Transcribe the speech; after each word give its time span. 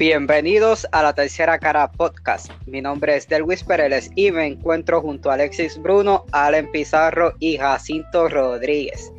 Bienvenidos 0.00 0.86
a 0.92 1.02
la 1.02 1.12
tercera 1.12 1.58
cara 1.58 1.92
podcast. 1.92 2.50
Mi 2.64 2.80
nombre 2.80 3.16
es 3.16 3.28
Delwis 3.28 3.62
Pereles 3.62 4.10
y 4.14 4.30
me 4.30 4.46
encuentro 4.46 5.02
junto 5.02 5.30
a 5.30 5.34
Alexis 5.34 5.76
Bruno, 5.76 6.24
Allen 6.32 6.72
Pizarro 6.72 7.34
y 7.38 7.58
Jacinto 7.58 8.26
Rodríguez. 8.30 9.12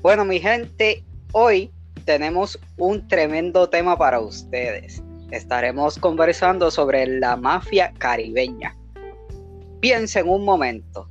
Bueno, 0.00 0.24
mi 0.24 0.40
gente, 0.40 1.04
hoy 1.32 1.70
tenemos 2.06 2.58
un 2.78 3.06
tremendo 3.08 3.68
tema 3.68 3.98
para 3.98 4.20
ustedes. 4.20 5.02
Estaremos 5.32 5.98
conversando 5.98 6.70
sobre 6.70 7.06
la 7.06 7.36
mafia 7.36 7.92
caribeña. 7.98 8.74
Piensen 9.80 10.30
un 10.30 10.46
momento. 10.46 11.10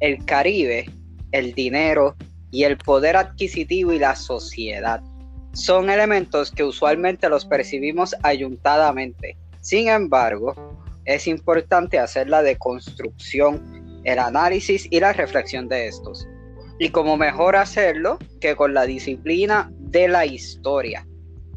El 0.00 0.24
Caribe, 0.24 0.90
el 1.32 1.52
dinero 1.52 2.16
y 2.50 2.64
el 2.64 2.78
poder 2.78 3.18
adquisitivo 3.18 3.92
y 3.92 3.98
la 3.98 4.16
sociedad 4.16 5.02
son 5.52 5.90
elementos 5.90 6.50
que 6.50 6.64
usualmente 6.64 7.28
los 7.28 7.44
percibimos 7.44 8.14
ayuntadamente. 8.22 9.36
Sin 9.60 9.88
embargo, 9.88 10.54
es 11.04 11.26
importante 11.26 11.98
hacer 11.98 12.28
la 12.28 12.42
deconstrucción, 12.42 14.00
el 14.04 14.18
análisis 14.18 14.86
y 14.90 15.00
la 15.00 15.12
reflexión 15.12 15.68
de 15.68 15.88
estos. 15.88 16.26
Y 16.78 16.88
como 16.88 17.16
mejor 17.16 17.56
hacerlo 17.56 18.18
que 18.40 18.56
con 18.56 18.74
la 18.74 18.84
disciplina 18.84 19.70
de 19.78 20.08
la 20.08 20.26
historia. 20.26 21.06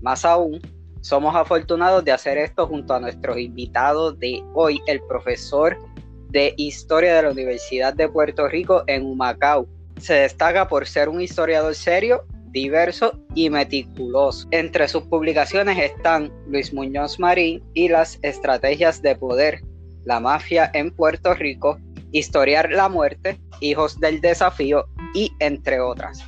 Más 0.02 0.26
aún, 0.26 0.62
somos 1.02 1.36
afortunados 1.36 2.04
de 2.04 2.12
hacer 2.12 2.38
esto 2.38 2.68
junto 2.68 2.94
a 2.94 3.00
nuestros 3.00 3.38
invitados 3.38 4.20
de 4.20 4.44
hoy, 4.54 4.82
el 4.88 5.02
profesor 5.04 5.78
de 6.30 6.54
Historia 6.58 7.16
de 7.16 7.22
la 7.24 7.32
Universidad 7.32 7.94
de 7.94 8.10
Puerto 8.10 8.48
Rico 8.48 8.84
en 8.88 9.06
Humacao. 9.06 9.68
Se 10.00 10.16
destaca 10.16 10.68
por 10.68 10.86
ser 10.86 11.08
un 11.08 11.22
historiador 11.22 11.74
serio 11.74 12.26
diverso 12.56 13.20
y 13.36 13.50
meticuloso. 13.50 14.48
Entre 14.52 14.88
sus 14.88 15.04
publicaciones 15.04 15.78
están 15.78 16.32
Luis 16.48 16.74
Muñoz 16.74 17.20
Marín 17.20 17.62
y 17.74 17.90
las 17.90 18.18
estrategias 18.22 19.02
de 19.02 19.14
poder, 19.16 19.62
la 20.06 20.22
mafia 20.22 20.72
en 20.74 20.90
Puerto 20.96 21.34
Rico, 21.36 21.78
Historiar 22.14 22.72
la 22.72 22.88
muerte, 22.88 23.38
Hijos 23.60 24.00
del 24.00 24.22
desafío 24.22 24.86
y 25.14 25.34
entre 25.40 25.82
otras. 25.82 26.24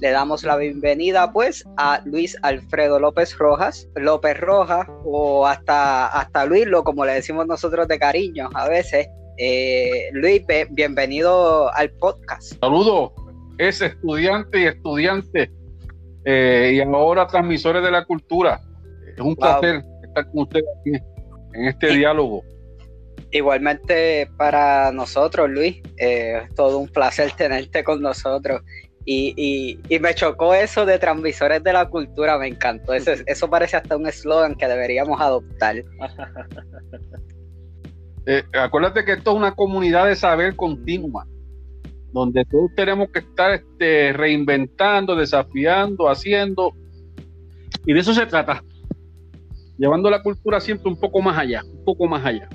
Le 0.00 0.10
damos 0.10 0.44
la 0.44 0.56
bienvenida 0.56 1.30
pues 1.30 1.62
a 1.76 2.00
Luis 2.06 2.38
Alfredo 2.40 2.98
López 2.98 3.36
Rojas, 3.36 3.86
López 3.96 4.38
Rojas 4.40 4.86
o 5.04 5.46
hasta, 5.46 6.06
hasta 6.06 6.46
Luislo, 6.46 6.84
como 6.84 7.04
le 7.04 7.12
decimos 7.12 7.46
nosotros 7.46 7.86
de 7.86 7.98
cariño 7.98 8.48
a 8.54 8.66
veces. 8.66 9.08
Eh, 9.36 10.08
Luis, 10.12 10.42
bienvenido 10.70 11.70
al 11.74 11.90
podcast. 11.98 12.54
Saludos, 12.60 13.12
es 13.58 13.82
estudiante 13.82 14.60
y 14.60 14.64
estudiante 14.64 15.50
eh, 16.28 16.72
y 16.74 16.80
ahora 16.80 17.26
transmisores 17.28 17.82
de 17.84 17.90
la 17.90 18.04
cultura. 18.04 18.60
Es 19.14 19.20
un 19.20 19.36
placer 19.36 19.84
estar 20.02 20.26
con 20.32 20.42
ustedes 20.42 20.64
aquí 20.80 20.90
en 21.54 21.66
este 21.66 21.96
diálogo. 21.96 22.42
Igualmente 23.30 24.28
para 24.36 24.90
nosotros, 24.90 25.48
Luis, 25.48 25.80
eh, 25.98 26.42
es 26.44 26.54
todo 26.56 26.78
un 26.78 26.88
placer 26.88 27.30
tenerte 27.36 27.84
con 27.84 28.02
nosotros. 28.02 28.60
Y, 29.04 29.78
me 30.00 30.14
chocó 30.16 30.52
eso 30.52 30.84
de 30.84 30.98
transmisores 30.98 31.62
de 31.62 31.72
la 31.72 31.88
cultura, 31.88 32.38
me 32.38 32.48
encantó. 32.48 32.92
Eso, 32.92 33.12
eso 33.26 33.48
parece 33.48 33.76
hasta 33.76 33.96
un 33.96 34.08
eslogan 34.08 34.56
que 34.56 34.66
deberíamos 34.66 35.20
adoptar. 35.20 35.76
Eh, 38.26 38.42
acuérdate 38.52 39.04
que 39.04 39.12
esto 39.12 39.30
es 39.30 39.36
una 39.36 39.54
comunidad 39.54 40.08
de 40.08 40.16
saber 40.16 40.56
continua 40.56 41.24
donde 42.16 42.46
todos 42.46 42.74
tenemos 42.74 43.10
que 43.10 43.18
estar 43.18 43.52
este, 43.52 44.14
reinventando, 44.14 45.14
desafiando, 45.14 46.08
haciendo. 46.08 46.72
Y 47.84 47.92
de 47.92 48.00
eso 48.00 48.14
se 48.14 48.24
trata. 48.24 48.64
Llevando 49.76 50.08
la 50.08 50.22
cultura 50.22 50.58
siempre 50.58 50.88
un 50.88 50.98
poco 50.98 51.20
más 51.20 51.36
allá, 51.36 51.62
un 51.62 51.84
poco 51.84 52.06
más 52.06 52.24
allá. 52.24 52.48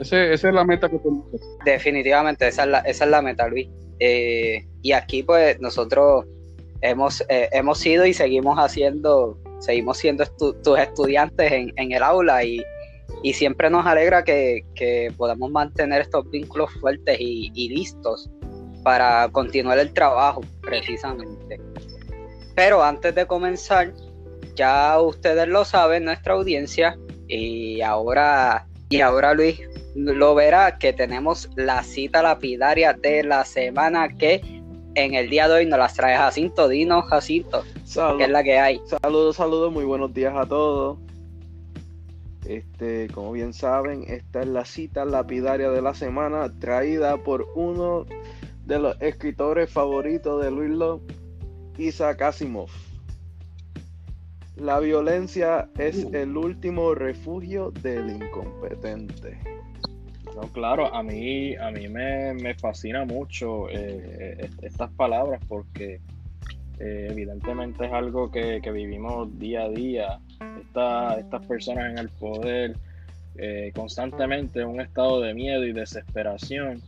esa 0.00 0.32
es 0.32 0.42
la 0.42 0.64
meta 0.64 0.88
que 0.88 0.98
tenemos. 0.98 1.24
Definitivamente, 1.64 2.48
esa 2.48 2.64
es 2.84 3.06
la, 3.06 3.22
meta, 3.22 3.46
Luis. 3.46 3.68
Eh, 4.00 4.66
y 4.82 4.90
aquí 4.90 5.22
pues 5.22 5.60
nosotros 5.60 6.24
hemos, 6.80 7.20
eh, 7.28 7.48
hemos 7.52 7.78
sido 7.78 8.04
y 8.04 8.12
seguimos 8.12 8.58
haciendo, 8.58 9.38
seguimos 9.60 9.98
siendo 9.98 10.24
tus 10.36 10.78
estudiantes 10.80 11.52
en, 11.52 11.92
el 11.92 12.02
aula 12.02 12.42
y, 12.42 12.60
siempre 13.32 13.70
nos 13.70 13.86
alegra 13.86 14.24
que, 14.24 14.64
podamos 15.16 15.50
mantener 15.52 16.02
estos 16.02 16.28
vínculos 16.28 16.72
fuertes 16.80 17.16
y 17.20 17.68
listos 17.68 18.28
para 18.84 19.28
continuar 19.30 19.78
el 19.78 19.92
trabajo, 19.92 20.42
precisamente. 20.60 21.60
Pero 22.54 22.84
antes 22.84 23.14
de 23.14 23.26
comenzar, 23.26 23.92
ya 24.54 25.00
ustedes 25.00 25.48
lo 25.48 25.64
saben, 25.64 26.04
nuestra 26.04 26.34
audiencia, 26.34 26.96
y 27.26 27.80
ahora, 27.80 28.66
y 28.88 29.00
ahora 29.00 29.34
Luis 29.34 29.60
lo 29.96 30.34
verá 30.34 30.78
que 30.78 30.92
tenemos 30.92 31.48
la 31.56 31.82
cita 31.82 32.22
lapidaria 32.22 32.92
de 32.92 33.24
la 33.24 33.44
semana 33.44 34.08
que 34.08 34.40
en 34.94 35.14
el 35.14 35.30
día 35.30 35.48
de 35.48 35.54
hoy 35.54 35.66
nos 35.66 35.78
las 35.78 35.94
trae 35.94 36.16
Jacinto. 36.16 36.68
Dinos, 36.68 37.06
Jacinto, 37.06 37.64
¿qué 38.16 38.24
es 38.24 38.30
la 38.30 38.42
que 38.42 38.58
hay? 38.58 38.80
Saludos, 39.02 39.36
saludos, 39.36 39.72
muy 39.72 39.84
buenos 39.84 40.12
días 40.12 40.34
a 40.36 40.46
todos. 40.46 40.98
Este, 42.46 43.08
como 43.08 43.32
bien 43.32 43.52
saben, 43.54 44.04
esta 44.06 44.42
es 44.42 44.46
la 44.46 44.64
cita 44.64 45.04
lapidaria 45.04 45.70
de 45.70 45.80
la 45.80 45.94
semana 45.94 46.52
traída 46.58 47.16
por 47.16 47.46
uno 47.54 48.04
de 48.66 48.78
los 48.78 49.00
escritores 49.00 49.70
favoritos 49.70 50.42
de 50.42 50.50
Luis 50.50 50.70
Lo, 50.70 51.00
Isaac 51.78 52.22
Asimov. 52.22 52.70
La 54.56 54.78
violencia 54.78 55.68
es 55.78 56.06
el 56.12 56.36
último 56.36 56.94
refugio 56.94 57.72
del 57.82 58.10
incompetente. 58.10 59.38
No, 60.36 60.42
claro, 60.52 60.94
a 60.94 61.02
mí, 61.02 61.56
a 61.56 61.70
mí 61.70 61.88
me, 61.88 62.54
fascina 62.54 63.04
mucho 63.04 63.68
eh, 63.70 64.48
estas 64.62 64.90
palabras 64.92 65.40
porque 65.48 66.00
eh, 66.78 67.08
evidentemente 67.10 67.86
es 67.86 67.92
algo 67.92 68.30
que, 68.30 68.60
vivimos 68.72 69.38
día 69.38 69.62
a 69.62 69.68
día. 69.68 70.20
estas 71.18 71.46
personas 71.46 71.92
en 71.92 71.98
el 71.98 72.08
poder 72.08 72.76
eh, 73.36 73.72
constantemente 73.74 74.60
en 74.60 74.68
un 74.68 74.80
estado 74.80 75.20
de 75.20 75.34
miedo 75.34 75.64
y 75.64 75.72
desesperación 75.72 76.80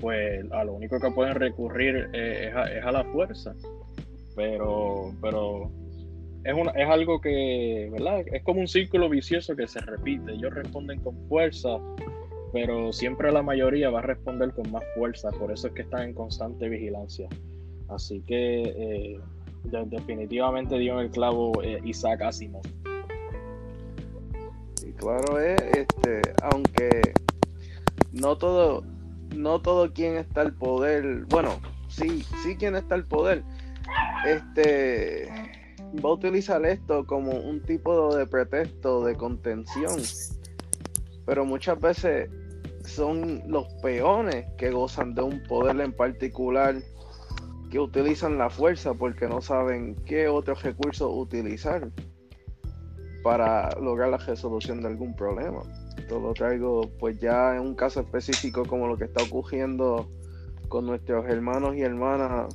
pues 0.00 0.44
a 0.52 0.64
lo 0.64 0.74
único 0.74 1.00
que 1.00 1.10
pueden 1.10 1.34
recurrir 1.34 2.08
es, 2.12 2.54
a, 2.54 2.92
la 2.92 3.04
fuerza. 3.04 3.54
Pero, 4.34 5.12
pero 5.20 5.70
es, 6.44 6.54
una, 6.54 6.70
es 6.72 6.88
algo 6.88 7.20
que, 7.20 7.88
¿verdad? 7.92 8.24
Es 8.32 8.42
como 8.42 8.60
un 8.60 8.68
círculo 8.68 9.08
vicioso 9.08 9.56
que 9.56 9.66
se 9.66 9.80
repite. 9.80 10.32
Ellos 10.32 10.54
responden 10.54 11.00
con 11.00 11.16
fuerza, 11.28 11.78
pero 12.52 12.92
siempre 12.92 13.32
la 13.32 13.42
mayoría 13.42 13.90
va 13.90 14.00
a 14.00 14.02
responder 14.02 14.52
con 14.52 14.70
más 14.70 14.84
fuerza. 14.94 15.30
Por 15.30 15.50
eso 15.52 15.68
es 15.68 15.72
que 15.74 15.82
están 15.82 16.08
en 16.08 16.14
constante 16.14 16.68
vigilancia. 16.68 17.28
Así 17.88 18.20
que 18.26 18.62
eh, 18.62 19.20
definitivamente 19.86 20.78
dio 20.78 20.94
en 20.94 21.06
el 21.06 21.10
clavo 21.10 21.52
eh, 21.62 21.80
Isaac 21.84 22.22
Asimov. 22.22 22.62
Y 24.86 24.92
claro 24.92 25.40
es, 25.40 25.60
este, 25.76 26.20
aunque 26.42 27.00
no 28.12 28.36
todo, 28.38 28.84
no 29.36 29.60
todo 29.60 29.92
quien 29.92 30.16
está 30.16 30.42
al 30.42 30.54
poder, 30.54 31.24
bueno, 31.28 31.60
sí, 31.88 32.24
sí 32.42 32.56
quien 32.56 32.76
está 32.76 32.94
al 32.94 33.04
poder, 33.04 33.44
este 34.26 35.28
va 36.04 36.10
a 36.10 36.12
utilizar 36.12 36.64
esto 36.66 37.06
como 37.06 37.32
un 37.32 37.62
tipo 37.62 38.14
de 38.14 38.26
pretexto 38.26 39.04
de 39.04 39.14
contención. 39.16 40.00
Pero 41.24 41.44
muchas 41.44 41.80
veces 41.80 42.30
son 42.84 43.42
los 43.46 43.66
peones 43.82 44.46
que 44.58 44.70
gozan 44.70 45.14
de 45.14 45.22
un 45.22 45.42
poder 45.44 45.80
en 45.80 45.92
particular 45.92 46.76
que 47.70 47.80
utilizan 47.80 48.38
la 48.38 48.48
fuerza 48.48 48.94
porque 48.94 49.26
no 49.26 49.40
saben 49.40 49.96
qué 50.06 50.28
otros 50.28 50.62
recursos 50.62 51.10
utilizar 51.12 51.90
para 53.24 53.70
lograr 53.80 54.10
la 54.10 54.18
resolución 54.18 54.82
de 54.82 54.88
algún 54.88 55.16
problema 55.16 55.62
lo 56.10 56.32
traigo 56.34 56.90
pues 56.98 57.18
ya 57.18 57.56
en 57.56 57.62
un 57.62 57.74
caso 57.74 58.00
específico 58.00 58.64
como 58.64 58.86
lo 58.86 58.96
que 58.96 59.04
está 59.04 59.22
ocurriendo 59.22 60.08
con 60.68 60.86
nuestros 60.86 61.26
hermanos 61.26 61.76
y 61.76 61.82
hermanas 61.82 62.54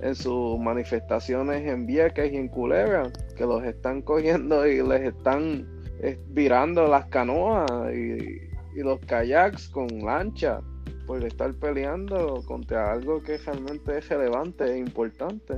en 0.00 0.14
sus 0.14 0.58
manifestaciones 0.58 1.66
en 1.66 1.86
Vieques 1.86 2.32
y 2.32 2.36
en 2.36 2.48
Culebra, 2.48 3.10
que 3.36 3.44
los 3.44 3.64
están 3.64 4.02
cogiendo 4.02 4.66
y 4.66 4.82
les 4.82 5.02
están 5.02 5.66
eh, 6.00 6.18
virando 6.28 6.86
las 6.86 7.06
canoas 7.06 7.70
y, 7.92 8.46
los 8.76 9.00
kayaks 9.00 9.70
con 9.70 9.88
lancha 10.04 10.60
por 11.04 11.24
estar 11.24 11.52
peleando 11.54 12.40
contra 12.46 12.92
algo 12.92 13.20
que 13.20 13.36
realmente 13.38 13.98
es 13.98 14.08
relevante 14.08 14.72
e 14.72 14.78
importante, 14.78 15.54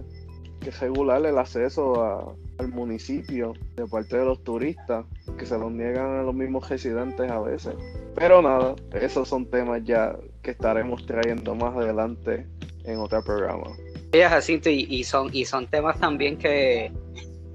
que 0.58 0.70
es 0.70 0.80
regular 0.80 1.26
el 1.26 1.36
acceso 1.36 2.02
a, 2.02 2.34
al 2.60 2.68
municipio 2.68 3.54
de 3.74 3.86
parte 3.86 4.18
de 4.18 4.24
los 4.24 4.44
turistas 4.44 5.04
que 5.38 5.46
se 5.46 5.58
los 5.58 5.72
niegan 5.72 6.18
a 6.18 6.22
los 6.22 6.34
mismos 6.34 6.68
residentes 6.68 7.30
a 7.30 7.40
veces. 7.40 7.74
Pero 8.14 8.42
nada, 8.42 8.76
esos 8.92 9.28
son 9.28 9.46
temas 9.46 9.82
ya 9.84 10.16
que 10.42 10.52
estaremos 10.52 11.04
trayendo 11.06 11.54
más 11.54 11.74
adelante 11.76 12.46
en 12.84 12.98
otro 12.98 13.22
programa. 13.24 13.66
Sí, 14.12 14.20
Jacinto, 14.20 14.70
y, 14.70 15.04
son, 15.04 15.30
y 15.32 15.44
son 15.44 15.66
temas 15.66 15.98
también 15.98 16.36
que, 16.36 16.92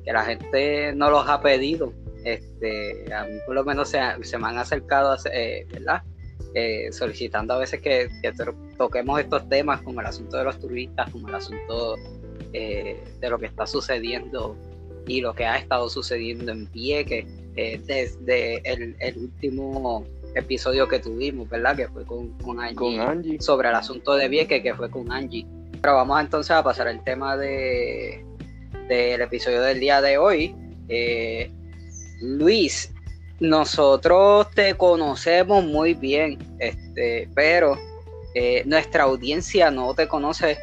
que 0.04 0.14
la 0.14 0.24
gente 0.24 0.94
no 0.94 1.10
los 1.10 1.28
ha 1.28 1.42
pedido. 1.42 1.94
Este, 2.24 3.14
a 3.14 3.26
mí 3.26 3.38
por 3.46 3.54
lo 3.54 3.64
menos 3.64 3.90
se, 3.90 4.00
se 4.22 4.38
me 4.38 4.48
han 4.48 4.58
acercado, 4.58 5.16
eh, 5.32 5.68
¿verdad? 5.72 6.02
Eh, 6.56 6.92
solicitando 6.92 7.54
a 7.54 7.58
veces 7.60 7.82
que, 7.82 8.10
toquemos 8.78 9.20
estos 9.20 9.48
temas 9.50 9.82
como 9.82 10.00
el 10.00 10.08
asunto 10.08 10.38
de 10.38 10.46
los 10.46 10.60
turistas, 10.60 11.10
como 11.12 11.28
el 11.28 11.36
asunto 11.36 11.98
eh, 12.54 13.04
de 13.20 13.30
lo 13.30 13.38
que 13.38 13.46
está 13.46 13.68
sucediendo 13.68 14.56
y 15.08 15.22
lo 15.22 15.34
que 15.34 15.46
ha 15.46 15.58
estado 15.58 15.90
sucediendo 15.90 16.52
en 16.52 16.72
Vieques 16.72 17.26
desde 17.56 18.58
el, 18.70 18.96
el, 19.00 19.18
último 19.18 20.06
episodio 20.36 20.88
que 20.88 21.00
tuvimos, 21.00 21.50
¿verdad? 21.50 21.76
Que 21.76 21.88
fue 21.88 22.06
con, 22.06 22.30
con, 22.40 22.60
Angie, 22.60 23.40
sobre 23.40 23.70
el 23.70 23.76
asunto 23.76 24.16
de 24.16 24.28
Vieques, 24.28 24.62
que 24.62 24.74
fue 24.74 24.90
con 24.90 25.12
Angie. 25.12 25.46
Pero 25.82 25.96
vamos 25.96 26.20
entonces 26.20 26.52
a 26.52 26.64
pasar 26.64 26.88
al 26.88 27.04
tema 27.04 27.38
de 27.38 28.26
del 28.88 29.22
episodio 29.22 29.62
del 29.62 29.80
día 29.80 30.02
de 30.02 30.18
hoy. 30.18 30.56
Eh, 30.90 31.50
Luis, 32.22 32.94
nosotros 33.40 34.50
te 34.52 34.76
conocemos 34.76 35.64
muy 35.64 35.94
bien, 35.94 36.38
este, 36.60 37.28
pero 37.34 37.78
eh, 38.34 38.64
nuestra 38.66 39.04
audiencia 39.04 39.72
no 39.72 39.94
te 39.94 40.08
conoce 40.08 40.58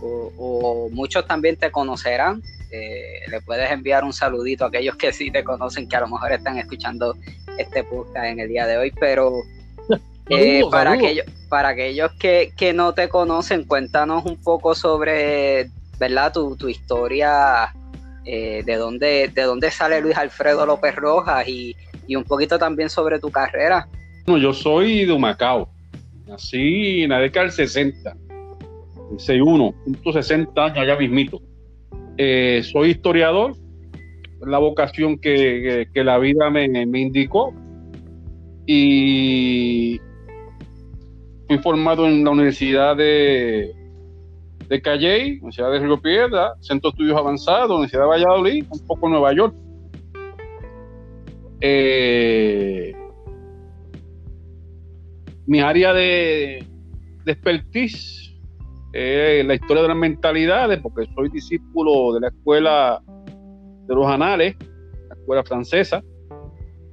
o, 0.00 0.88
muchos 0.90 1.26
también 1.26 1.56
te 1.56 1.70
conocerán. 1.70 2.42
Eh, 2.72 3.20
le 3.28 3.40
puedes 3.42 3.70
enviar 3.70 4.02
un 4.02 4.12
saludito 4.12 4.64
a 4.64 4.68
aquellos 4.68 4.96
que 4.96 5.12
sí 5.12 5.30
te 5.30 5.44
conocen, 5.44 5.88
que 5.88 5.96
a 5.96 6.00
lo 6.00 6.08
mejor 6.08 6.32
están 6.32 6.58
escuchando 6.58 7.14
este 7.58 7.84
podcast 7.84 8.26
en 8.26 8.40
el 8.40 8.48
día 8.48 8.66
de 8.66 8.78
hoy, 8.78 8.92
pero 8.98 9.42
para, 10.70 10.92
aquellos, 10.92 11.26
para 11.48 11.68
aquellos 11.70 12.10
que, 12.18 12.52
que, 12.56 12.72
no 12.72 12.94
te 12.94 13.08
conocen, 13.08 13.64
cuéntanos 13.64 14.24
un 14.24 14.42
poco 14.42 14.74
sobre 14.74 15.68
¿verdad? 16.02 16.32
Tu, 16.32 16.56
tu 16.56 16.68
historia, 16.68 17.72
eh, 18.24 18.62
de, 18.64 18.76
dónde, 18.76 19.30
de 19.32 19.42
dónde 19.42 19.70
sale 19.70 20.00
Luis 20.00 20.16
Alfredo 20.16 20.66
López 20.66 20.96
Rojas 20.96 21.46
y, 21.48 21.76
un 22.14 22.24
poquito 22.24 22.58
también 22.58 22.90
sobre 22.90 23.18
tu 23.18 23.30
carrera. 23.30 23.88
No, 24.26 24.36
yo 24.36 24.52
soy 24.52 25.06
de 25.06 25.12
Humacao, 25.12 25.68
nací 26.26 27.04
en 27.04 27.10
la 27.10 27.20
década 27.20 27.46
del 27.46 27.54
60, 27.54 28.14
61, 29.16 29.72
punto 29.84 30.12
60 30.12 30.64
años 30.64 30.78
allá 30.78 30.96
mismito. 30.96 31.40
Eh, 32.18 32.62
soy 32.64 32.90
historiador, 32.90 33.54
la 34.40 34.58
vocación 34.58 35.18
que, 35.18 35.86
la 35.94 36.18
vida 36.18 36.50
me, 36.50 36.64
indicó 37.00 37.54
y 38.66 40.00
fui 41.46 41.58
formado 41.58 42.06
en 42.06 42.24
la 42.24 42.30
Universidad 42.30 42.96
de, 42.96 43.72
de 44.68 44.82
Calley, 44.82 45.38
Universidad 45.38 45.72
de 45.72 45.78
Río 45.80 46.00
Piedra, 46.00 46.54
Centro 46.60 46.90
de 46.90 46.94
Estudios 46.94 47.18
Avanzados, 47.18 47.70
Universidad 47.70 48.02
de 48.02 48.08
Valladolid, 48.08 48.64
un 48.70 48.86
poco 48.86 49.08
Nueva 49.08 49.32
York. 49.34 49.54
Eh, 51.60 52.92
mi 55.46 55.60
área 55.60 55.92
de, 55.92 56.64
de 57.24 57.32
expertise 57.32 58.31
la 58.92 59.54
historia 59.54 59.82
de 59.82 59.88
las 59.88 59.96
mentalidades, 59.96 60.80
porque 60.80 61.06
soy 61.14 61.30
discípulo 61.30 62.14
de 62.14 62.20
la 62.20 62.28
escuela 62.28 63.02
de 63.86 63.94
los 63.94 64.06
anales, 64.06 64.56
la 65.08 65.14
escuela 65.14 65.44
francesa. 65.44 66.02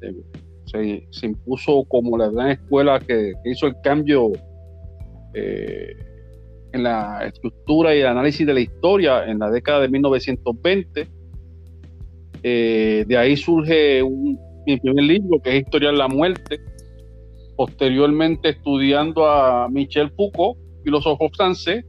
Eh, 0.02 1.08
se, 1.12 1.26
impuso 1.26 1.84
como 1.88 2.18
la 2.18 2.30
gran 2.30 2.52
escuela 2.52 3.00
que, 3.00 3.34
hizo 3.46 3.68
el 3.68 3.76
cambio 3.84 4.32
eh, 5.34 5.96
en 6.74 6.84
la 6.84 7.26
estructura 7.26 7.96
y 7.96 8.02
el 8.02 8.08
análisis 8.08 8.46
de 8.46 8.54
la 8.54 8.60
historia 8.60 9.26
en 9.26 9.40
la 9.40 9.50
década 9.50 9.82
de 9.82 9.90
1920. 9.90 11.08
Eh, 12.44 13.04
de 13.08 13.18
ahí 13.18 13.36
surge 13.36 14.04
mi 14.66 14.78
primer 14.78 15.04
libro, 15.04 15.42
que 15.42 15.58
es 15.58 15.64
Historia 15.64 15.90
de 15.90 15.98
la 15.98 16.08
Muerte. 16.08 16.60
Posteriormente, 17.58 18.50
estudiando 18.50 19.28
a 19.28 19.68
Michel 19.70 20.12
Foucault, 20.12 20.58
filósofo 20.84 21.30
francés, 21.36 21.84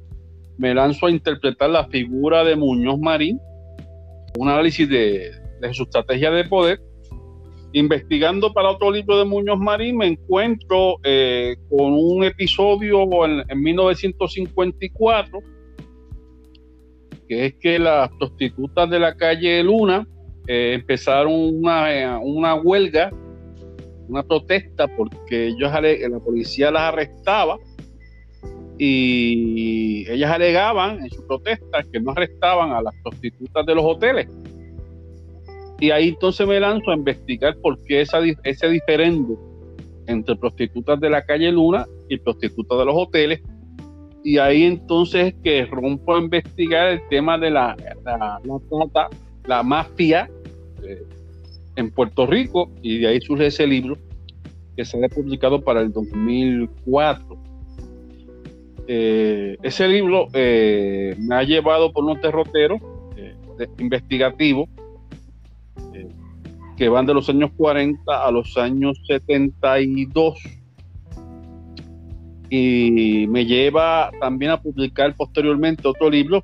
me 0.60 0.74
lanzo 0.74 1.06
a 1.06 1.10
interpretar 1.10 1.70
la 1.70 1.88
figura 1.88 2.44
de 2.44 2.54
Muñoz 2.54 2.98
Marín, 3.00 3.40
un 4.38 4.48
análisis 4.48 4.86
de, 4.86 5.30
de 5.58 5.74
su 5.74 5.84
estrategia 5.84 6.30
de 6.30 6.44
poder. 6.44 6.78
Investigando 7.72 8.52
para 8.52 8.70
otro 8.70 8.90
libro 8.90 9.18
de 9.18 9.24
Muñoz 9.24 9.58
Marín, 9.58 9.96
me 9.96 10.08
encuentro 10.08 10.96
eh, 11.02 11.56
con 11.70 11.94
un 11.94 12.24
episodio 12.24 13.06
en, 13.24 13.62
1954, 13.62 15.38
que 17.26 17.46
es 17.46 17.54
que 17.54 17.78
las 17.78 18.10
prostitutas 18.18 18.90
de 18.90 18.98
la 18.98 19.14
calle 19.14 19.62
Luna 19.62 20.06
eh, 20.46 20.72
empezaron 20.74 21.32
una, 21.32 22.18
una, 22.18 22.54
huelga, 22.56 23.10
una 24.08 24.22
protesta, 24.24 24.88
porque 24.94 25.46
ellos, 25.46 25.72
la 25.72 26.20
policía 26.20 26.70
las 26.70 26.82
arrestaba 26.92 27.56
y 28.82 30.10
ellas 30.10 30.30
alegaban 30.30 31.00
en 31.00 31.10
su 31.10 31.26
protesta 31.26 31.82
que 31.92 32.00
no 32.00 32.12
arrestaban 32.12 32.72
a 32.72 32.80
las 32.80 32.94
prostitutas 33.02 33.66
de 33.66 33.74
los 33.74 33.84
hoteles 33.84 34.26
y 35.80 35.90
ahí 35.90 36.08
entonces 36.10 36.46
me 36.46 36.60
lanzo 36.60 36.90
a 36.90 36.94
investigar 36.94 37.56
por 37.56 37.82
qué 37.84 38.02
ese 38.02 38.68
diferendo 38.68 39.38
entre 40.06 40.36
prostitutas 40.36 41.00
de 41.00 41.08
la 41.08 41.24
calle 41.24 41.50
Luna 41.50 41.86
y 42.08 42.18
prostitutas 42.18 42.78
de 42.78 42.84
los 42.84 42.94
hoteles. 42.94 43.40
Y 44.22 44.36
ahí 44.36 44.64
entonces 44.64 45.28
es 45.28 45.34
que 45.42 45.64
rompo 45.64 46.14
a 46.14 46.18
investigar 46.18 46.88
el 46.88 47.08
tema 47.08 47.38
de 47.38 47.50
la, 47.50 47.74
la, 48.04 48.38
la, 49.46 49.62
mafia 49.62 50.28
eh, 50.82 51.02
en 51.76 51.90
Puerto 51.90 52.26
Rico 52.26 52.70
y 52.82 52.98
de 52.98 53.08
ahí 53.08 53.20
surge 53.22 53.46
ese 53.46 53.66
libro 53.66 53.96
que 54.76 54.84
se 54.84 55.02
ha 55.02 55.08
publicado 55.08 55.62
para 55.62 55.80
el 55.80 55.90
2004. 55.90 57.49
Eh, 58.92 59.56
ese 59.62 59.86
libro 59.86 60.26
eh, 60.32 61.14
me 61.16 61.36
ha 61.36 61.44
llevado 61.44 61.92
por 61.92 62.02
unos 62.02 62.20
derroteros 62.20 62.80
investigativos 63.78 64.68
que 66.76 66.88
van 66.88 67.06
de 67.06 67.14
los 67.14 67.28
años 67.28 67.52
40 67.56 68.02
a 68.26 68.32
los 68.32 68.56
años 68.56 69.00
72 69.06 70.38
y 72.48 73.26
me 73.28 73.46
lleva 73.46 74.10
también 74.18 74.50
a 74.50 74.60
publicar 74.60 75.14
posteriormente 75.14 75.86
otro 75.86 76.10
libro 76.10 76.42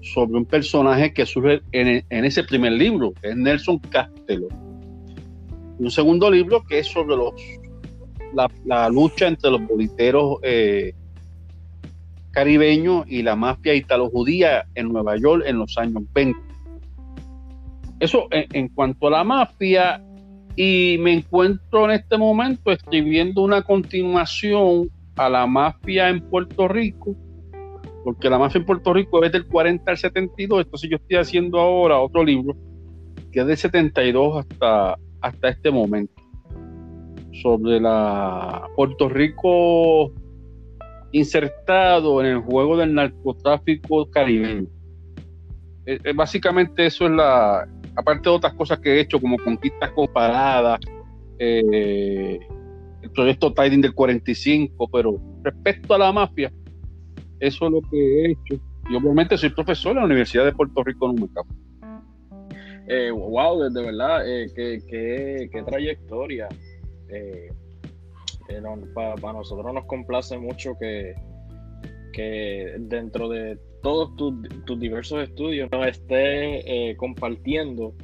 sobre 0.00 0.38
un 0.38 0.44
personaje 0.44 1.14
que 1.14 1.24
surge 1.26 1.62
en, 1.70 2.24
ese 2.24 2.42
primer 2.42 2.72
libro, 2.72 3.12
que 3.22 3.28
es 3.28 3.36
Nelson 3.36 3.78
Castelo. 3.78 4.48
Un 5.78 5.92
segundo 5.92 6.28
libro 6.28 6.64
que 6.64 6.80
es 6.80 6.88
sobre 6.88 7.14
la, 8.64 8.88
lucha 8.88 9.28
entre 9.28 9.52
los 9.52 9.64
boliteros 9.64 10.38
eh, 10.42 10.94
caribeños 12.32 13.04
y 13.06 13.22
la 13.22 13.36
mafia 13.36 13.74
italo-judía 13.74 14.66
en 14.74 14.88
Nueva 14.88 15.16
York 15.16 15.44
en 15.46 15.58
los 15.58 15.78
años 15.78 16.02
20. 16.12 16.38
Eso 18.00 18.26
en, 18.30 18.68
cuanto 18.68 19.06
a 19.06 19.10
la 19.10 19.24
mafia, 19.24 20.02
y 20.56 20.96
me 21.00 21.12
encuentro 21.12 21.84
en 21.84 21.92
este 21.92 22.18
momento 22.18 22.72
escribiendo 22.72 23.42
una 23.42 23.62
continuación 23.62 24.90
a 25.16 25.28
la 25.28 25.46
mafia 25.46 26.08
en 26.08 26.20
Puerto 26.20 26.66
Rico, 26.66 27.14
porque 28.04 28.28
la 28.28 28.38
mafia 28.38 28.58
en 28.58 28.66
Puerto 28.66 28.92
Rico 28.92 29.22
es 29.22 29.30
del 29.30 29.46
40 29.46 29.88
al 29.88 29.96
72, 29.96 30.64
entonces 30.64 30.90
yo 30.90 30.96
estoy 30.96 31.16
haciendo 31.16 31.60
ahora 31.60 32.00
otro 32.00 32.24
libro 32.24 32.56
que 33.30 33.40
es 33.40 33.46
del 33.46 33.56
72 33.56 34.44
hasta, 34.44 34.98
hasta 35.20 35.48
este 35.48 35.70
momento, 35.70 36.22
sobre 37.42 37.80
la 37.80 38.68
Puerto 38.76 39.08
Rico 39.08 40.12
insertado 41.12 42.20
en 42.20 42.26
el 42.26 42.38
juego 42.38 42.76
del 42.76 42.94
narcotráfico 42.94 44.10
caribeño. 44.10 44.66
Eh, 45.86 45.98
eh, 46.04 46.12
básicamente 46.14 46.86
eso 46.86 47.06
es 47.06 47.12
la, 47.12 47.66
aparte 47.96 48.28
de 48.28 48.36
otras 48.36 48.54
cosas 48.54 48.78
que 48.80 48.90
he 48.90 49.00
hecho, 49.00 49.20
como 49.20 49.36
conquistas 49.38 49.90
comparadas, 49.92 50.80
eh, 51.38 52.38
el 53.02 53.10
proyecto 53.10 53.52
Tiding 53.52 53.80
del 53.80 53.94
45, 53.94 54.88
pero 54.90 55.20
respecto 55.42 55.94
a 55.94 55.98
la 55.98 56.12
mafia, 56.12 56.52
eso 57.40 57.66
es 57.66 57.72
lo 57.72 57.80
que 57.90 57.96
he 57.96 58.30
hecho. 58.32 58.62
Y 58.90 58.96
obviamente 58.96 59.36
soy 59.36 59.50
profesor 59.50 59.92
en 59.92 59.98
la 59.98 60.04
Universidad 60.04 60.44
de 60.44 60.52
Puerto 60.52 60.82
Rico 60.82 61.10
en 61.10 61.18
Humacao. 61.18 61.44
Eh, 62.88 63.10
wow, 63.10 63.70
de 63.70 63.82
verdad, 63.82 64.28
eh, 64.28 64.50
qué, 64.54 65.62
trayectoria. 65.64 66.48
Para 68.94 69.32
nosotros 69.32 69.72
nos 69.72 69.84
complace 69.86 70.38
mucho 70.38 70.76
que, 70.78 71.14
que 72.12 72.74
dentro 72.78 73.28
de 73.28 73.58
todos 73.82 74.14
tus, 74.16 74.78
diversos 74.78 75.24
estudios 75.24 75.70
nos 75.70 75.86
esté 75.86 76.90
eh, 76.90 76.96
compartiendo 76.96 77.94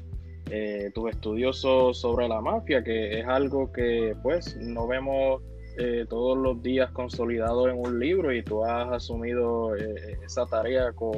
eh, 0.50 0.90
tus 0.94 1.10
estudios 1.10 1.60
sobre 1.60 2.28
la 2.28 2.40
mafia, 2.40 2.82
que 2.82 3.20
es 3.20 3.26
algo 3.26 3.72
que 3.72 4.14
pues 4.22 4.56
no 4.56 4.88
vemos 4.88 5.42
eh, 5.78 6.04
todos 6.08 6.36
los 6.36 6.60
días 6.62 6.90
consolidado 6.90 7.68
en 7.68 7.78
un 7.78 8.00
libro 8.00 8.32
y 8.34 8.42
tú 8.42 8.64
has 8.64 8.90
asumido 8.92 9.76
esa 9.76 10.46
tarea 10.46 10.92
con, 10.92 11.12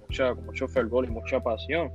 mucha, 0.00 0.34
mucho 0.34 0.66
fervor 0.68 1.04
y 1.04 1.08
mucha 1.08 1.40
pasión. 1.40 1.90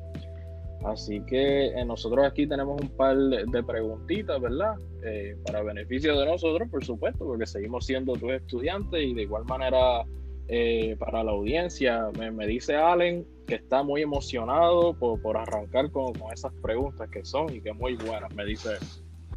Así 0.85 1.21
que 1.25 1.67
eh, 1.67 1.85
nosotros 1.85 2.25
aquí 2.25 2.45
tenemos 2.45 2.79
un 2.81 2.89
par 2.89 3.17
de 3.17 3.63
preguntitas, 3.63 4.39
¿verdad? 4.41 4.75
Eh, 5.05 5.37
para 5.45 5.63
beneficio 5.63 6.17
de 6.17 6.25
nosotros, 6.25 6.69
por 6.69 6.83
supuesto, 6.83 7.25
porque 7.25 7.45
seguimos 7.45 7.85
siendo 7.85 8.13
tus 8.13 8.31
estudiantes 8.31 9.01
y 9.01 9.13
de 9.13 9.23
igual 9.23 9.45
manera 9.45 10.03
eh, 10.47 10.95
para 10.99 11.23
la 11.23 11.31
audiencia. 11.31 12.09
Me, 12.17 12.47
dice 12.47 12.75
Allen 12.75 13.25
que 13.47 13.55
está 13.55 13.83
muy 13.83 14.01
emocionado 14.01 14.93
por, 14.97 15.37
arrancar 15.37 15.89
con, 15.91 16.13
esas 16.33 16.53
preguntas 16.61 17.09
que 17.09 17.23
son 17.23 17.53
y 17.53 17.61
que 17.61 17.73
muy 17.73 17.95
buenas, 17.95 18.33
me 18.35 18.45
dice. 18.45 18.71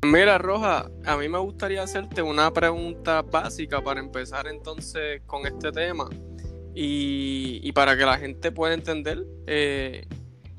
Mira, 0.04 0.38
Roja, 0.38 0.88
a 1.04 1.16
mí 1.16 1.28
me 1.28 1.38
gustaría 1.38 1.82
hacerte 1.82 2.22
una 2.22 2.52
pregunta 2.52 3.22
básica 3.22 3.82
para 3.82 4.00
empezar 4.00 4.46
entonces 4.46 5.22
con 5.26 5.46
este 5.46 5.72
tema 5.72 6.08
y, 6.74 7.72
para 7.72 7.96
que 7.96 8.04
la 8.04 8.18
gente 8.18 8.52
pueda 8.52 8.74
entender. 8.74 9.24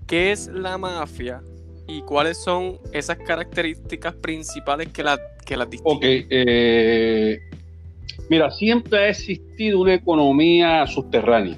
¿Qué 0.08 0.32
es 0.32 0.48
la 0.48 0.78
mafia 0.78 1.42
y 1.86 2.02
cuáles 2.04 2.38
son 2.38 2.78
esas 2.94 3.18
características 3.18 4.16
principales 4.16 4.88
que 4.94 5.04
la, 5.04 5.20
que 5.46 5.58
la 5.58 5.66
distinguen? 5.66 5.98
Ok, 5.98 6.28
eh, 6.30 7.40
mira, 8.30 8.50
siempre 8.52 9.00
ha 9.00 9.10
existido 9.10 9.82
una 9.82 9.96
economía 9.96 10.88
subterránea, 10.88 11.58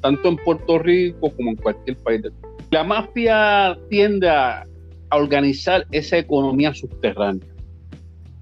tanto 0.00 0.28
en 0.28 0.36
Puerto 0.38 0.76
Rico 0.80 1.30
como 1.30 1.50
en 1.50 1.56
cualquier 1.56 1.96
país 1.98 2.22
del 2.22 2.32
mundo. 2.32 2.48
La 2.72 2.82
mafia 2.82 3.78
tiende 3.88 4.28
a, 4.28 4.66
organizar 5.12 5.86
esa 5.92 6.18
economía 6.18 6.74
subterránea. 6.74 7.46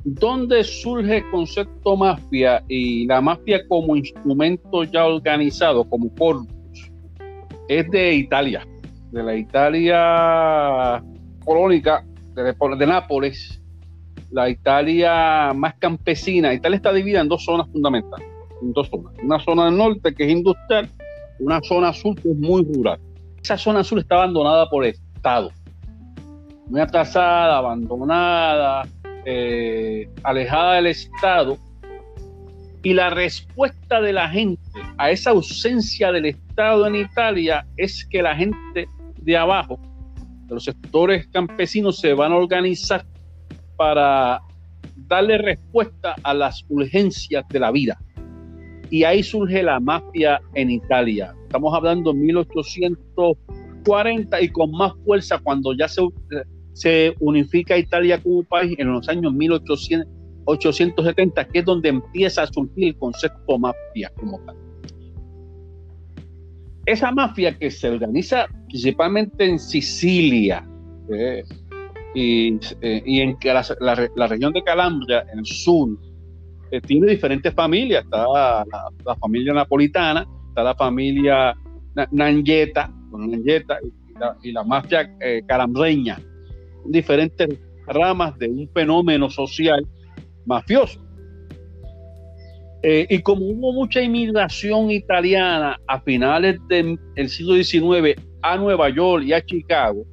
¿Dónde 0.04 0.64
surge 0.64 1.18
el 1.18 1.30
concepto 1.30 1.94
mafia 1.98 2.64
y 2.66 3.06
la 3.06 3.20
mafia 3.20 3.60
como 3.68 3.94
instrumento 3.94 4.82
ya 4.84 5.04
organizado, 5.04 5.84
como 5.84 6.08
corpus? 6.14 6.61
Es 7.78 7.90
de 7.90 8.14
Italia, 8.14 8.66
de 9.10 9.22
la 9.22 9.36
Italia 9.36 11.02
colónica 11.44 12.04
de, 12.34 12.86
Nápoles, 12.86 13.60
la 14.30 14.48
Italia 14.48 15.52
más 15.54 15.74
campesina. 15.74 16.54
Italia 16.54 16.76
está 16.76 16.92
dividida 16.92 17.20
en 17.20 17.28
dos 17.28 17.44
zonas 17.44 17.68
fundamentales, 17.70 18.26
en 18.62 18.72
dos 18.72 18.88
zonas. 18.88 19.12
Una 19.22 19.38
zona 19.40 19.66
del 19.66 19.76
norte 19.76 20.14
que 20.14 20.24
es 20.24 20.30
industrial, 20.30 20.88
una 21.40 21.60
zona 21.62 21.92
sur 21.92 22.14
que 22.20 22.30
es 22.30 22.36
muy 22.36 22.64
rural. 22.74 22.98
Esa 23.42 23.58
zona 23.58 23.84
sur 23.84 23.98
está 23.98 24.16
abandonada 24.16 24.68
por 24.70 24.84
el 24.84 24.94
Estado, 24.94 25.50
muy 26.68 26.80
atrasada, 26.80 27.58
abandonada, 27.58 28.86
eh, 29.24 30.08
alejada 30.22 30.74
del 30.74 30.86
Estado. 30.86 31.58
Y 32.84 32.94
la 32.94 33.10
respuesta 33.10 34.00
de 34.00 34.12
la 34.12 34.28
gente 34.28 34.60
a 34.98 35.12
esa 35.12 35.30
ausencia 35.30 36.10
del 36.10 36.26
Estado 36.26 36.84
en 36.86 36.96
Italia 36.96 37.64
es 37.76 38.04
que 38.06 38.22
la 38.22 38.34
gente 38.34 38.88
de 39.20 39.36
abajo, 39.36 39.78
de 40.46 40.54
los 40.54 40.64
sectores 40.64 41.28
campesinos, 41.28 42.00
se 42.00 42.12
van 42.12 42.32
a 42.32 42.36
organizar 42.36 43.06
para 43.76 44.40
darle 45.06 45.38
respuesta 45.38 46.16
a 46.24 46.34
las 46.34 46.64
urgencias 46.68 47.46
de 47.48 47.60
la 47.60 47.70
vida. 47.70 48.00
Y 48.90 49.04
ahí 49.04 49.22
surge 49.22 49.62
la 49.62 49.78
mafia 49.78 50.40
en 50.54 50.68
Italia. 50.70 51.36
Estamos 51.44 51.72
hablando 51.74 52.12
de 52.12 52.18
1840 52.18 54.40
y 54.40 54.48
con 54.48 54.72
más 54.72 54.92
fuerza 55.04 55.38
cuando 55.38 55.72
ya 55.72 55.86
se, 55.86 56.02
se 56.72 57.14
unifica 57.20 57.78
Italia 57.78 58.20
como 58.20 58.42
país 58.42 58.74
en 58.78 58.92
los 58.92 59.08
años 59.08 59.32
1870, 60.46 61.48
que 61.48 61.58
es 61.58 61.64
donde 61.64 61.88
empieza 61.88 62.42
a 62.42 62.46
surgir 62.46 62.88
el 62.88 62.98
concepto 62.98 63.58
mafia 63.58 64.12
como 64.16 64.38
tal 64.40 64.56
esa 66.86 67.12
mafia 67.12 67.56
que 67.56 67.70
se 67.70 67.88
organiza 67.88 68.46
principalmente 68.66 69.44
en 69.44 69.58
Sicilia 69.58 70.66
eh, 71.14 71.44
y, 72.14 72.54
eh, 72.80 73.02
en 73.06 73.36
la, 73.80 74.26
región 74.26 74.52
de 74.52 74.62
Calabria, 74.62 75.24
en 75.32 75.40
el 75.40 75.46
sur, 75.46 75.96
eh, 76.70 76.80
tiene 76.80 77.06
diferentes 77.06 77.54
familias. 77.54 78.04
Está 78.04 78.26
la, 78.26 79.16
familia 79.20 79.54
napolitana, 79.54 80.26
está 80.48 80.62
la 80.62 80.74
familia 80.74 81.54
Nangeta, 82.10 82.90
y, 84.42 84.52
la, 84.52 84.64
mafia 84.64 85.10
calambreña, 85.46 86.18
diferentes 86.86 87.48
ramas 87.86 88.38
de 88.38 88.48
un 88.48 88.68
fenómeno 88.74 89.30
social 89.30 89.86
mafioso. 90.46 91.00
Eh, 92.82 93.06
y 93.08 93.20
como 93.20 93.46
hubo 93.46 93.72
mucha 93.72 94.02
inmigración 94.02 94.90
italiana 94.90 95.78
a 95.86 96.00
finales 96.00 96.58
del 96.68 96.98
siglo 97.28 97.54
XIX 97.54 98.20
a 98.42 98.56
Nueva 98.56 98.88
York 98.90 99.24
y 99.24 99.32
a 99.32 99.44
Chicago, 99.44 100.04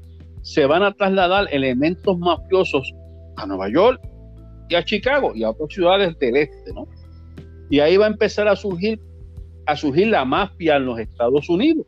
se 0.43 0.65
van 0.65 0.83
a 0.83 0.93
trasladar 0.93 1.47
elementos 1.51 2.17
mafiosos 2.19 2.93
a 3.37 3.47
Nueva 3.47 3.69
York 3.69 3.99
y 4.69 4.75
a 4.75 4.83
Chicago 4.83 5.31
y 5.33 5.43
a 5.43 5.49
otras 5.49 5.73
ciudades 5.73 6.17
del 6.19 6.37
este, 6.37 6.73
¿no? 6.73 6.87
Y 7.71 7.79
ahí 7.79 7.97
va 7.97 8.05
a 8.05 8.09
empezar 8.09 8.47
a 8.47 8.55
surgir, 8.55 8.99
a 9.65 9.75
surgir 9.75 10.07
la 10.07 10.25
mafia 10.25 10.77
en 10.77 10.85
los 10.85 10.99
Estados 10.99 11.49
Unidos. 11.49 11.85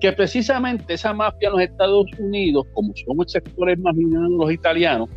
Que 0.00 0.12
precisamente 0.12 0.94
esa 0.94 1.12
mafia 1.12 1.48
en 1.48 1.52
los 1.52 1.62
Estados 1.62 2.06
Unidos, 2.18 2.66
como 2.72 2.92
son 2.94 3.28
sectores 3.28 3.78
más 3.78 3.94
los 3.96 4.52
italianos, 4.52 5.08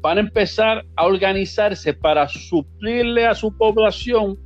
van 0.00 0.18
a 0.18 0.20
empezar 0.20 0.84
a 0.96 1.06
organizarse 1.06 1.92
para 1.92 2.26
suplirle 2.28 3.26
a 3.26 3.34
su 3.34 3.56
población 3.56 4.38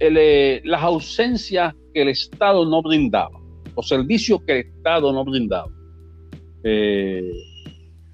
eh, 0.00 0.60
las 0.64 0.82
ausencias 0.82 1.74
que 1.92 2.02
el 2.02 2.08
Estado 2.08 2.64
no 2.64 2.82
brindaba, 2.82 3.38
los 3.76 3.88
servicios 3.88 4.40
que 4.46 4.60
el 4.60 4.66
Estado 4.66 5.12
no 5.12 5.24
brindaba. 5.24 5.70
Eh, 6.64 7.30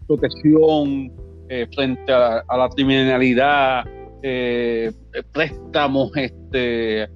protección 0.07 1.13
eh, 1.49 1.67
frente 1.73 2.13
a, 2.13 2.45
la 2.49 2.69
criminalidad, 2.75 3.85
préstamos 5.33 6.11
este, 6.17 7.09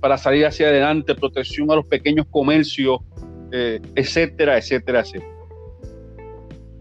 para 0.00 0.18
salir 0.18 0.44
hacia 0.44 0.68
adelante, 0.68 1.14
protección 1.14 1.70
a 1.70 1.76
los 1.76 1.86
pequeños 1.86 2.26
comercios, 2.30 2.98
etcétera, 3.50 4.58
etcétera, 4.58 5.00
etcétera. 5.00 5.31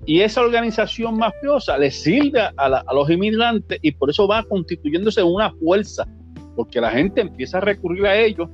Y 0.06 0.22
esa 0.22 0.42
organización 0.42 1.18
mafiosa 1.18 1.78
le 1.78 1.92
sirve 1.92 2.42
a, 2.58 2.94
los 2.94 3.10
inmigrantes 3.10 3.80
y 3.82 3.92
por 3.92 4.10
eso 4.10 4.28
va 4.28 4.44
constituyéndose 4.44 5.22
una 5.22 5.52
fuerza, 5.52 6.08
porque 6.56 6.82
la 6.82 6.90
gente 6.90 7.22
empieza 7.22 7.60
a 7.60 7.62
recurrir 7.62 8.06
a 8.08 8.18
ellos 8.18 8.50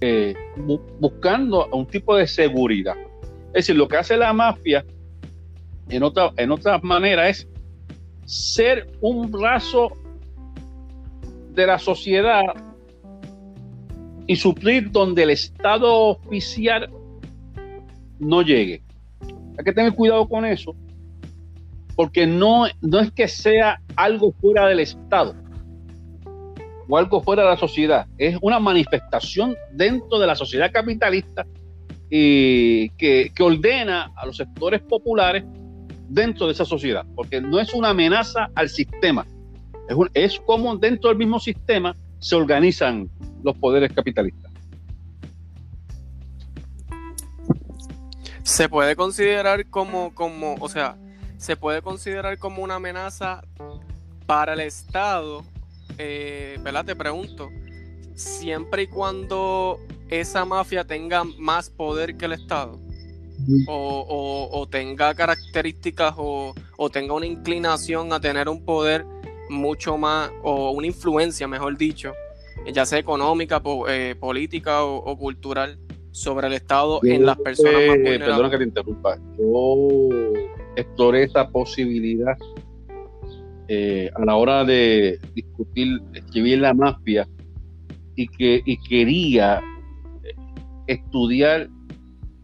eh, 0.00 0.34
buscando 0.98 1.66
un 1.72 1.86
tipo 1.86 2.16
de 2.16 2.26
seguridad. 2.26 2.94
Es 3.48 3.66
decir, 3.66 3.76
lo 3.76 3.86
que 3.86 3.98
hace 3.98 4.16
la 4.16 4.32
mafia, 4.32 4.84
en 5.90 6.02
en 6.36 6.50
otra 6.52 6.78
manera, 6.78 7.28
es 7.28 7.48
ser 8.24 8.90
un 9.00 9.30
brazo 9.30 9.90
de 11.52 11.66
la 11.66 11.78
sociedad 11.78 12.42
y 14.26 14.36
suplir 14.36 14.90
donde 14.90 15.22
el 15.24 15.30
Estado 15.30 15.92
oficial 15.92 16.88
no 18.20 18.42
llegue. 18.42 18.82
Hay 19.58 19.64
que 19.64 19.72
tener 19.72 19.92
cuidado 19.92 20.28
con 20.28 20.44
eso, 20.44 20.76
porque 21.96 22.26
no, 22.26 22.66
no 22.80 23.00
es 23.00 23.10
que 23.10 23.26
sea 23.26 23.80
algo 23.96 24.32
fuera 24.40 24.68
del 24.68 24.78
Estado 24.78 25.34
o 26.88 26.96
algo 26.96 27.20
fuera 27.20 27.42
de 27.42 27.50
la 27.50 27.56
sociedad, 27.56 28.06
es 28.16 28.38
una 28.40 28.60
manifestación 28.60 29.56
dentro 29.72 30.18
de 30.18 30.26
la 30.26 30.34
sociedad 30.34 30.70
capitalista 30.72 31.44
y 32.08 32.88
que, 32.90 33.30
ordena 33.40 34.12
a 34.16 34.24
los 34.24 34.36
sectores 34.36 34.80
populares 34.80 35.44
dentro 36.08 36.46
de 36.46 36.52
esa 36.52 36.64
sociedad, 36.64 37.04
porque 37.14 37.40
no 37.40 37.60
es 37.60 37.74
una 37.74 37.90
amenaza 37.90 38.48
al 38.54 38.70
sistema, 38.70 39.26
es, 39.88 39.96
es 40.14 40.40
como 40.40 40.76
dentro 40.76 41.10
del 41.10 41.18
mismo 41.18 41.38
sistema 41.40 41.94
se 42.20 42.36
organizan 42.36 43.10
los 43.42 43.56
poderes 43.58 43.92
capitalistas. 43.92 44.47
Se 48.48 48.66
puede 48.66 48.96
considerar 48.96 49.66
como, 49.68 50.14
como, 50.14 50.54
o 50.58 50.70
sea, 50.70 50.96
se 51.36 51.54
puede 51.54 51.82
considerar 51.82 52.38
como 52.38 52.62
una 52.62 52.76
amenaza 52.76 53.42
para 54.24 54.54
el 54.54 54.60
Estado, 54.60 55.44
eh, 55.98 56.58
¿verdad? 56.62 56.86
Te 56.86 56.96
pregunto, 56.96 57.50
siempre 58.14 58.84
y 58.84 58.86
cuando 58.86 59.78
esa 60.08 60.46
mafia 60.46 60.82
tenga 60.84 61.24
más 61.24 61.68
poder 61.68 62.16
que 62.16 62.24
el 62.24 62.32
Estado. 62.32 62.80
O, 63.68 64.66
tenga 64.70 65.14
características 65.14 66.14
o, 66.16 66.54
tenga 66.90 67.12
una 67.12 67.26
inclinación 67.26 68.14
a 68.14 68.18
tener 68.18 68.48
un 68.48 68.64
poder 68.64 69.04
mucho 69.50 69.98
más, 69.98 70.30
o 70.42 70.70
una 70.70 70.86
influencia, 70.86 71.46
mejor 71.46 71.76
dicho, 71.76 72.14
ya 72.72 72.86
sea 72.86 72.98
económica, 72.98 73.62
eh, 73.88 74.16
política 74.18 74.84
o, 74.84 75.18
cultural, 75.18 75.78
sobre 76.18 76.48
el 76.48 76.54
Estado 76.54 77.00
en 77.04 77.24
las 77.24 77.36
personas 77.38 77.74
más 77.74 77.96
vulnerables. 77.96 78.28
Perdona 78.28 78.50
que 78.50 78.58
te 78.58 78.64
interrumpa. 78.64 79.18
Yo 79.38 79.88
exploré 80.76 81.24
esa 81.24 81.48
posibilidad 81.48 82.36
eh, 83.68 84.10
a 84.14 84.24
la 84.24 84.36
hora 84.36 84.64
de 84.64 85.18
discutir, 85.34 86.00
escribir 86.14 86.60
la 86.60 86.74
mafia 86.74 87.28
y 88.16 88.26
que 88.26 88.62
y 88.64 88.78
quería 88.88 89.62
estudiar 90.86 91.68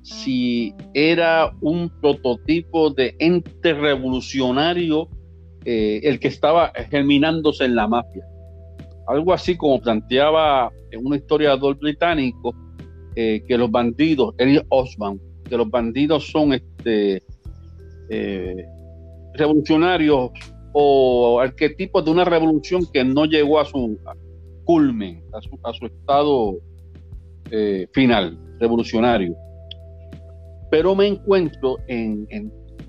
si 0.02 0.75
era 0.93 1.52
un 1.61 1.90
prototipo 2.00 2.90
de 2.90 3.16
ente 3.19 3.73
revolucionario 3.73 5.09
eh, 5.64 6.00
el 6.04 6.21
que 6.21 6.28
estaba 6.28 6.73
germinándose 6.90 7.64
en 7.64 7.75
la 7.75 7.88
mafia. 7.88 8.25
Algo 9.09 9.33
así 9.33 9.57
como 9.57 9.81
planteaba 9.81 10.71
un 10.97 11.14
historiador 11.14 11.76
británico 11.78 12.54
eh, 13.16 13.42
que 13.47 13.59
los 13.59 13.71
bandidos, 13.71 14.35
Elliot 14.38 14.66
Osman, 14.68 15.21
que 15.49 15.56
los 15.56 15.71
bandidos 15.71 16.30
son 16.30 16.52
este, 16.52 17.23
eh, 18.11 18.66
revolucionarios 19.35 20.30
o 20.73 21.40
arquetipos 21.40 22.04
de 22.04 22.11
una 22.11 22.25
revolución 22.25 22.87
que 22.92 23.04
no 23.04 23.26
llegó 23.26 23.61
a 23.61 23.64
su 23.64 23.99
culmen, 24.64 25.23
a 25.33 25.40
su, 25.73 25.87
estado 25.87 26.56
final, 27.92 28.37
revolucionario. 28.59 29.37
Pero 30.71 30.97
me 30.97 31.06
encuentro 31.06 31.76
en, 31.87 32.26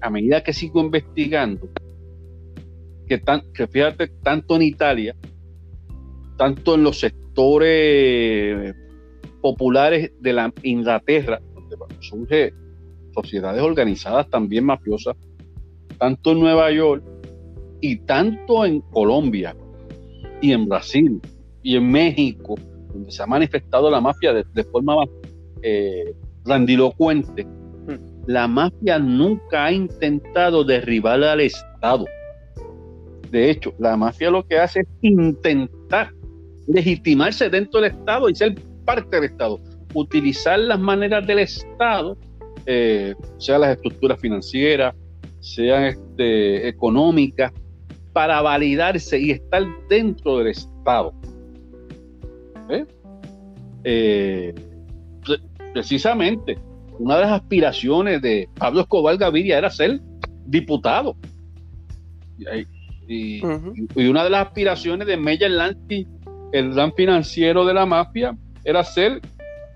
a 0.02 0.10
medida 0.10 0.44
que 0.44 0.54
sigo 0.54 0.82
investigando, 0.82 1.70
que, 3.08 3.18
tan, 3.20 3.42
que 3.54 3.68
fíjate, 3.68 4.08
tanto 4.24 4.56
en 4.56 4.62
Italia, 4.64 5.16
tanto 6.38 6.76
en 6.76 6.84
los 6.84 7.00
sectores 7.00 8.76
populares 9.46 10.12
de 10.22 10.34
la 10.34 10.52
Inglaterra, 10.64 11.40
donde 11.54 11.76
surgen 12.00 12.52
sociedades 13.14 13.62
organizadas 13.62 14.28
también 14.28 14.66
mafiosas, 14.66 15.16
tanto 16.00 16.32
en 16.32 16.40
Nueva 16.40 16.72
York 16.72 17.04
y 17.80 17.98
tanto 17.98 18.66
en 18.66 18.82
Colombia 18.82 19.56
y 20.42 20.52
en 20.52 20.68
Brasil 20.68 21.22
y 21.62 21.76
en 21.76 21.92
México, 21.92 22.56
donde 22.92 23.12
se 23.12 23.22
ha 23.22 23.28
manifestado 23.28 23.92
la 23.92 24.02
mafia 24.02 24.34
de, 24.34 24.64
forma 24.64 24.96
más 24.96 25.10
eh, 25.62 26.16
grandilocuente, 26.44 27.46
la 28.26 28.48
mafia 28.48 28.98
nunca 28.98 29.66
ha 29.66 29.72
intentado 29.72 30.64
derribar 30.64 31.24
al 31.24 31.42
Estado. 31.42 32.06
De 33.30 33.52
hecho, 33.52 33.76
la 33.78 33.96
mafia 33.96 34.32
lo 34.32 34.44
que 34.44 34.58
hace 34.58 34.80
es 34.80 34.88
intentar 35.02 36.12
legitimarse 36.68 37.48
dentro 37.48 37.80
del 37.80 37.92
Estado 37.92 38.28
y 38.28 38.34
ser 38.34 38.56
parte 38.86 39.16
del 39.16 39.26
Estado. 39.26 39.60
Utilizar 39.94 40.60
las 40.60 40.80
maneras 40.80 41.26
del 41.26 41.40
Estado, 41.40 42.18
eh, 42.66 43.16
sean 43.38 43.62
las 43.62 43.72
estructuras 43.72 44.20
financieras, 44.20 44.96
sean 45.40 45.86
este, 45.86 46.68
económicas, 46.68 47.52
para 48.16 48.42
validarse 48.42 49.20
y 49.20 49.32
estar 49.32 49.62
dentro 49.90 50.38
del 50.38 50.48
Estado. 50.48 51.14
¿Eh? 52.70 52.86
Eh, 53.84 54.56
precisamente, 55.74 56.58
una 56.98 57.16
de 57.16 57.22
las 57.24 57.32
aspiraciones 57.34 58.22
de 58.22 58.48
Pablo 58.58 58.82
Escobar 58.82 59.18
Gaviria 59.18 59.58
era 59.58 59.70
ser 59.70 60.00
diputado. 60.46 61.18
Y, 63.08 63.44
una 63.44 64.24
de 64.24 64.30
las 64.30 64.48
aspiraciones 64.48 65.08
de 65.08 65.18
Meyer 65.18 65.52
Lansky, 65.52 66.08
el 66.54 66.74
gran 66.74 66.94
financiero 66.94 67.66
de 67.66 67.74
la 67.74 67.86
mafia, 67.86 68.36
era 68.66 68.84
ser 68.84 69.22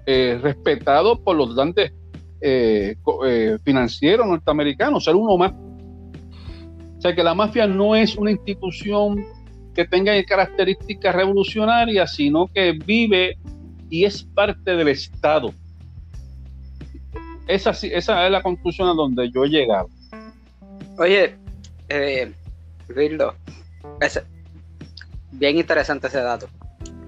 eh, 0.05 0.37
respetado 0.41 1.23
por 1.23 1.37
los 1.37 1.55
grandes 1.55 1.93
eh, 2.41 2.95
eh, 3.25 3.57
financieros 3.63 4.27
norteamericanos, 4.27 5.05
ser 5.05 5.15
uno 5.15 5.37
más. 5.37 5.53
O 5.53 7.01
sea 7.01 7.15
que 7.15 7.23
la 7.23 7.33
mafia 7.33 7.65
no 7.67 7.95
es 7.95 8.17
una 8.17 8.31
institución 8.31 9.23
que 9.73 9.85
tenga 9.85 10.11
características 10.25 11.15
revolucionarias, 11.15 12.13
sino 12.13 12.47
que 12.47 12.73
vive 12.73 13.37
y 13.89 14.03
es 14.03 14.23
parte 14.23 14.75
del 14.75 14.89
Estado. 14.89 15.53
Esa, 17.47 17.71
es 17.71 18.07
la 18.07 18.41
conclusión 18.43 18.89
a 18.89 18.93
donde 18.93 19.31
yo 19.31 19.45
he 19.45 19.49
llegado. 19.49 19.87
Oye, 20.97 21.35
eh, 21.87 22.31
bien 25.31 25.57
interesante 25.57 26.07
ese 26.07 26.19
dato. 26.19 26.47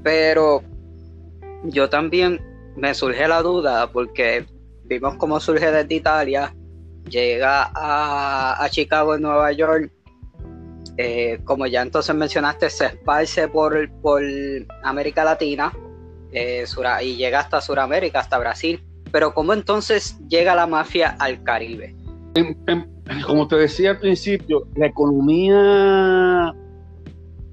Pero 0.04 0.64
yo 1.64 1.90
también 1.90 2.42
me 2.76 2.94
surge 2.94 3.28
la 3.28 3.42
duda 3.42 3.92
porque 3.92 4.46
vimos 4.86 5.16
cómo 5.16 5.40
surge 5.40 5.72
desde 5.72 5.94
Italia, 5.94 6.54
llega 7.10 7.72
a, 7.74 8.68
Chicago, 8.70 9.16
en 9.16 9.22
Nueva 9.24 9.52
York. 9.52 9.92
Eh, 10.98 11.40
como 11.46 11.66
ya 11.66 11.82
entonces 11.82 12.14
mencionaste, 12.14 12.70
se 12.70 12.88
esparce 12.88 13.48
por, 13.48 13.90
por 14.02 14.22
América 14.84 15.24
Latina 15.24 15.72
eh, 16.32 16.66
y 17.02 17.16
llega 17.16 17.40
hasta 17.40 17.62
Sudamérica, 17.62 18.20
hasta 18.20 18.38
Brasil 18.38 18.84
pero 19.12 19.34
¿cómo 19.34 19.54
entonces 19.54 20.18
llega 20.28 20.56
la 20.56 20.66
mafia 20.68 21.16
al 21.20 21.44
Caribe? 21.44 21.96
como 23.28 23.46
te 23.46 23.58
decía 23.58 23.92
al 23.92 24.00
principio, 24.00 24.66
la 24.76 24.86
economía 24.86 26.56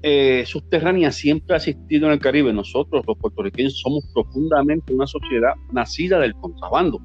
eh, 0.01 0.43
subterránea 0.45 1.11
siempre 1.11 1.53
ha 1.53 1.57
existido 1.57 2.07
en 2.07 2.13
el 2.13 2.19
Caribe. 2.19 2.53
Nosotros, 2.53 3.03
los 3.05 3.17
puertorriqueños, 3.17 3.79
somos 3.79 4.05
profundamente 4.13 4.93
una 4.93 5.07
sociedad 5.07 5.53
nacida 5.71 6.19
del 6.19 6.33
contrabando. 6.35 6.99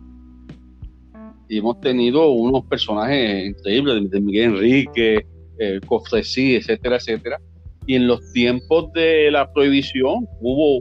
Y 1.49 1.59
hemos 1.59 1.81
tenido 1.81 2.31
unos 2.31 2.65
personajes 2.67 3.47
increíbles 3.47 4.11
de 4.11 4.21
Miguel 4.21 4.55
Enrique, 4.55 5.27
eh, 5.59 5.81
etcétera, 5.83 6.97
etcétera. 6.97 7.41
Y 7.87 7.97
en 7.97 8.07
los 8.07 8.33
tiempos 8.33 8.93
de 8.93 9.31
la 9.31 9.53
prohibición 9.53 10.27
hubo 10.41 10.79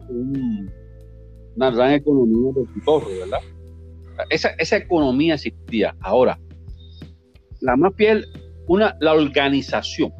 una 1.55 1.71
gran 1.71 1.93
economía 1.93 2.51
del 2.55 2.65
pitorro, 2.73 3.07
¿verdad? 3.19 3.39
esa, 4.29 4.77
economía 4.77 5.33
existía. 5.35 5.95
Ahora, 6.01 6.39
la 7.59 7.75
mafia 7.75 8.13
es 8.13 8.27
una, 8.67 8.95
la 9.01 9.13
organización. 9.13 10.13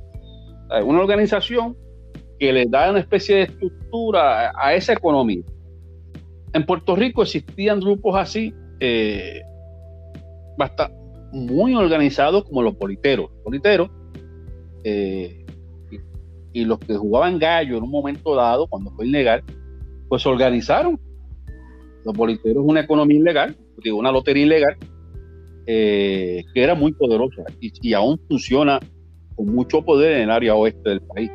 Una 0.83 1.01
organización 1.01 1.77
que 2.43 2.51
le 2.51 2.65
da 2.65 2.89
una 2.89 2.99
especie 2.99 3.37
de 3.37 3.41
estructura 3.43 4.51
a, 4.53 4.73
esa 4.73 4.91
economía. 4.91 5.43
En 6.51 6.65
Puerto 6.65 6.93
Rico 6.93 7.23
existían 7.23 7.79
grupos 7.79 8.17
así, 8.17 8.53
eh, 8.81 9.41
bastante, 10.57 10.93
muy 11.31 11.73
organizados 11.73 12.43
como 12.43 12.61
los 12.61 12.75
politeros. 12.75 13.31
politeros 13.45 13.89
eh, 14.83 15.45
y, 16.51 16.65
los 16.65 16.79
que 16.79 16.95
jugaban 16.95 17.39
gallo 17.39 17.77
en 17.77 17.83
un 17.83 17.91
momento 17.91 18.35
dado, 18.35 18.67
cuando 18.67 18.91
fue 18.91 19.07
ilegal, 19.07 19.41
pues 20.09 20.21
se 20.21 20.27
organizaron. 20.27 20.99
Los 22.03 22.13
politeros 22.13 22.61
es 22.61 22.69
una 22.69 22.81
economía 22.81 23.19
ilegal, 23.19 23.55
una 23.93 24.11
lotería 24.11 24.43
ilegal 24.43 24.77
eh, 25.65 26.43
que 26.53 26.61
era 26.61 26.75
muy 26.75 26.91
poderosa 26.91 27.43
y, 27.61 27.93
aún 27.93 28.19
funciona 28.27 28.81
con 29.33 29.45
mucho 29.45 29.81
poder 29.81 30.17
en 30.17 30.23
el 30.23 30.31
área 30.31 30.55
oeste 30.55 30.89
del 30.89 31.01
país. 31.03 31.31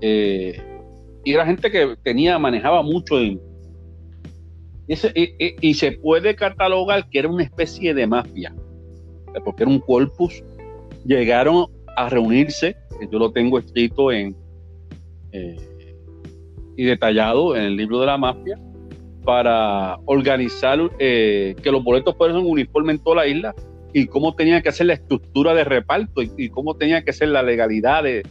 Eh, 0.00 0.60
y 1.24 1.32
era 1.32 1.46
gente 1.46 1.70
que 1.70 1.96
tenía, 2.02 2.38
manejaba 2.38 2.82
mucho 2.82 3.20
y, 3.20 3.40
y, 4.86 5.74
se 5.74 5.92
puede 5.92 6.36
catalogar 6.36 7.08
que 7.10 7.18
era 7.18 7.28
una 7.28 7.42
especie 7.42 7.92
de 7.94 8.06
mafia, 8.06 8.54
porque 9.44 9.64
era 9.64 9.72
un 9.72 9.80
corpus. 9.80 10.44
Llegaron 11.04 11.66
a 11.96 12.08
reunirse, 12.08 12.76
yo 13.10 13.18
lo 13.18 13.32
tengo 13.32 13.58
escrito 13.58 14.12
eh, 14.12 14.32
y 16.76 16.84
detallado 16.84 17.56
en 17.56 17.62
el 17.64 17.76
libro 17.76 17.98
de 18.00 18.06
la 18.06 18.18
mafia, 18.18 18.58
para 19.24 19.98
organizar 20.04 20.78
eh, 21.00 21.56
que 21.60 21.72
los 21.72 21.82
boletos 21.82 22.16
fueran 22.16 22.36
uniformes 22.36 22.96
en 22.96 23.02
toda 23.02 23.16
la 23.16 23.26
isla 23.26 23.54
y 23.92 24.06
cómo 24.06 24.34
tenía 24.34 24.62
que 24.62 24.70
ser 24.70 24.86
la 24.86 24.92
estructura 24.92 25.52
de 25.52 25.64
reparto 25.64 26.22
y, 26.22 26.48
cómo 26.48 26.76
tenía 26.76 27.02
que 27.02 27.12
ser 27.12 27.28
la 27.30 27.42
legalidad, 27.42 28.04
de, 28.04 28.22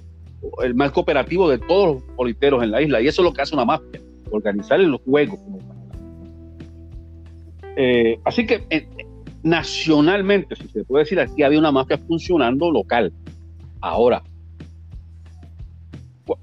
el 0.63 0.75
marco 0.75 1.01
operativo 1.01 1.49
de 1.49 1.57
todos 1.57 1.95
los 1.95 2.03
politeros 2.15 2.63
en 2.63 2.71
la 2.71 2.81
isla. 2.81 3.01
Y 3.01 3.07
eso 3.07 3.21
es 3.21 3.25
lo 3.25 3.33
que 3.33 3.41
hace 3.41 3.55
una 3.55 3.65
mafia, 3.65 4.01
organizar 4.31 4.79
los 4.79 5.01
juegos. 5.01 5.39
Eh, 7.77 8.19
así 8.23 8.45
que 8.45 8.65
eh, 8.69 8.87
nacionalmente, 9.43 10.55
si 10.55 10.67
se 10.69 10.83
puede 10.83 11.03
decir, 11.03 11.19
aquí 11.19 11.43
había 11.43 11.59
una 11.59 11.71
mafia 11.71 11.97
funcionando 11.97 12.71
local. 12.71 13.11
Ahora, 13.81 14.23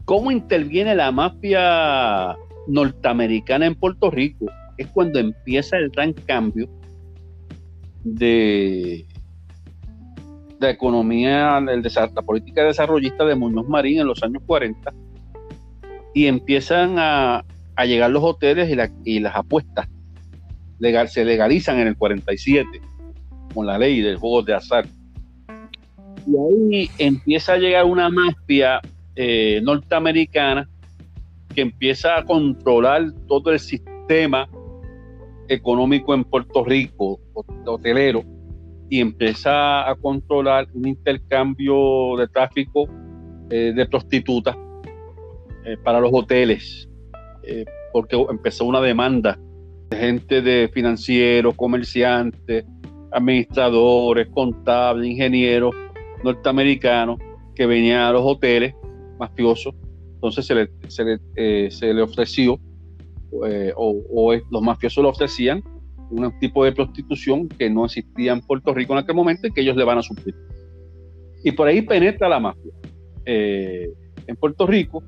¿cómo 0.05 0.31
interviene 0.31 0.95
la 0.95 1.11
mafia 1.11 2.37
norteamericana 2.69 3.67
en 3.67 3.75
Puerto 3.75 4.11
Rico 4.11 4.47
es 4.79 4.87
cuando 4.89 5.19
empieza 5.19 5.77
el 5.77 5.91
gran 5.91 6.13
cambio 6.13 6.69
de 8.05 9.07
la 10.63 10.71
economía, 10.71 11.59
el, 11.59 11.83
la 11.83 12.23
política 12.23 12.65
desarrollista 12.65 13.25
de 13.25 13.35
Muñoz 13.35 13.69
Marín 13.69 14.01
en 14.01 14.07
los 14.07 14.23
años 14.23 14.43
40 14.47 14.93
y 16.15 16.27
empiezan 16.27 16.99
a, 16.99 17.45
llegar 17.85 18.11
los 18.11 18.23
hoteles 18.23 18.71
y, 19.05 19.19
las 19.19 19.35
apuestas 19.35 19.89
legal, 20.79 21.09
se 21.09 21.25
legalizan 21.25 21.81
en 21.81 21.89
el 21.89 21.97
47 21.97 22.81
con 23.53 23.67
la 23.67 23.77
ley 23.77 24.01
del 24.01 24.17
juego 24.17 24.43
de 24.43 24.55
azar. 24.55 24.87
Y 26.27 26.37
ahí 26.37 26.91
empieza 26.99 27.55
a 27.55 27.59
llegar 27.59 27.85
una 27.85 28.09
mafia 28.09 28.81
eh, 29.17 29.61
norteamericana 29.65 30.69
que 31.53 31.63
empieza 31.63 32.17
a 32.17 32.25
controlar 32.25 33.13
todo 33.27 33.51
el 33.51 33.59
sistema 33.59 34.49
económico 35.49 36.15
en 36.15 36.23
Puerto 36.23 36.65
Rico, 36.65 37.19
hotelero, 37.67 38.23
y 38.93 39.01
empieza 39.01 39.89
a 39.89 39.95
controlar 39.95 40.69
un 40.75 40.87
intercambio 40.87 42.15
de 42.19 42.29
tráfico 42.29 42.87
eh, 43.49 43.73
de 43.75 43.87
prostitutas 43.87 44.55
eh, 45.65 45.79
para 45.83 45.99
los 45.99 46.11
hoteles, 46.13 46.87
eh, 47.43 47.65
porque 47.91 48.23
empezó 48.29 48.67
una 48.67 48.83
demanda 48.83 49.39
de 49.89 49.97
gente 49.97 50.43
de 50.43 50.71
financieros, 50.75 51.55
comerciantes, 51.55 52.67
administradores, 53.13 54.29
contables, 54.29 55.09
ingenieros 55.09 55.75
norteamericanos 56.23 57.17
que 57.55 57.65
venían 57.65 58.01
a 58.01 58.13
los 58.13 58.23
hoteles 58.23 58.75
mafiosos. 59.19 59.75
Entonces 60.17 60.45
se 60.45 60.55
le, 60.55 60.71
se 60.89 61.03
le, 61.03 61.71
se 61.71 61.95
le 61.95 62.03
ofreció, 62.03 62.61
o, 63.75 64.35
los 64.51 64.63
mafiosos 64.63 65.03
le 65.03 65.09
ofrecían 65.09 65.65
un 66.13 66.39
tipo 66.39 66.65
de 66.65 66.73
prostitución 66.73 67.49
que 67.49 67.71
no 67.71 67.87
existía 67.87 68.33
en 68.33 68.41
Puerto 68.41 68.75
Rico 68.75 68.93
en 68.93 69.01
aquel 69.01 69.17
momento 69.17 69.47
y 69.47 69.53
que 69.53 69.63
ellos 69.63 69.77
le 69.77 69.85
van 69.85 69.99
a 69.99 70.03
suplir. 70.03 70.35
Y 71.43 71.53
por 71.53 71.67
ahí 71.69 71.83
penetra 71.83 72.29
la 72.29 72.39
mafia 72.39 72.73
eh, 73.25 73.89
en 74.27 74.37
Puerto 74.37 74.67
Rico. 74.67 75.03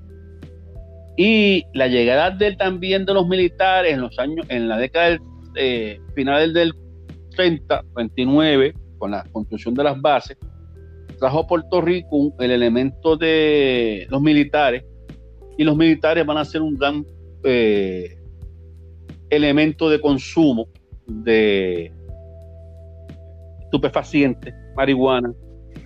Y 1.17 1.65
la 1.75 1.87
llegada 1.87 2.31
de, 2.31 2.57
también 2.57 3.05
de 3.05 3.15
los 3.15 3.29
militares 3.29 3.93
en 3.93 4.01
los 4.01 4.19
años, 4.19 4.47
en 4.49 4.69
la 4.69 4.79
década 4.79 5.11
del, 5.11 5.21
eh, 5.55 6.01
final 6.15 6.53
del 6.53 6.73
30, 7.37 7.85
29, 7.95 8.75
con 8.99 9.13
la 9.13 9.25
construcción 9.31 9.75
de 9.75 9.85
las 9.85 10.01
bases, 10.01 10.37
trajo 11.21 11.41
a 11.41 11.47
Puerto 11.47 11.81
Rico 11.81 12.35
el 12.41 12.51
elemento 12.51 13.17
de 13.17 14.07
los 14.11 14.21
militares, 14.21 14.85
y 15.57 15.63
los 15.63 15.77
militares 15.77 16.27
van 16.27 16.39
a 16.39 16.45
ser 16.45 16.63
un 16.63 16.75
gran 16.75 17.07
eh, 17.45 18.19
elemento 19.31 19.89
de 19.89 20.01
consumo 20.01 20.67
de 21.07 21.93
estupefacientes, 23.61 24.55
marihuana, 24.77 25.33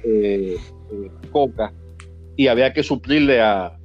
eh, 0.04 0.56
eh, 0.56 1.10
coca, 1.30 1.72
y 2.36 2.46
había 2.46 2.72
que 2.72 2.82
suplirle 2.82 3.40
a, 3.40 3.78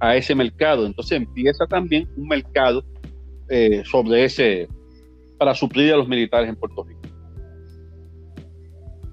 a, 0.00 0.16
ese 0.16 0.34
mercado. 0.34 0.86
Entonces 0.86 1.18
empieza 1.18 1.66
también 1.66 2.08
un 2.16 2.28
mercado 2.28 2.84
eh, 3.48 3.82
sobre 3.84 4.24
ese, 4.24 4.68
para 5.38 5.54
suplir 5.54 5.92
a 5.92 5.96
los 5.96 6.08
militares 6.08 6.48
en 6.48 6.56
Puerto 6.56 6.84
Rico. 6.84 7.00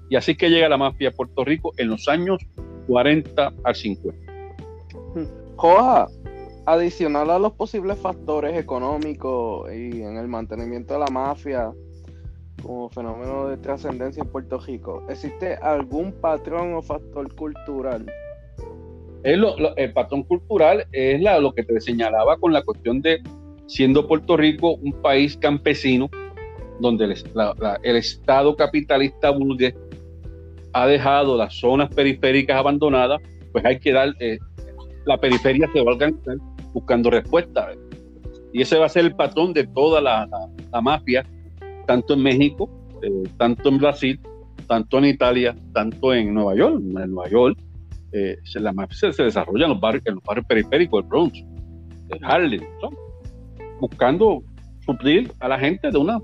Y 0.08 0.16
así 0.16 0.34
que 0.34 0.48
llega 0.48 0.68
la 0.68 0.76
mafia 0.76 1.10
a 1.10 1.12
Puerto 1.12 1.44
Rico 1.44 1.72
en 1.76 1.88
los 1.88 2.08
años 2.08 2.38
40 2.88 3.52
al 3.62 3.74
50. 3.74 4.32
Joa, 5.56 6.08
adicional 6.66 7.30
a 7.30 7.38
los 7.38 7.52
posibles 7.52 7.98
factores 7.98 8.56
económicos 8.58 9.72
y 9.72 10.02
en 10.02 10.16
el 10.16 10.28
mantenimiento 10.28 10.94
de 10.94 11.00
la 11.00 11.06
mafia 11.06 11.72
como 12.62 12.90
fenómeno 12.90 13.48
de 13.48 13.56
trascendencia 13.56 14.22
en 14.22 14.28
Puerto 14.28 14.58
Rico, 14.58 15.02
¿existe 15.08 15.54
algún 15.54 16.12
patrón 16.12 16.74
o 16.74 16.82
factor 16.82 17.34
cultural? 17.34 18.06
el 19.22 19.92
patrón 19.92 20.22
cultural 20.22 20.86
es 20.92 21.20
lo 21.20 21.52
que 21.52 21.62
te 21.62 21.78
señalaba 21.80 22.38
con 22.38 22.54
la 22.54 22.62
cuestión 22.62 23.02
de 23.02 23.20
siendo 23.66 24.08
Puerto 24.08 24.36
Rico 24.36 24.74
un 24.76 24.92
país 25.00 25.36
campesino, 25.36 26.10
donde 26.80 27.04
el, 27.04 27.96
Estado 27.96 28.56
capitalista 28.56 29.30
burgués 29.30 29.74
ha 30.72 30.86
dejado 30.86 31.36
las 31.36 31.54
zonas 31.54 31.88
periféricas 31.90 32.56
abandonadas, 32.56 33.20
pues 33.52 33.64
hay 33.64 33.78
que 33.78 33.92
dar, 33.92 34.14
eh, 34.18 34.38
la 35.04 35.18
periferia 35.18 35.68
se 35.72 35.84
va 35.84 35.90
a 35.90 35.94
organizar 35.94 36.36
buscando 36.72 37.10
respuestas. 37.10 37.76
Y 38.52 38.62
ese 38.62 38.78
va 38.78 38.86
a 38.86 38.88
ser 38.88 39.04
el 39.04 39.14
patrón 39.14 39.52
de 39.52 39.66
toda 39.66 40.00
la, 40.00 40.28
mafia, 40.82 41.24
tanto 41.86 42.14
en 42.14 42.22
México, 42.22 42.68
eh, 43.02 43.22
tanto 43.36 43.68
en 43.68 43.78
Brasil, 43.78 44.20
tanto 44.66 44.98
en 44.98 45.04
Italia, 45.06 45.56
tanto 45.72 46.14
en 46.14 46.34
Nueva 46.34 46.54
York. 46.56 46.76
En 46.76 46.92
Nueva 47.12 47.28
York, 47.28 47.58
eh, 48.12 48.36
la 48.54 48.72
mafia 48.72 49.12
se, 49.12 49.22
desarrolla 49.22 49.66
en 49.66 49.70
los, 49.70 49.80
barrios, 49.80 50.04
en 50.06 50.14
los 50.14 50.24
barrios 50.24 50.46
periféricos 50.46 51.02
del 51.02 51.08
Bronx, 51.08 51.44
de 52.08 52.18
Harlem, 52.22 52.60
buscando 53.80 54.42
suplir 54.84 55.32
a 55.38 55.48
la 55.48 55.58
gente 55.58 55.90
de 55.90 55.98
una, 55.98 56.18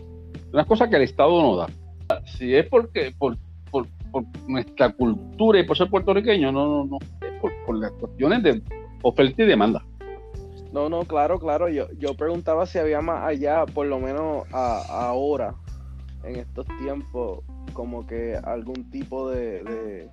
una 0.53 0.65
cosa 0.65 0.89
que 0.89 0.97
el 0.97 1.03
Estado 1.03 1.41
no 1.41 1.57
da. 1.57 1.67
Si 2.25 2.55
es 2.55 2.67
porque 2.67 3.13
por, 3.17 3.37
por, 3.71 3.87
nuestra 4.49 4.91
cultura 4.91 5.61
y 5.61 5.65
por 5.65 5.77
ser 5.77 5.91
puertorriqueño, 5.91 6.51
no, 6.51 6.67
no, 6.67 6.85
no, 6.85 6.99
es 7.21 7.41
por, 7.41 7.53
por 7.67 7.77
las 7.77 7.93
cuestiones 7.93 8.43
de 8.43 8.63
oferta 9.03 9.43
y 9.43 9.47
demanda. 9.47 9.85
No, 10.77 10.91
no, 10.91 11.05
claro, 11.05 11.39
claro. 11.39 11.71
Yo, 11.71 11.87
yo 11.99 12.13
preguntaba 12.13 12.67
si 12.67 12.79
había 12.79 13.01
más 13.01 13.25
allá, 13.25 13.65
por 13.65 13.87
lo 13.87 13.99
menos 13.99 14.45
ahora, 14.53 15.55
en 16.23 16.37
estos 16.37 16.67
tiempos, 16.79 17.43
como 17.73 18.07
que 18.07 18.37
algún 18.37 18.91
tipo 18.91 19.31
de, 19.31 20.11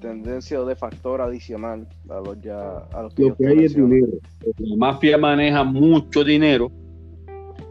tendencia 0.00 0.58
o 0.58 0.64
de 0.64 0.74
factor 0.74 1.20
adicional 1.20 1.86
a 2.08 2.20
los 2.20 2.40
ya 2.40 2.78
a 2.94 3.02
los 3.02 3.14
que 3.14 3.24
Lo 3.24 3.36
que 3.36 3.46
hay 3.46 3.64
es 3.66 3.74
dinero. 3.74 4.08
La 4.56 4.76
mafia 4.76 5.18
maneja 5.18 5.64
mucho 5.64 6.24
dinero 6.24 6.72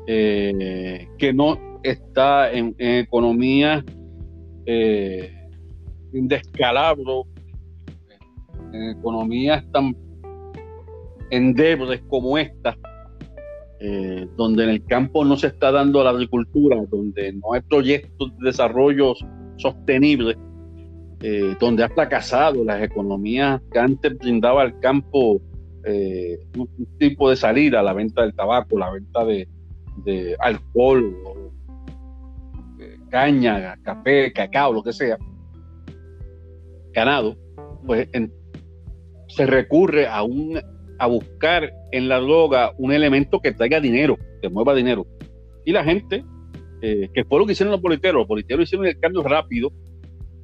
eh, 0.06 1.08
que 1.18 1.34
no 1.34 1.80
está 1.82 2.52
en, 2.52 2.76
economía 2.78 3.84
eh, 4.68 5.34
en 6.14 6.28
descalabro, 6.28 7.24
en 8.72 8.90
economías 8.92 9.66
tan 9.72 9.96
endebles 11.30 12.02
como 12.08 12.38
esta, 12.38 12.78
eh, 13.80 14.28
donde 14.36 14.66
en 14.66 14.70
el 14.72 14.86
campo 14.86 15.24
no 15.24 15.38
se 15.38 15.48
está 15.48 15.72
dando 15.72 16.04
la 16.04 16.10
agricultura, 16.10 16.78
donde 16.90 17.34
no 17.34 17.54
hay 17.54 17.62
proyectos 17.62 18.38
de 18.38 18.48
desarrollo 18.48 19.14
sostenible, 19.58 20.38
eh, 21.22 21.56
donde 21.60 21.84
ha 21.84 21.90
fracasado 21.90 22.64
las 22.64 22.82
economías 22.84 23.62
que 23.72 23.80
antes 23.80 24.18
brindaba 24.18 24.64
al 24.64 24.80
campo 24.80 25.42
eh, 25.86 26.40
un, 26.58 26.68
tipo 26.98 27.30
de 27.30 27.36
salida, 27.36 27.82
la 27.82 27.94
venta 27.94 28.22
del 28.22 28.34
tabaco, 28.34 28.78
la 28.78 28.92
venta 28.92 29.24
de, 29.24 29.48
alcohol, 30.40 31.16
caña, 33.10 33.78
café, 33.84 34.32
cacao, 34.34 34.74
lo 34.74 34.84
que 34.84 34.94
sea, 34.94 35.18
ganado, 36.94 37.36
pues 37.86 38.10
se 39.28 39.46
recurre 39.46 40.08
a 40.08 40.24
un 40.24 40.60
a 41.00 41.08
buscar 41.08 41.74
en 41.92 42.10
la 42.10 42.20
droga 42.20 42.74
un 42.78 42.92
elemento 42.92 43.40
que 43.40 43.54
traiga 43.54 43.80
dinero, 43.80 44.18
que 44.42 44.50
mueva 44.50 44.76
dinero. 44.76 45.08
Y 45.66 45.72
la 45.72 45.84
gente, 45.84 46.24
eh, 46.82 47.10
que 47.14 47.24
fue 47.24 47.40
lo 47.40 47.46
que 47.46 47.54
hicieron 47.54 47.72
los 47.72 47.82
politeros, 47.82 48.20
los 48.20 48.28
politeros 48.28 48.66
hicieron 48.66 48.86
el 48.86 49.00
cambio 49.00 49.24
rápido 49.24 49.72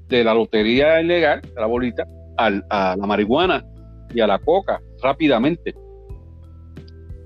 de 0.07 0.23
la 0.23 0.33
lotería 0.33 1.01
ilegal, 1.01 1.41
la 1.55 1.65
bolita, 1.65 2.07
a 2.37 2.95
la 2.95 3.05
marihuana 3.07 3.65
y 4.13 4.21
a 4.21 4.27
la 4.27 4.39
coca 4.39 4.81
rápidamente. 5.01 5.73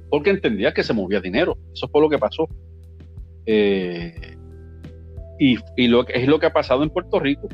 Porque 0.09 0.31
entendía 0.31 0.73
que 0.73 0.83
se 0.83 0.93
movía 0.93 1.21
dinero. 1.21 1.57
Eso 1.73 1.87
fue 1.87 2.01
lo 2.01 2.09
que 2.09 2.17
pasó. 2.17 2.47
Eh, 3.45 4.35
y, 5.39 5.57
es 5.77 6.27
lo 6.27 6.39
que 6.39 6.45
ha 6.45 6.53
pasado 6.53 6.83
en 6.83 6.89
Puerto 6.89 7.19
Rico. 7.19 7.47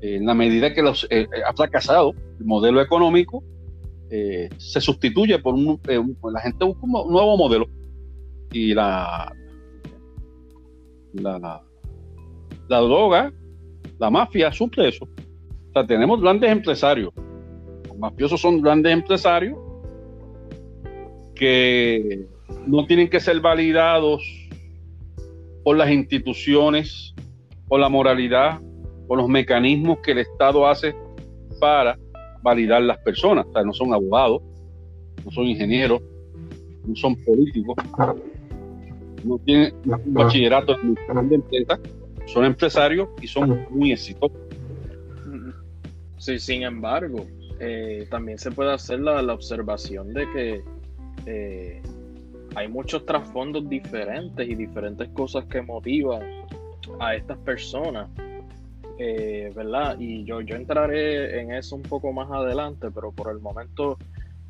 En 0.00 0.26
la 0.26 0.34
medida 0.34 0.72
que 0.72 0.82
los, 0.82 1.06
eh, 1.10 1.26
ha 1.46 1.52
fracasado 1.54 2.14
el 2.38 2.44
modelo 2.44 2.80
económico, 2.80 3.42
eh, 4.10 4.48
se 4.58 4.80
sustituye 4.80 5.38
por 5.38 5.54
eh, 5.88 5.98
un, 5.98 6.16
la 6.32 6.40
gente 6.40 6.64
busca 6.64 6.80
un 6.84 7.12
nuevo 7.12 7.36
modelo 7.36 7.66
y 8.52 8.72
la, 8.74 9.32
la, 11.14 11.62
la 12.68 12.80
droga, 12.80 13.32
la 13.98 14.10
mafia 14.10 14.52
suple 14.52 14.88
eso. 14.88 15.04
O 15.04 15.72
sea, 15.72 15.86
tenemos 15.86 16.20
grandes 16.20 16.50
empresarios. 16.50 17.12
Los 17.88 17.98
mafiosos 17.98 18.40
son 18.40 18.60
grandes 18.60 18.92
empresarios 18.92 19.58
que 21.34 22.26
no 22.66 22.86
tienen 22.86 23.08
que 23.08 23.20
ser 23.20 23.40
validados 23.40 24.22
por 25.64 25.76
las 25.76 25.90
instituciones, 25.90 27.14
por 27.68 27.80
la 27.80 27.88
moralidad, 27.88 28.60
por 29.06 29.18
los 29.18 29.28
mecanismos 29.28 29.98
que 30.02 30.12
el 30.12 30.18
Estado 30.18 30.66
hace 30.66 30.94
para 31.60 31.98
validar 32.46 32.80
las 32.80 32.98
personas. 32.98 33.44
O 33.48 33.52
sea, 33.52 33.64
no 33.64 33.72
son 33.72 33.92
abogados, 33.92 34.40
no 35.24 35.30
son 35.32 35.46
ingenieros, 35.46 36.00
no 36.86 36.94
son 36.94 37.16
políticos, 37.24 37.74
no 39.24 39.38
tienen 39.38 39.74
un 39.84 40.14
bachillerato 40.14 40.76
en 40.80 41.28
de 41.28 41.34
empresa, 41.34 41.80
son 42.26 42.44
empresarios 42.44 43.08
y 43.20 43.26
son 43.26 43.66
muy 43.70 43.90
exitosos. 43.90 44.38
Sí, 46.18 46.38
sin 46.38 46.62
embargo, 46.62 47.26
eh, 47.58 48.06
también 48.10 48.38
se 48.38 48.52
puede 48.52 48.72
hacer 48.72 49.00
la, 49.00 49.34
observación 49.34 50.14
de 50.14 50.30
que 50.30 50.62
eh, 51.26 51.82
hay 52.54 52.68
muchos 52.68 53.04
trasfondos 53.04 53.68
diferentes 53.68 54.48
y 54.48 54.54
diferentes 54.54 55.08
cosas 55.08 55.44
que 55.46 55.60
motivan 55.62 56.22
a 57.00 57.16
estas 57.16 57.38
personas 57.38 58.08
eh, 58.98 59.52
¿verdad? 59.54 59.96
Y 59.98 60.24
yo, 60.24 60.40
yo 60.40 60.56
entraré 60.56 61.40
en 61.40 61.52
eso 61.52 61.76
un 61.76 61.82
poco 61.82 62.12
más 62.12 62.30
adelante, 62.30 62.88
pero 62.94 63.12
por 63.12 63.30
el 63.30 63.40
momento 63.40 63.98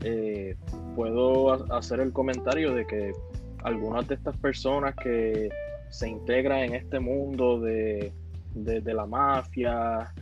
eh, 0.03 0.57
puedo 0.95 1.73
hacer 1.75 2.01
el 2.01 2.13
comentario 2.13 2.73
de 2.73 2.87
que 2.87 3.13
algunas 3.65 4.07
de 4.07 4.15
estas 4.15 4.37
personas 4.37 4.95
que 4.95 5.49
se 5.91 6.09
integran 6.09 6.61
en 6.61 6.75
este 6.75 7.01
mundo 7.01 7.59
de, 7.61 8.13
la 8.55 9.07
mafia 9.07 10.13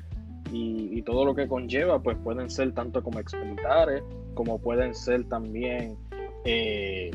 y, 0.52 1.02
todo 1.02 1.24
lo 1.26 1.34
que 1.34 1.46
conlleva, 1.46 2.00
pues 2.00 2.16
pueden 2.24 2.48
ser 2.48 2.72
tanto 2.72 3.02
como 3.02 3.18
exmilitares, 3.18 4.02
como 4.32 4.58
pueden 4.58 4.94
ser 4.94 5.24
también 5.24 5.96
eh, 6.44 7.10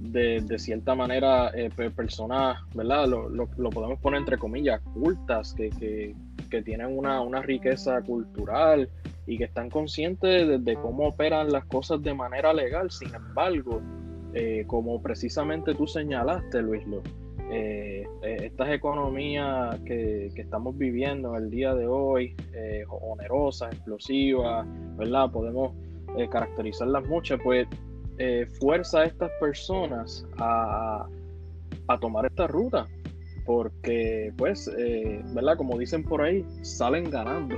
de, 0.00 0.58
cierta 0.58 0.94
manera 0.94 1.50
eh, 1.54 1.70
personas, 1.94 2.58
¿verdad? 2.74 3.06
Lo, 3.06 3.70
podemos 3.70 3.98
poner 4.00 4.20
entre 4.20 4.38
comillas, 4.38 4.80
cultas, 4.94 5.54
que, 5.54 6.14
tienen 6.64 6.98
una, 6.98 7.42
riqueza 7.42 8.00
cultural 8.02 8.88
y 9.26 9.38
que 9.38 9.44
están 9.44 9.70
conscientes 9.70 10.64
de, 10.64 10.74
cómo 10.76 11.08
operan 11.08 11.52
las 11.52 11.64
cosas 11.66 12.02
de 12.02 12.14
manera 12.14 12.52
legal. 12.52 12.90
Sin 12.90 13.14
embargo, 13.14 13.80
eh, 14.34 14.64
como 14.66 15.00
precisamente 15.02 15.74
tú 15.74 15.86
señalaste, 15.86 16.62
Luis, 16.62 16.82
eh, 17.52 18.06
estas 18.22 18.70
economías 18.70 19.78
que, 19.80 20.32
estamos 20.34 20.76
viviendo 20.78 21.36
el 21.36 21.50
día 21.50 21.74
de 21.74 21.86
hoy, 21.86 22.34
onerosas, 22.88 23.72
explosivas, 23.72 24.66
¿verdad? 24.96 25.30
Podemos 25.30 25.74
caracterizarlas 26.30 27.06
mucho, 27.06 27.38
pues 27.38 27.68
eh, 28.22 28.44
fuerza 28.60 29.00
a 29.00 29.04
estas 29.06 29.30
personas 29.40 30.26
a, 30.36 31.08
tomar 32.02 32.26
esta 32.26 32.46
ruta. 32.46 32.86
Porque, 33.46 34.30
pues, 34.36 34.70
eh, 34.78 35.22
¿verdad? 35.34 35.56
Como 35.56 35.78
dicen 35.78 36.04
por 36.04 36.20
ahí, 36.20 36.44
salen 36.60 37.08
ganando. 37.10 37.56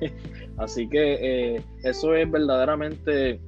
Así 0.58 0.88
que 0.88 1.56
eh, 1.56 1.62
eso 1.82 2.14
es 2.14 2.30
verdaderamente 2.30 3.40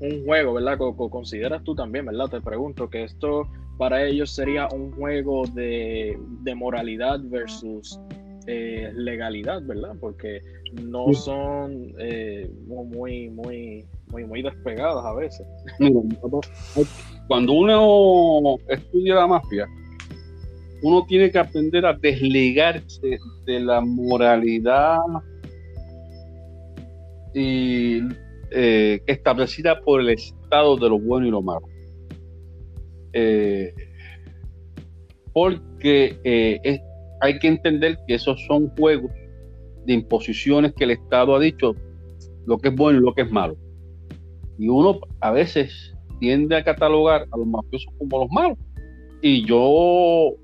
un 0.00 0.24
juego, 0.24 0.54
¿verdad? 0.54 0.78
consideras 0.78 1.62
tú 1.62 1.74
también, 1.74 2.06
¿verdad? 2.06 2.30
Te 2.30 2.40
pregunto 2.40 2.88
que 2.88 3.04
esto 3.04 3.46
para 3.76 4.02
ellos 4.02 4.34
sería 4.34 4.68
un 4.68 4.92
juego 4.92 5.44
de, 5.46 6.18
de 6.40 6.54
moralidad 6.54 7.20
versus 7.24 8.00
legalidad, 8.46 9.62
¿verdad? 9.62 9.94
Porque 10.00 10.40
no 10.72 11.12
son 11.12 11.94
muy, 12.66 13.28
muy 13.28 13.86
muy, 14.12 14.24
muy 14.24 14.42
despegadas 14.42 15.04
a 15.04 15.14
veces. 15.14 15.46
cuando 17.26 17.52
uno 17.54 18.56
estudia 18.68 19.16
la 19.16 19.26
mafia, 19.26 19.66
uno 20.82 21.04
tiene 21.06 21.30
que 21.30 21.38
aprender 21.38 21.84
a 21.86 21.94
desligarse 21.94 23.18
de 23.46 23.60
la 23.60 23.80
moralidad 23.80 24.98
y, 27.34 28.00
eh, 28.50 29.00
establecida 29.06 29.80
por 29.80 30.00
el 30.00 30.10
Estado 30.10 30.76
de 30.76 30.88
lo 30.88 30.98
bueno 30.98 31.26
y 31.26 31.30
lo 31.30 31.42
malo. 31.42 31.66
Eh, 33.14 33.72
porque 35.32 36.18
eh, 36.24 36.80
hay 37.20 37.38
que 37.38 37.48
entender 37.48 37.98
que 38.06 38.14
esos 38.14 38.44
son 38.46 38.68
juegos 38.76 39.10
de 39.86 39.94
imposiciones 39.94 40.74
que 40.74 40.84
el 40.84 40.90
Estado 40.90 41.34
ha 41.34 41.40
dicho 41.40 41.74
lo 42.46 42.58
que 42.58 42.68
es 42.68 42.74
bueno 42.74 42.98
y 42.98 43.02
lo 43.02 43.14
que 43.14 43.22
es 43.22 43.30
malo. 43.30 43.56
Y 44.58 44.68
uno 44.68 45.00
a 45.20 45.30
veces 45.30 45.94
tiende 46.20 46.56
a 46.56 46.64
catalogar 46.64 47.26
a 47.30 47.36
los 47.36 47.46
mafiosos 47.46 47.92
como 47.98 48.20
los 48.20 48.30
malos. 48.30 48.58
Y 49.20 49.44
yo 49.44 50.34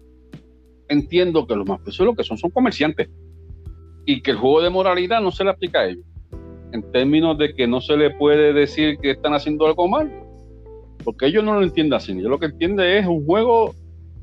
entiendo 0.89 1.47
que 1.47 1.55
los 1.55 1.67
mafiosos 1.67 2.07
lo 2.07 2.15
que 2.15 2.25
son 2.25 2.39
son 2.39 2.51
comerciantes. 2.51 3.09
Y 4.07 4.23
que 4.23 4.33
el 4.33 4.39
juego 4.39 4.63
de 4.63 4.71
moralidad 4.71 5.21
no 5.21 5.31
se 5.31 5.45
le 5.45 5.51
aplica 5.51 5.81
a 5.81 5.89
ellos. 5.89 6.05
En 6.73 6.83
términos 6.93 7.39
de 7.39 7.55
que 7.55 7.67
no 7.67 7.81
se 7.81 7.97
le 7.97 8.11
puede 8.11 8.53
decir 8.53 8.99
que 8.99 9.13
están 9.13 9.35
haciendo 9.35 9.67
algo 9.67 9.89
mal. 9.89 10.11
Porque 11.05 11.27
ellos 11.27 11.45
no 11.45 11.55
lo 11.55 11.63
entienden 11.63 11.95
así. 11.95 12.21
Yo 12.21 12.29
lo 12.29 12.39
que 12.39 12.47
entienden 12.47 12.87
es 12.99 13.07
un 13.07 13.25
juego 13.25 13.75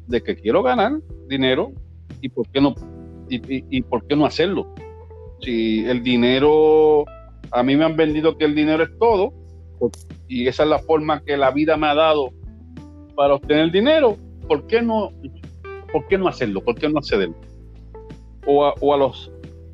de 0.07 0.21
que 0.21 0.35
quiero 0.35 0.61
ganar 0.61 0.99
dinero 1.27 1.71
y 2.21 2.29
por 2.29 2.47
qué 2.49 2.61
no, 2.61 2.75
y 3.29 3.81
por 3.83 4.05
qué 4.07 4.15
no 4.15 4.25
hacerlo. 4.25 4.73
Si 5.41 5.85
el 5.85 6.03
dinero, 6.03 7.05
a 7.51 7.63
mí 7.63 7.75
me 7.75 7.85
han 7.85 7.95
vendido 7.95 8.37
que 8.37 8.45
el 8.45 8.55
dinero 8.55 8.83
es 8.83 8.97
todo, 8.99 9.33
y 10.27 10.47
esa 10.47 10.63
es 10.63 10.69
la 10.69 10.79
forma 10.79 11.21
que 11.23 11.37
la 11.37 11.51
vida 11.51 11.77
me 11.77 11.87
ha 11.87 11.95
dado 11.95 12.31
para 13.15 13.35
obtener 13.35 13.71
dinero, 13.71 14.17
¿por 14.47 14.67
qué 14.67 14.81
no, 14.81 15.11
por 15.91 16.07
qué 16.07 16.17
no 16.17 16.27
hacerlo? 16.27 16.61
¿Por 16.61 16.75
qué 16.75 16.89
no 16.89 16.99
accederlo? 16.99 17.35
O 18.45 18.65
a, 18.65 18.73
o 18.79 18.93
a 18.93 18.97
los, 18.97 19.31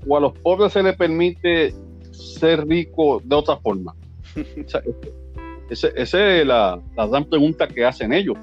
o 0.08 0.18
a 0.18 0.20
los 0.20 0.34
pobres 0.40 0.74
se 0.74 0.84
les 0.84 0.96
permite 0.96 1.74
ser 2.12 2.68
rico 2.68 3.22
de 3.24 3.36
otra 3.36 3.58
forma. 3.58 3.96
esa, 5.70 5.90
es 6.00 6.46
la, 6.46 6.82
gran 6.96 7.26
pregunta 7.26 7.68
que 7.68 7.86
hacen 7.86 8.14
ellos. 8.14 8.38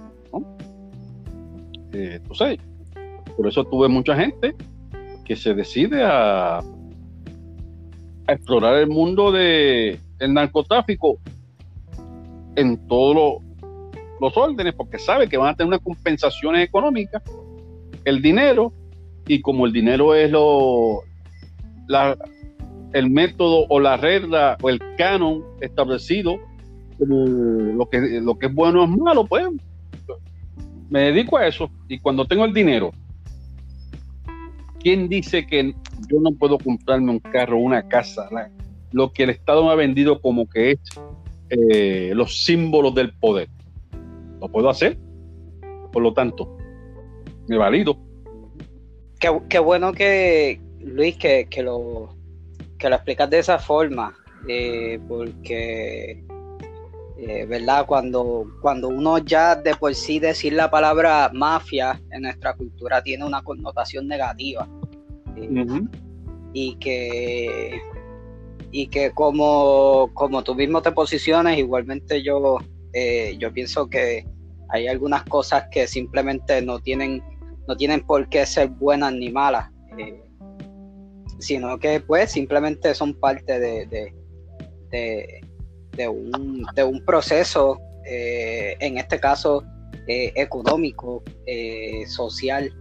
Eh, 1.93 2.21
entonces, 2.21 2.59
por 3.37 3.47
eso 3.47 3.65
tuve 3.65 3.89
mucha 3.89 4.15
gente 4.17 4.55
que 5.25 5.37
se 5.37 5.55
decide 5.55 6.03
a, 6.03 6.59
a 6.59 8.33
explorar 8.33 8.77
el 8.77 8.89
mundo 8.89 9.33
del 9.33 9.99
narcotráfico 10.29 11.19
en 12.59 12.77
todos 12.89 13.43
los 14.21 14.37
órdenes 14.37 14.75
porque 14.75 14.99
sabe 14.99 15.29
que 15.29 15.37
van 15.37 15.51
a 15.51 15.55
tener 15.55 15.69
unas 15.69 15.81
compensaciones 15.81 16.67
económicas, 16.67 17.23
el 18.05 18.21
dinero, 18.21 18.73
y 19.27 19.41
como 19.41 19.67
el 19.67 19.73
dinero 19.73 20.15
es 20.15 20.31
lo, 20.31 21.03
el 22.93 23.11
método 23.11 23.67
o 23.69 23.79
la 23.79 23.97
regla 23.97 24.57
o 24.61 24.71
el 24.71 24.81
canon 24.97 25.45
establecido, 25.61 26.39
lo 26.99 27.89
que, 27.89 28.21
lo 28.21 28.39
que 28.39 28.47
es 28.47 28.55
bueno 28.55 28.85
es 28.85 28.91
malo, 28.91 29.25
pues 29.25 29.47
me 30.91 31.01
dedico 31.03 31.37
a 31.37 31.47
eso. 31.47 31.71
Y 31.87 32.01
cuando 32.01 32.25
tengo 32.25 32.45
el 32.45 32.53
dinero, 32.53 32.91
¿quién 34.81 35.09
dice 35.09 35.47
que 35.47 35.75
yo 36.11 36.21
no 36.21 36.33
puedo 36.33 36.59
comprarme 36.59 37.13
un 37.13 37.21
carro, 37.21 37.59
una 37.59 37.87
casa? 37.87 38.29
Lo 38.91 39.13
que 39.13 39.25
el 39.25 39.31
Estado 39.31 39.65
me 39.65 39.71
ha 39.71 39.77
vendido 39.77 40.21
como 40.21 40.49
que 40.49 40.73
es 40.73 40.81
eh, 41.51 42.13
los 42.15 42.45
símbolos 42.45 42.95
del 42.95 43.13
poder. 43.15 43.49
Lo 44.41 44.49
puedo 44.49 44.69
hacer, 44.69 44.99
por 45.93 46.03
lo 46.03 46.13
tanto, 46.13 46.57
me 47.49 47.57
valido. 47.57 47.99
Qué, 49.19 49.59
bueno 49.59 49.93
que, 49.93 50.61
Luis, 50.81 51.17
que, 51.17 51.49
que, 51.51 51.63
lo, 51.63 52.15
que 52.79 52.89
lo 52.89 52.97
explicas 52.97 53.29
de 53.31 53.41
esa 53.41 53.59
forma, 53.59 54.15
eh, 54.47 55.01
porque, 55.09 56.23
eh, 57.19 57.47
¿verdad? 57.47 57.87
Cuando, 57.87 58.47
cuando 58.61 58.89
uno 58.89 59.19
ya 59.19 59.57
de 59.57 59.75
por 59.75 59.95
sí 59.95 60.21
decir 60.21 60.53
la 60.53 60.71
palabra 60.71 61.31
mafia 61.33 62.01
en 62.13 62.23
nuestra 62.23 62.55
cultura 62.55 63.03
tiene 63.03 63.25
una 63.25 63.43
connotación 63.43 64.07
negativa. 64.07 64.69
Y 66.53 66.75
que 66.77 67.81
y 68.71 68.89
que 68.89 69.11
como, 69.13 70.11
como 70.15 70.43
tú 70.45 70.55
mismo 70.55 70.83
te 70.83 70.93
posiciones, 70.93 71.59
igualmente 71.59 72.23
yo, 72.23 72.59
eh, 72.93 73.37
yo 73.39 73.53
pienso 73.53 73.89
que 73.89 74.27
hay 74.69 74.89
algunas 74.89 75.23
cosas 75.25 75.65
que 75.71 75.87
simplemente 75.87 76.61
no 76.61 76.79
tienen, 76.81 77.23
no 77.67 77.77
tienen 77.77 78.05
por 78.05 78.29
qué 78.29 78.45
ser 78.45 78.69
buenas 78.69 79.15
ni 79.15 79.31
malas, 79.31 79.71
eh, 79.99 80.23
sino 81.39 81.79
que 81.79 82.01
pues 82.01 82.33
simplemente 82.33 82.95
son 82.95 83.15
parte 83.15 83.59
de, 83.59 83.87
de, 84.91 85.41
de, 85.97 86.09
un, 86.09 86.67
de 86.75 86.85
un, 86.85 87.05
proceso, 87.05 87.81
eh, 88.05 88.77
en 88.81 88.99
este 88.99 89.19
caso 89.19 89.65
económico, 90.07 91.23
social. 92.07 92.73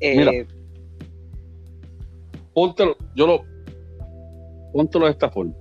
Mira, 0.00 0.32
yo 3.14 3.26
lo, 3.26 3.44
Póntelo 4.72 5.06
de 5.06 5.12
esta 5.12 5.30
forma. 5.30 5.54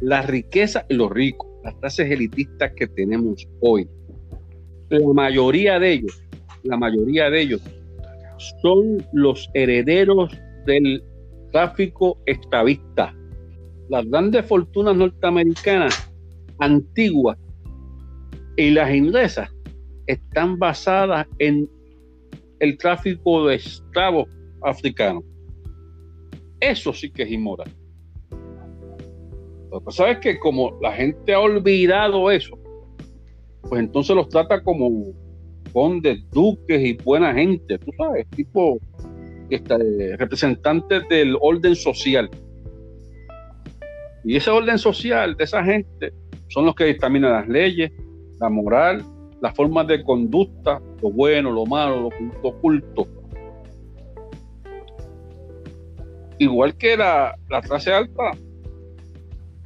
La 0.00 0.22
riqueza 0.22 0.84
y 0.88 0.94
los 0.94 1.10
ricos, 1.10 1.48
las 1.62 1.74
clases 1.76 2.10
elitistas 2.10 2.72
que 2.76 2.86
tenemos 2.86 3.48
hoy, 3.60 3.88
la 4.90 5.12
mayoría 5.12 5.78
de 5.78 5.92
ellos, 5.92 6.22
la 6.62 6.76
mayoría 6.76 7.30
de 7.30 7.40
ellos 7.40 7.62
son 8.60 9.04
los 9.12 9.48
herederos 9.54 10.36
del 10.66 11.02
tráfico 11.52 12.18
esclavista. 12.26 13.14
Las 13.88 14.04
grandes 14.06 14.44
fortunas 14.46 14.96
norteamericanas 14.96 16.12
antiguas 16.58 17.38
y 18.56 18.70
las 18.70 18.94
inglesas 18.94 19.50
están 20.06 20.58
basadas 20.58 21.26
en 21.38 21.68
el 22.60 22.76
tráfico 22.78 23.46
de 23.46 23.56
esclavos 23.56 24.28
africanos. 24.62 25.24
Eso 26.60 26.92
sí 26.92 27.10
que 27.10 27.24
es 27.24 27.30
inmoral. 27.30 27.70
Lo 29.74 29.80
que 29.80 29.86
pasa 29.86 30.10
es 30.12 30.18
que 30.18 30.38
como 30.38 30.78
la 30.80 30.92
gente 30.92 31.34
ha 31.34 31.40
olvidado 31.40 32.30
eso, 32.30 32.56
pues 33.62 33.80
entonces 33.80 34.14
los 34.14 34.28
trata 34.28 34.62
como 34.62 35.12
condes, 35.72 36.20
duques 36.30 36.80
y 36.80 36.92
buena 36.92 37.34
gente, 37.34 37.76
tú 37.78 37.90
sabes, 37.98 38.24
tipo 38.30 38.78
este, 39.50 40.16
representantes 40.16 41.02
del 41.08 41.36
orden 41.40 41.74
social. 41.74 42.30
Y 44.22 44.36
ese 44.36 44.48
orden 44.48 44.78
social 44.78 45.34
de 45.34 45.42
esa 45.42 45.64
gente 45.64 46.12
son 46.46 46.66
los 46.66 46.76
que 46.76 46.84
dictaminan 46.84 47.32
las 47.32 47.48
leyes, 47.48 47.90
la 48.38 48.48
moral, 48.48 49.04
las 49.42 49.56
formas 49.56 49.88
de 49.88 50.04
conducta, 50.04 50.80
lo 51.02 51.10
bueno, 51.10 51.50
lo 51.50 51.66
malo, 51.66 52.10
lo 52.42 52.48
oculto. 52.48 53.08
Igual 56.38 56.76
que 56.76 56.96
la, 56.96 57.34
la 57.50 57.60
clase 57.60 57.92
alta 57.92 58.30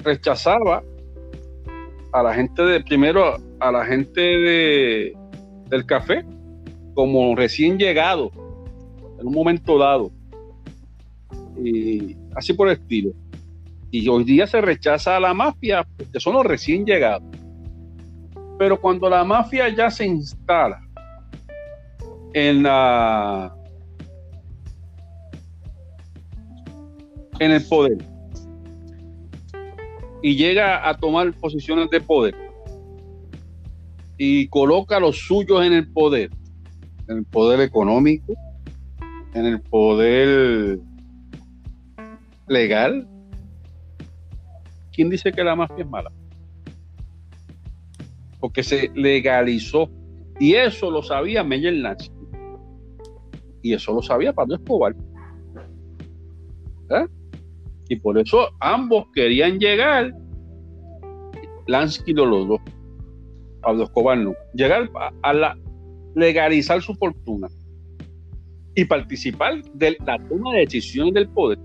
rechazaba 0.02 0.82
a 2.12 2.22
la 2.22 2.34
gente 2.34 2.62
de, 2.62 2.80
primero 2.80 3.36
a 3.60 3.72
la 3.72 3.84
gente 3.84 4.20
de, 4.20 5.16
del 5.68 5.84
café 5.84 6.24
como 6.94 7.34
recién 7.36 7.78
llegado 7.78 8.30
en 9.20 9.26
un 9.26 9.32
momento 9.32 9.78
dado. 9.78 10.10
Y 11.62 12.16
así 12.34 12.52
por 12.52 12.68
el 12.68 12.74
estilo. 12.74 13.12
Y 13.90 14.08
hoy 14.08 14.24
día 14.24 14.46
se 14.46 14.60
rechaza 14.60 15.16
a 15.16 15.20
la 15.20 15.34
mafia 15.34 15.86
porque 15.96 16.20
son 16.20 16.34
los 16.34 16.44
recién 16.44 16.84
llegados. 16.84 17.28
Pero 18.58 18.80
cuando 18.80 19.08
la 19.08 19.24
mafia 19.24 19.68
ya 19.68 19.90
se 19.90 20.06
instala 20.06 20.80
en 22.32 22.62
la 22.62 23.54
en 27.40 27.52
el 27.52 27.64
poder 27.66 27.98
y 30.22 30.36
llega 30.36 30.88
a 30.88 30.96
tomar 30.96 31.32
posiciones 31.34 31.90
de 31.90 32.00
poder 32.00 32.34
y 34.18 34.48
coloca 34.48 34.96
a 34.96 35.00
los 35.00 35.16
suyos 35.16 35.64
en 35.64 35.72
el 35.72 35.90
poder, 35.92 36.30
en 37.06 37.18
el 37.18 37.24
poder 37.24 37.60
económico, 37.60 38.34
en 39.32 39.46
el 39.46 39.60
poder 39.60 40.80
legal. 42.48 43.08
¿Quién 44.92 45.08
dice 45.08 45.30
que 45.30 45.44
la 45.44 45.54
mafia 45.54 45.84
es 45.84 45.88
mala? 45.88 46.10
Porque 48.40 48.64
se 48.64 48.90
legalizó. 48.94 49.88
Y 50.40 50.54
eso 50.54 50.90
lo 50.90 51.02
sabía 51.02 51.44
Meyer 51.44 51.74
Lansky. 51.74 52.12
Y 53.62 53.74
eso 53.74 53.92
lo 53.92 54.02
sabía 54.02 54.32
Pablo 54.32 54.56
Escobar. 54.56 54.94
¿Eh? 56.90 57.06
Y 57.88 57.96
por 57.96 58.18
eso 58.18 58.48
ambos 58.60 59.06
querían 59.14 59.58
llegar. 59.58 60.14
Lansky 61.66 62.12
lo 62.12 62.26
logró. 62.26 62.60
Pablo 63.62 63.84
Escobar 63.84 64.18
no. 64.18 64.34
Llegar 64.54 64.90
a, 65.22 65.32
la, 65.32 65.58
legalizar 66.14 66.80
su 66.82 66.94
fortuna 66.94 67.48
y 68.74 68.84
participar 68.84 69.62
de 69.74 69.96
la 70.06 70.18
toma 70.28 70.52
de 70.52 70.60
decisiones 70.60 71.14
del 71.14 71.28
poder. 71.30 71.58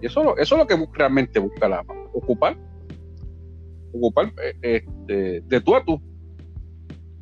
Y 0.00 0.06
eso, 0.06 0.36
eso 0.36 0.54
es 0.54 0.58
lo 0.58 0.66
que 0.66 0.88
realmente 0.94 1.38
busca 1.38 1.68
la 1.68 1.84
ocupar, 2.12 2.56
ocupar 3.92 4.32
eh, 4.62 4.84
este, 4.86 5.40
de 5.40 5.60
tú 5.60 5.74
a 5.74 5.84
tú. 5.84 6.00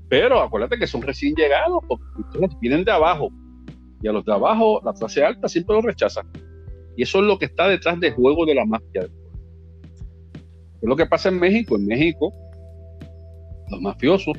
Pero 0.08 0.40
acuérdate 0.40 0.78
que 0.78 0.86
son 0.86 1.02
recién 1.02 1.34
llegados, 1.34 1.82
porque 1.88 2.04
vienen 2.60 2.84
de 2.84 2.92
abajo. 2.92 3.30
Y 4.00 4.08
a 4.08 4.12
los 4.12 4.24
de 4.24 4.32
abajo, 4.32 4.80
la 4.84 4.92
clase 4.92 5.24
alta 5.24 5.48
siempre 5.48 5.74
los 5.74 5.84
rechazan. 5.84 6.30
Y 6.96 7.02
eso 7.02 7.20
es 7.20 7.26
lo 7.26 7.38
que 7.38 7.44
está 7.46 7.68
detrás 7.68 8.00
del 8.00 8.14
juego 8.14 8.46
de 8.46 8.54
la 8.54 8.64
mafia. 8.64 9.02
Es 9.02 10.88
lo 10.88 10.96
que 10.96 11.06
pasa 11.06 11.28
en 11.28 11.38
México. 11.38 11.76
En 11.76 11.87
México, 11.87 12.32
los 13.70 13.80
mafiosos 13.80 14.37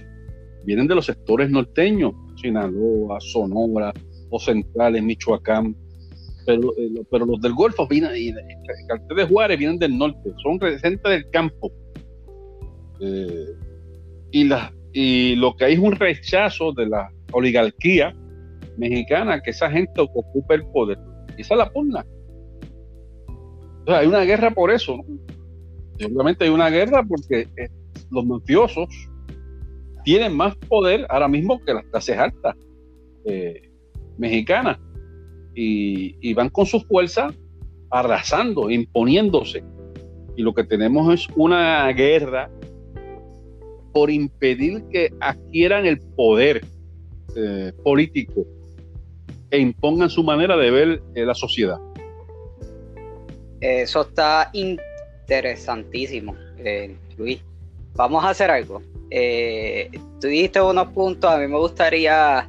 vienen 0.65 0.87
de 0.87 0.95
los 0.95 1.05
sectores 1.05 1.49
norteños, 1.49 2.13
Sinaloa, 2.41 3.19
Sonora 3.19 3.93
o 4.29 4.39
centrales, 4.39 5.03
Michoacán. 5.03 5.75
Pero, 6.45 6.73
eh, 6.77 7.03
pero 7.11 7.25
los 7.25 7.41
del 7.41 7.53
Golfo 7.53 7.87
vienen, 7.87 8.13
cartel 8.87 9.17
de 9.17 9.25
Juárez 9.25 9.59
vienen 9.59 9.77
del 9.77 9.97
norte, 9.97 10.31
son 10.41 10.59
residentes 10.59 11.11
del 11.11 11.29
campo. 11.29 11.71
Eh, 13.01 13.47
y, 14.31 14.45
la, 14.45 14.73
y 14.93 15.35
lo 15.35 15.55
que 15.55 15.65
hay 15.65 15.73
es 15.73 15.79
un 15.79 15.91
rechazo 15.91 16.71
de 16.71 16.87
la 16.87 17.11
oligarquía 17.33 18.15
mexicana 18.77 19.41
que 19.41 19.51
esa 19.51 19.69
gente 19.69 20.01
ocupe 20.01 20.55
el 20.55 20.65
poder. 20.67 20.97
Y 21.37 21.41
esa 21.41 21.55
es 21.55 21.57
la 21.57 21.69
pugna 21.69 22.05
hay 23.95 24.07
una 24.07 24.21
guerra 24.21 24.51
por 24.51 24.71
eso, 24.71 24.99
obviamente 26.05 26.43
hay 26.43 26.49
una 26.49 26.69
guerra 26.69 27.03
porque 27.03 27.47
eh, 27.57 27.69
los 28.11 28.25
mafiosos 28.25 28.87
tienen 30.03 30.35
más 30.35 30.55
poder 30.55 31.05
ahora 31.09 31.27
mismo 31.27 31.59
que 31.65 31.73
las 31.73 31.85
clases 31.85 32.17
altas 32.17 32.55
eh, 33.25 33.69
mexicanas 34.17 34.77
y, 35.53 36.33
van 36.33 36.49
con 36.49 36.65
su 36.67 36.79
fuerza 36.81 37.33
arrasando, 37.89 38.69
imponiéndose. 38.69 39.63
Y 40.35 40.43
lo 40.43 40.53
que 40.53 40.63
tenemos 40.63 41.11
es 41.11 41.27
una 41.35 41.91
guerra 41.93 42.51
por 43.91 44.11
impedir 44.11 44.83
que 44.91 45.09
adquieran 45.19 45.87
el 45.87 45.99
poder 46.15 46.63
eh, 47.35 47.71
político 47.83 48.45
e 49.49 49.57
impongan 49.57 50.11
su 50.11 50.23
manera 50.23 50.55
de 50.57 50.69
ver 50.69 51.01
la 51.15 51.33
sociedad. 51.33 51.79
Eso 53.61 54.01
está 54.01 54.49
interesantísimo, 54.53 56.35
eh, 56.57 56.95
Luis. 57.17 57.41
Vamos 57.95 58.23
a 58.23 58.29
hacer 58.29 58.51
algo. 58.51 58.81
Eh, 59.09 59.89
tú 60.19 60.27
dijiste 60.27 60.61
unos 60.61 60.89
puntos, 60.89 61.31
a 61.31 61.37
mí 61.37 61.47
me 61.47 61.57
gustaría 61.57 62.47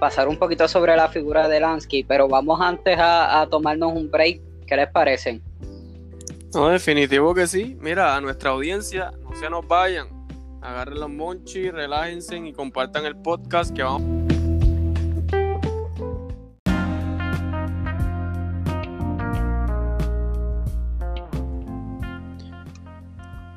pasar 0.00 0.28
un 0.28 0.36
poquito 0.36 0.66
sobre 0.68 0.96
la 0.96 1.08
figura 1.08 1.48
de 1.48 1.60
Lansky, 1.60 2.04
pero 2.04 2.28
vamos 2.28 2.60
antes 2.60 2.96
a, 2.98 3.46
tomarnos 3.50 3.92
un 3.92 4.10
break. 4.10 4.40
¿Qué 4.66 4.76
les 4.76 4.88
parece? 4.90 5.40
No, 6.54 6.68
definitivo 6.68 7.34
que 7.34 7.46
sí. 7.46 7.76
Mira, 7.80 8.16
a 8.16 8.20
nuestra 8.20 8.50
audiencia, 8.50 9.12
no 9.22 9.34
se 9.36 9.48
nos 9.48 9.66
vayan. 9.66 10.08
Agarren 10.60 11.00
los 11.00 11.10
monchi, 11.10 11.70
relájense 11.70 12.36
y 12.36 12.52
compartan 12.52 13.06
el 13.06 13.16
podcast 13.16 13.74
que 13.74 13.82
vamos. 13.82 14.37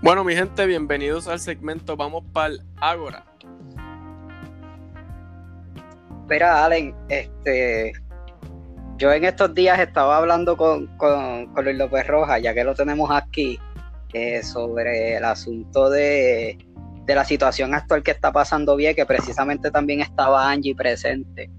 Bueno, 0.04 0.24
mi 0.24 0.34
gente, 0.36 0.66
bienvenidos 0.66 1.28
al 1.28 1.40
segmento 1.40 1.96
Vamos 1.96 2.24
para 2.34 2.48
el 2.48 2.62
Ágora. 2.78 3.24
Mira, 6.28 6.66
Allen, 6.66 6.96
este, 7.08 7.94
yo 8.98 9.14
en 9.14 9.26
estos 9.26 9.54
días 9.54 9.80
estaba 9.80 10.18
hablando 10.18 10.58
con, 10.58 10.88
con, 10.98 11.54
Luis 11.64 11.78
López 11.78 12.08
Rojas, 12.08 12.42
ya 12.42 12.52
que 12.56 12.64
lo 12.64 12.74
tenemos 12.74 13.12
aquí, 13.12 13.60
eh, 14.14 14.42
sobre 14.42 15.18
el 15.18 15.24
asunto 15.24 15.92
de, 15.92 16.58
la 17.06 17.24
situación 17.24 17.76
actual 17.76 18.02
que 18.02 18.10
está 18.10 18.32
pasando 18.32 18.76
bien, 18.76 18.96
que 18.96 19.06
precisamente 19.06 19.70
también 19.70 20.02
estaba 20.02 20.50
Angie 20.50 20.74
presente. 20.74 21.52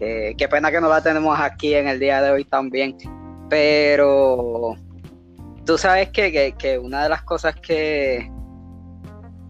Eh, 0.00 0.34
qué 0.36 0.48
pena 0.48 0.70
que 0.70 0.82
no 0.82 0.90
la 0.90 1.02
tenemos 1.02 1.40
aquí 1.40 1.72
en 1.72 1.88
el 1.88 1.98
día 1.98 2.20
de 2.20 2.30
hoy 2.30 2.44
también, 2.44 2.94
pero 3.48 4.74
Tú 5.66 5.76
sabes 5.76 6.10
que, 6.10 6.78
una 6.80 7.02
de 7.02 7.08
las 7.08 7.22
cosas 7.22 7.56
que, 7.56 8.30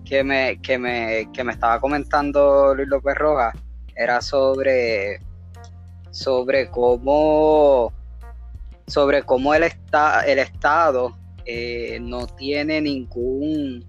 que, 0.02 0.24
me, 0.24 0.58
que, 0.62 0.78
me, 0.78 1.28
que 1.30 1.44
me 1.44 1.52
estaba 1.52 1.78
comentando 1.78 2.74
Luis 2.74 2.88
López 2.88 3.14
Rojas 3.16 3.54
era 3.94 4.22
sobre, 4.22 5.20
sobre 6.10 6.70
cómo 6.70 7.92
sobre 8.86 9.24
cómo 9.24 9.52
el, 9.52 9.64
el 9.64 10.38
Estado 10.38 11.18
eh, 11.44 11.98
no 12.00 12.26
tiene 12.26 12.80
ningún, 12.80 13.84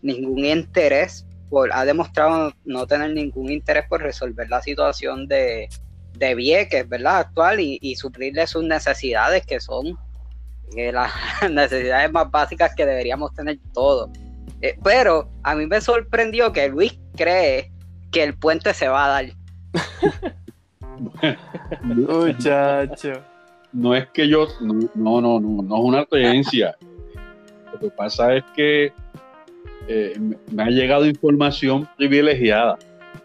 ningún 0.00 0.44
interés, 0.46 1.26
por, 1.50 1.70
ha 1.74 1.84
demostrado 1.84 2.54
no 2.64 2.86
tener 2.86 3.12
ningún 3.12 3.50
interés 3.50 3.84
por 3.86 4.00
resolver 4.00 4.48
la 4.48 4.62
situación 4.62 5.28
de, 5.28 5.68
de 6.14 6.34
Vieques, 6.34 6.88
¿verdad? 6.88 7.18
Actual 7.18 7.60
y, 7.60 7.78
y 7.82 7.96
suplirle 7.96 8.46
sus 8.46 8.64
necesidades 8.64 9.44
que 9.44 9.60
son 9.60 9.98
las 10.74 11.12
necesidades 11.50 12.10
más 12.12 12.30
básicas 12.30 12.74
que 12.74 12.86
deberíamos 12.86 13.34
tener 13.34 13.58
todos. 13.72 14.10
Eh, 14.62 14.78
pero 14.82 15.28
a 15.42 15.54
mí 15.54 15.66
me 15.66 15.80
sorprendió 15.80 16.52
que 16.52 16.68
Luis 16.68 16.98
cree 17.16 17.70
que 18.10 18.22
el 18.22 18.34
puente 18.34 18.72
se 18.74 18.88
va 18.88 19.04
a 19.04 19.08
dar. 19.08 19.26
Muchacho. 21.82 23.22
No 23.72 23.94
es 23.94 24.06
que 24.08 24.28
yo, 24.28 24.46
no, 24.60 24.74
no, 24.94 25.20
no, 25.20 25.40
no, 25.40 25.62
no 25.62 25.76
es 25.76 25.82
una 25.82 26.06
creencia. 26.06 26.76
Lo 27.72 27.78
que 27.78 27.90
pasa 27.90 28.34
es 28.34 28.44
que 28.54 28.92
eh, 29.88 30.18
me 30.50 30.62
ha 30.62 30.68
llegado 30.68 31.04
información 31.04 31.86
privilegiada. 31.96 32.78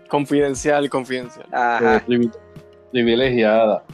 Confidencial, 0.09 0.89
confidencial. 0.89 1.47
Eh, 1.53 2.29
privilegiada 2.91 3.85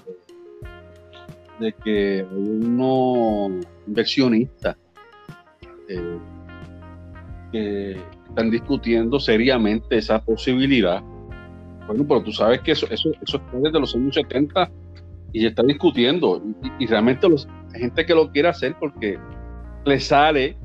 de 1.59 1.73
que 1.73 2.25
unos 2.31 3.65
inversionistas 3.87 4.77
eh, 5.89 6.17
que 7.51 7.97
están 8.29 8.51
discutiendo 8.51 9.19
seriamente 9.19 9.97
esa 9.97 10.23
posibilidad. 10.23 11.01
Bueno, 11.87 12.05
pero 12.07 12.21
tú 12.21 12.31
sabes 12.31 12.61
que 12.61 12.71
eso, 12.71 12.85
eso, 12.89 13.09
eso 13.21 13.37
es 13.37 13.63
desde 13.63 13.79
los 13.79 13.95
años 13.95 14.13
70 14.15 14.69
y 15.33 15.41
se 15.41 15.47
está 15.47 15.63
discutiendo. 15.63 16.41
Y, 16.79 16.85
realmente 16.85 17.27
los, 17.29 17.47
hay 17.73 17.81
gente 17.81 18.05
que 18.05 18.13
lo 18.13 18.31
quiere 18.31 18.49
hacer 18.49 18.75
porque 18.79 19.17
le 19.85 19.99
sale 19.99 20.57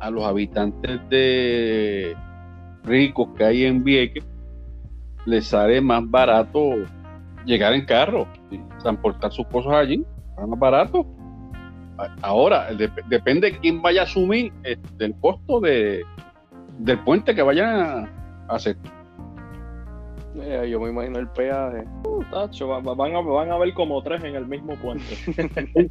a, 0.00 0.10
los 0.10 0.24
habitantes 0.24 1.00
de, 1.08 2.14
ricos 2.84 3.28
que 3.36 3.44
hay 3.44 3.64
en 3.64 3.82
Vieques, 3.82 4.24
les 5.24 5.46
sale 5.46 5.80
más 5.80 6.08
barato 6.08 6.74
llegar 7.44 7.74
en 7.74 7.84
carro 7.84 8.28
y 8.50 8.58
transportar 8.80 9.32
sus 9.32 9.46
cosas 9.48 9.72
allí, 9.72 10.04
más 10.36 10.58
barato. 10.58 11.06
Ahora, 12.22 12.68
depende 13.08 13.52
de 13.52 13.58
quién 13.58 13.80
vaya 13.80 14.02
a 14.02 14.04
asumir 14.04 14.52
el 14.98 15.14
costo 15.20 15.60
de, 15.60 16.04
del 16.78 16.98
puente 17.04 17.34
que 17.34 17.42
vayan 17.42 18.08
a 18.48 18.54
hacer. 18.54 18.76
yo 20.34 20.80
me 20.80 20.90
imagino 20.90 21.18
el 21.18 21.28
peaje. 21.28 21.84
Uh, 22.04 22.22
van, 22.94 23.16
a, 23.16 23.20
van 23.20 23.50
a 23.50 23.58
ver 23.58 23.72
como 23.74 24.02
tres 24.02 24.22
en 24.24 24.34
el 24.36 24.46
mismo 24.46 24.74
puente. 24.76 25.16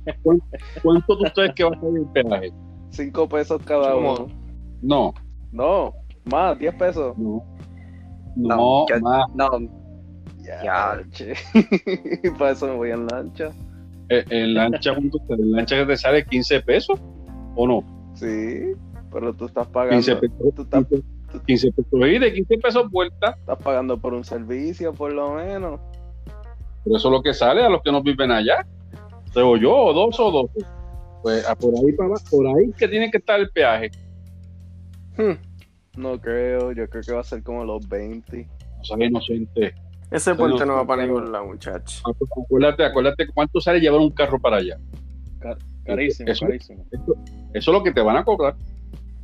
¿Cuánto, 0.83 1.15
de 1.15 1.23
ustedes 1.23 1.53
que 1.55 1.63
va 1.63 1.71
a 1.75 1.79
salir 1.79 1.99
el 1.99 2.23
peaje? 2.23 2.53
Cinco 2.89 3.27
pesos 3.27 3.61
cada 3.65 3.95
uno. 3.95 4.27
No. 4.81 5.13
No, 5.51 5.93
más, 6.25 6.59
diez 6.59 6.75
pesos. 6.75 7.17
No. 7.17 7.43
No, 8.35 8.85
más. 9.01 9.25
No. 9.33 9.49
Ya, 10.43 11.01
che. 11.11 11.33
Para 12.37 12.51
eso 12.51 12.67
me 12.67 12.75
voy 12.75 12.91
en 12.91 13.07
lancha. 13.07 13.51
Eh, 14.09 14.25
en 14.29 14.53
lancha, 14.53 14.93
en 15.29 15.51
lancha 15.51 15.77
que 15.77 15.85
te 15.85 15.97
sale 15.97 16.25
15 16.25 16.61
pesos, 16.61 16.99
¿o 17.55 17.67
no? 17.67 18.11
Sí, 18.13 18.73
pero 19.11 19.33
tú 19.33 19.45
estás 19.45 19.67
pagando. 19.67 19.95
15 19.95 20.15
pesos. 20.17 20.55
Tú 20.55 20.61
estás, 20.61 20.85
15 21.45 21.71
pesos 21.71 22.07
y 22.07 22.19
de 22.19 22.33
15 22.33 22.57
pesos 22.57 22.91
vuelta. 22.91 23.35
Estás 23.39 23.57
pagando 23.59 23.97
por 23.97 24.13
un 24.13 24.23
servicio, 24.23 24.93
por 24.93 25.11
lo 25.11 25.33
menos. 25.35 25.79
Pero 26.83 26.97
eso 26.97 27.07
es 27.07 27.11
lo 27.11 27.21
que 27.21 27.33
sale 27.33 27.63
a 27.63 27.69
los 27.69 27.81
que 27.81 27.91
no 27.91 28.01
viven 28.03 28.31
allá. 28.31 28.65
O 29.35 29.57
yo, 29.57 29.75
o 29.75 29.93
dos 29.93 30.19
o 30.19 30.31
dos. 30.31 30.51
Pues 31.23 31.45
por 31.59 31.73
ahí 31.73 31.91
para 31.93 32.13
por 32.29 32.47
ahí 32.47 32.71
que 32.77 32.87
tiene 32.87 33.09
que 33.09 33.17
estar 33.17 33.39
el 33.39 33.49
peaje. 33.49 33.89
Hmm. 35.17 35.33
No 35.97 36.19
creo, 36.21 36.71
yo 36.71 36.87
creo 36.87 37.03
que 37.03 37.13
va 37.13 37.21
a 37.21 37.23
ser 37.23 37.41
como 37.41 37.65
los 37.65 37.87
20. 37.89 38.47
No 38.77 38.83
sale 38.83 39.05
inocente. 39.05 39.73
Ese 40.11 40.35
puente 40.35 40.65
no, 40.65 40.75
va 40.75 40.85
para 40.85 41.03
ningún 41.05 41.31
lado, 41.31 41.45
muchachos. 41.45 42.03
Acuérdate, 42.43 42.85
acuérdate 42.85 43.27
cuánto 43.27 43.59
sale 43.59 43.79
llevar 43.79 43.99
un 43.99 44.11
carro 44.11 44.39
para 44.39 44.57
allá. 44.57 44.77
carísimo, 45.85 46.29
eso, 46.29 46.45
carísimo. 46.45 46.85
Eso, 46.91 47.17
es 47.53 47.67
lo 47.67 47.83
que 47.83 47.91
te 47.91 48.01
van 48.01 48.17
a 48.17 48.23
cobrar. 48.23 48.55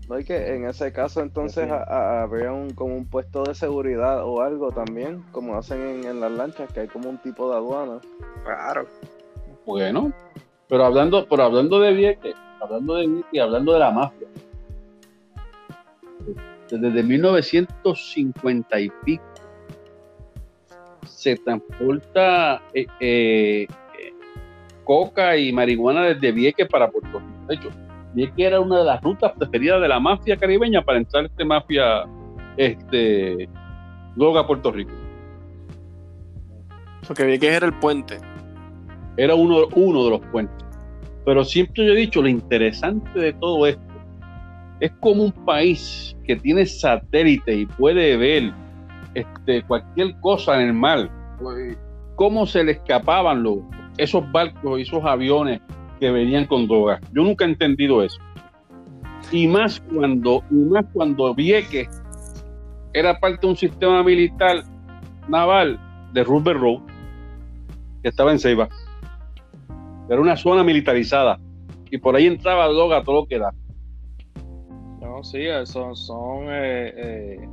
No 0.09 0.15
hay 0.15 0.25
que 0.25 0.55
en 0.55 0.67
ese 0.67 0.91
caso 0.91 1.21
entonces 1.21 1.69
habría 1.71 2.51
un 2.51 2.71
como 2.71 2.95
un 2.95 3.05
puesto 3.05 3.43
de 3.43 3.55
seguridad 3.55 4.25
o 4.25 4.41
algo 4.41 4.71
también, 4.71 5.23
como 5.31 5.55
hacen 5.55 6.03
en, 6.03 6.19
las 6.19 6.31
lanchas, 6.31 6.71
que 6.73 6.81
hay 6.81 6.87
como 6.87 7.09
un 7.09 7.17
tipo 7.19 7.49
de 7.49 7.55
aduana. 7.55 7.99
Claro. 8.43 8.87
Bueno, 9.65 10.11
pero 10.67 10.85
hablando, 10.85 11.25
pero 11.29 11.43
hablando 11.43 11.79
de 11.79 11.93
Vieques, 11.93 12.35
hablando 12.59 12.95
de 12.95 13.07
Vieques 13.07 13.29
y 13.31 13.39
hablando 13.39 13.73
de 13.73 13.79
la 13.79 13.91
mafia, 13.91 14.27
desde 16.69 17.03
1950 17.03 18.79
y 18.79 18.89
pico 19.05 19.30
se 21.21 21.35
transporta 21.35 22.63
eh, 22.73 22.87
eh, 22.99 23.67
coca 24.83 25.37
y 25.37 25.53
marihuana 25.53 26.05
desde 26.05 26.31
Vieques 26.31 26.67
para 26.67 26.89
Puerto 26.89 27.19
Rico. 27.19 27.45
De 27.47 27.55
hecho, 27.55 27.69
Vieques 28.15 28.47
era 28.47 28.59
una 28.59 28.79
de 28.79 28.85
las 28.85 29.01
rutas 29.03 29.31
preferidas 29.37 29.79
de 29.81 29.87
la 29.87 29.99
mafia 29.99 30.35
caribeña 30.35 30.81
para 30.81 30.97
entrar 30.97 31.25
este 31.25 31.45
mafia 31.45 32.07
este 32.57 33.47
droga 34.15 34.41
a 34.41 34.47
Puerto 34.47 34.71
Rico. 34.71 34.91
Porque 37.05 37.25
Vieques 37.25 37.53
era 37.53 37.67
el 37.67 37.73
puente. 37.73 38.17
Era 39.15 39.35
uno, 39.35 39.67
uno 39.75 40.03
de 40.05 40.09
los 40.09 40.21
puentes. 40.31 40.65
Pero 41.23 41.43
siempre 41.43 41.85
yo 41.85 41.93
he 41.93 41.97
dicho, 41.97 42.19
lo 42.23 42.29
interesante 42.29 43.19
de 43.19 43.33
todo 43.33 43.67
esto 43.67 43.83
es 44.79 44.91
como 44.99 45.25
un 45.25 45.31
país 45.31 46.17
que 46.23 46.35
tiene 46.35 46.65
satélite 46.65 47.53
y 47.53 47.65
puede 47.67 48.17
ver 48.17 48.51
este, 49.13 49.63
cualquier 49.63 50.19
cosa 50.19 50.61
en 50.61 50.67
el 50.67 50.73
mar, 50.73 51.09
pues, 51.39 51.77
cómo 52.15 52.45
se 52.45 52.63
le 52.63 52.73
escapaban 52.73 53.43
los, 53.43 53.59
esos 53.97 54.29
barcos 54.31 54.79
y 54.79 54.83
esos 54.83 55.03
aviones 55.03 55.61
que 55.99 56.11
venían 56.11 56.45
con 56.45 56.67
drogas. 56.67 57.01
Yo 57.13 57.23
nunca 57.23 57.45
he 57.45 57.49
entendido 57.49 58.03
eso. 58.03 58.19
Y 59.31 59.47
más 59.47 59.79
cuando, 59.79 60.43
y 60.49 60.55
más 60.55 60.85
cuando 60.93 61.33
Vieques 61.33 61.87
era 62.93 63.19
parte 63.19 63.39
de 63.41 63.47
un 63.47 63.57
sistema 63.57 64.03
militar 64.03 64.63
naval 65.27 65.79
de 66.13 66.23
Rupert 66.23 66.59
Road, 66.59 66.81
que 68.01 68.09
estaba 68.09 68.31
en 68.31 68.39
Ceiba. 68.39 68.67
Era 70.09 70.19
una 70.19 70.35
zona 70.35 70.63
militarizada. 70.63 71.39
Y 71.89 71.97
por 71.97 72.15
ahí 72.15 72.25
entraba 72.25 72.67
droga 72.67 73.03
todo 73.03 73.21
lo 73.21 73.25
que 73.27 73.37
da 73.37 73.53
sí, 75.23 75.45
son, 75.65 75.95
son 75.95 76.45
eh, 76.49 76.93
eh, 76.95 77.49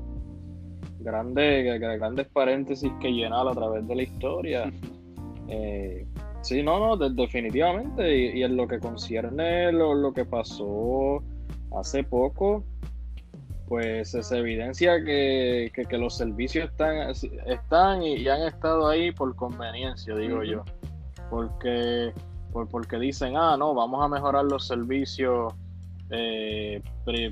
grandes, 1.00 1.80
grandes 1.80 2.26
paréntesis 2.28 2.90
que 3.00 3.10
llenar 3.10 3.46
a 3.48 3.52
través 3.52 3.86
de 3.86 3.94
la 3.94 4.02
historia. 4.02 4.72
Eh, 5.50 6.06
sí, 6.42 6.62
no, 6.62 6.78
no, 6.78 7.08
definitivamente. 7.08 8.34
Y, 8.36 8.42
en 8.42 8.54
lo 8.54 8.68
que 8.68 8.78
concierne 8.78 9.72
lo, 9.72 10.12
que 10.12 10.26
pasó 10.26 11.22
hace 11.74 12.04
poco, 12.04 12.64
pues 13.66 14.10
se 14.10 14.38
evidencia 14.38 15.02
que, 15.02 15.70
los 15.92 16.18
servicios 16.18 16.68
están, 16.70 17.14
están 17.46 18.02
y, 18.02 18.28
han 18.28 18.42
estado 18.42 18.88
ahí 18.88 19.10
por 19.10 19.34
conveniencia, 19.36 20.14
digo 20.14 20.44
yo. 20.44 20.64
Porque, 21.30 22.12
por, 22.52 22.68
porque 22.68 22.98
dicen, 22.98 23.38
ah, 23.38 23.56
no, 23.58 23.72
vamos 23.72 24.04
a 24.04 24.08
mejorar 24.08 24.44
los 24.44 24.66
servicios 24.66 25.54
eh, 26.10 26.82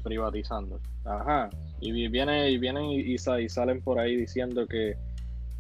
privatizando. 0.03 0.81
Ajá. 1.05 1.51
Y 1.81 2.09
viene, 2.09 2.51
y 2.51 2.59
vienen 2.59 2.85
y, 2.87 3.19
salen 3.19 3.83
por 3.83 3.99
ahí 3.99 4.17
diciendo 4.17 4.67
que, 4.67 4.97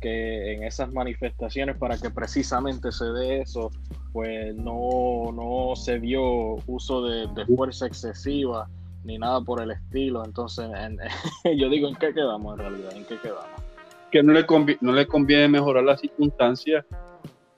que 0.01 0.55
en 0.55 0.62
esas 0.62 0.91
manifestaciones 0.93 1.77
para 1.77 1.99
que 1.99 2.11
precisamente 2.11 2.91
se 2.91 3.05
dé 3.07 3.43
eso, 3.43 3.71
pues 4.12 4.55
no, 4.57 5.31
no 5.33 5.77
se 5.77 6.01
dio 6.01 6.57
uso 6.67 7.05
de, 7.05 7.29
fuerza 7.55 7.87
excesiva 7.87 8.69
ni 9.05 9.19
nada 9.19 9.41
por 9.43 9.61
el 9.61 9.71
estilo. 9.73 10.25
Entonces, 10.25 10.69
yo 11.57 11.69
digo, 11.69 11.89
¿en 11.89 11.97
qué 11.97 12.14
quedamos 12.14 12.55
en 12.55 12.59
realidad? 12.59 12.97
¿En 12.97 13.05
qué 13.05 13.19
quedamos? 13.19 13.62
Que 14.11 14.23
no 14.23 14.33
le, 14.33 14.47
conviene, 14.47 14.79
no 14.81 14.93
le 14.93 15.07
conviene 15.07 15.49
mejorar 15.49 15.85
las 15.85 16.01
circunstancias 16.01 16.85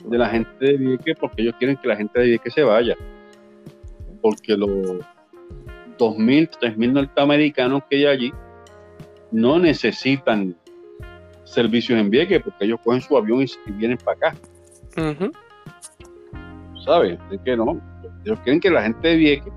de 0.05 0.19
la 0.19 0.29
gente 0.29 0.51
de 0.59 0.77
Vieques 0.77 1.17
porque 1.19 1.43
ellos 1.43 1.55
quieren 1.59 1.77
que 1.77 1.89
la 1.89 1.97
gente 1.97 2.19
de 2.21 2.27
Vieques 2.27 2.55
se 2.55 2.63
vaya. 2.63 2.97
Porque 4.21 4.57
lo, 4.57 4.67
2.000, 5.99 6.51
3.000 6.61 6.93
norteamericanos 6.93 7.83
que 7.89 7.97
hay 7.97 8.07
allí 8.07 8.33
no 9.31 9.59
necesitan 9.59 10.57
servicios 11.45 11.99
en 11.99 12.11
Vieques 12.11 12.43
porque 12.43 12.65
ellos 12.65 12.81
cogen 12.85 13.01
su 13.01 13.17
avión 13.17 13.43
y, 13.43 13.73
vienen 13.73 13.99
para 13.99 14.17
acá. 14.17 14.37
¿Sabes? 16.85 17.19
Es 17.31 17.41
que 17.45 17.57
no. 17.57 17.81
Ellos 18.25 18.41
quieren 18.41 18.61
que 18.61 18.71
la 18.71 18.83
gente 18.83 19.09
de 19.09 19.17
Vieques 19.17 19.53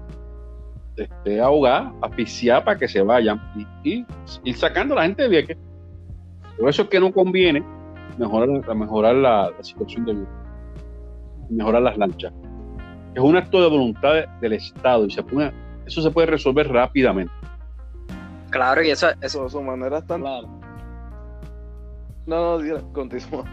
esté 0.98 1.42
ahogada, 1.42 1.94
asfixiada 2.02 2.64
para 2.64 2.78
que 2.78 2.88
se 2.88 3.02
vayan 3.02 3.42
y, 3.84 4.06
ir 4.44 4.56
sacando 4.56 4.94
a 4.94 4.98
la 4.98 5.04
gente 5.04 5.24
de 5.24 5.30
Vieques. 5.30 5.58
Por 6.58 6.70
eso 6.70 6.84
es 6.84 6.90
que 6.90 7.00
no 7.00 7.12
conviene 7.12 7.64
mejorar, 8.18 8.76
mejorar 8.76 9.16
la, 9.16 9.52
situación 9.62 10.06
de 10.06 10.14
Vieques, 10.14 10.34
mejorar 11.50 11.82
las 11.82 11.98
lanchas. 11.98 12.34
Es 13.14 13.22
un 13.22 13.36
acto 13.36 13.62
de 13.62 13.70
voluntad 13.70 14.26
del 14.40 14.54
Estado 14.54 15.06
y 15.06 15.12
se 15.12 15.22
pone 15.24 15.52
eso 15.86 16.02
se 16.02 16.12
puede 16.12 16.28
resolver 16.28 16.70
rápidamente. 16.70 17.34
Claro, 18.52 18.84
y 18.84 18.92
eso, 18.92 19.10
eso... 19.22 19.50
Su 19.50 19.62
manera 19.62 20.02
tan... 20.06 20.22
Claro. 20.22 20.48
No, 22.28 22.60
no, 22.60 22.94
continúa. 22.94 23.46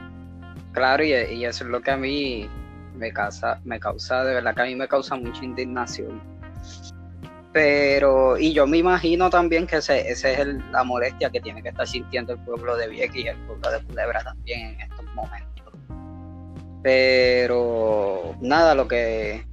Claro, 0.72 1.02
y, 1.02 1.12
eso 1.12 1.64
es 1.64 1.70
lo 1.70 1.80
que 1.80 1.90
a 1.90 1.96
mí 1.96 2.48
me 2.94 3.12
causa, 3.12 3.60
me 3.64 3.80
causa, 3.80 4.24
de 4.24 4.34
verdad 4.34 4.54
que 4.54 4.62
a 4.62 4.64
mí 4.66 4.74
me 4.74 4.86
causa 4.86 5.16
mucha 5.16 5.44
indignación. 5.44 6.20
Pero, 7.52 8.36
y 8.36 8.52
yo 8.52 8.66
me 8.66 8.78
imagino 8.78 9.30
también 9.30 9.66
que 9.66 9.76
ese, 9.76 10.08
ese 10.08 10.40
es 10.40 10.46
la 10.70 10.84
molestia 10.84 11.30
que 11.30 11.40
tiene 11.40 11.62
que 11.62 11.70
estar 11.70 11.86
sintiendo 11.86 12.34
el 12.34 12.38
pueblo 12.40 12.76
de 12.76 12.88
Vieques 12.88 13.24
y 13.24 13.28
el 13.28 13.36
pueblo 13.46 13.70
de 13.70 13.82
Culebra 13.84 14.22
también 14.22 14.74
en 14.74 14.80
estos 14.82 15.04
momentos. 15.14 15.72
Pero 16.82 18.36
nada, 18.40 18.74
lo 18.74 18.86
que 18.86 19.46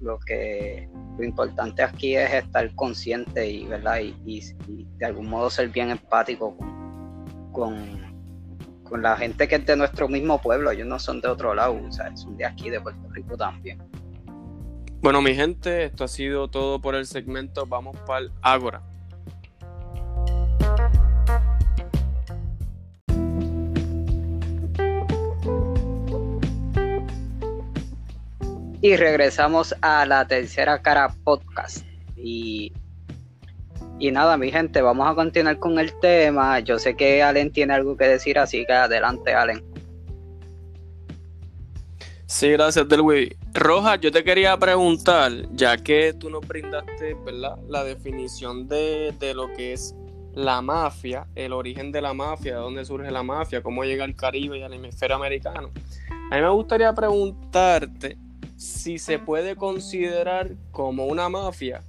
lo 0.00 0.18
que 0.18 0.88
lo 1.18 1.24
importante 1.24 1.82
aquí 1.82 2.16
es 2.16 2.32
estar 2.32 2.74
consciente 2.74 3.48
y 3.48 3.66
verdad 3.66 4.00
y, 4.00 4.40
de 4.96 5.04
algún 5.04 5.28
modo 5.28 5.50
ser 5.50 5.68
bien 5.68 5.90
empático 5.90 6.56
con, 7.52 8.00
con, 8.82 9.02
la 9.02 9.16
gente 9.16 9.48
que 9.48 9.56
es 9.56 9.66
de 9.66 9.76
nuestro 9.76 10.08
mismo 10.08 10.40
pueblo. 10.40 10.70
Ellos 10.70 10.86
no 10.86 10.98
son 10.98 11.20
de 11.20 11.28
otro 11.28 11.54
lado 11.54 11.80
o 11.82 11.92
sea, 11.92 12.14
son 12.16 12.36
de 12.36 12.44
aquí 12.44 12.70
de 12.70 12.80
Puerto 12.80 13.08
Rico 13.10 13.36
también. 13.36 13.82
Bueno 15.00 15.20
mi 15.20 15.34
gente 15.34 15.84
esto 15.84 16.04
ha 16.04 16.08
sido 16.08 16.48
todo 16.48 16.80
por 16.80 16.94
el 16.94 17.06
segmento. 17.06 17.66
Vamos 17.66 17.96
para 18.06 18.20
el 18.20 18.32
Ágora 18.42 18.91
Y 28.82 28.96
regresamos 28.96 29.74
a 29.80 30.04
la 30.04 30.26
tercera 30.26 30.82
cara 30.82 31.14
podcast. 31.22 31.86
Y, 32.16 32.72
Y 34.00 34.10
nada, 34.10 34.36
mi 34.36 34.50
gente, 34.50 34.82
vamos 34.82 35.08
a 35.08 35.14
continuar 35.14 35.60
con 35.60 35.78
el 35.78 35.96
tema. 36.00 36.58
Yo 36.58 36.80
sé 36.80 36.96
que 36.96 37.22
Allen 37.22 37.52
tiene 37.52 37.74
algo 37.74 37.96
que 37.96 38.08
decir, 38.08 38.40
así 38.40 38.66
que 38.66 38.72
adelante, 38.72 39.32
Allen. 39.32 39.62
Sí, 42.26 42.50
gracias, 42.50 42.88
Delwi. 42.88 43.36
Roja, 43.54 43.94
yo 43.96 44.10
te 44.10 44.24
quería 44.24 44.56
preguntar, 44.56 45.30
ya 45.52 45.76
que 45.76 46.12
tú 46.14 46.28
nos 46.28 46.44
brindaste 46.48 47.14
¿verdad? 47.24 47.58
la 47.68 47.84
definición 47.84 48.66
de, 48.66 49.14
de 49.20 49.32
lo 49.32 49.52
que 49.52 49.74
es 49.74 49.94
la 50.34 50.60
mafia, 50.60 51.28
el 51.36 51.52
origen 51.52 51.92
de 51.92 52.02
la 52.02 52.14
mafia, 52.14 52.54
de 52.54 52.60
dónde 52.60 52.84
surge 52.84 53.12
la 53.12 53.22
mafia, 53.22 53.62
cómo 53.62 53.84
llega 53.84 54.02
al 54.02 54.16
Caribe 54.16 54.58
y 54.58 54.62
al 54.64 54.72
hemisferio 54.72 55.14
americano. 55.14 55.70
A 56.32 56.36
mí 56.36 56.42
me 56.42 56.48
gustaría 56.48 56.92
preguntarte 56.92 58.16
si 58.62 58.98
se 58.98 59.18
puede 59.18 59.56
considerar 59.56 60.52
como 60.70 61.06
una 61.06 61.28
mafia 61.28 61.82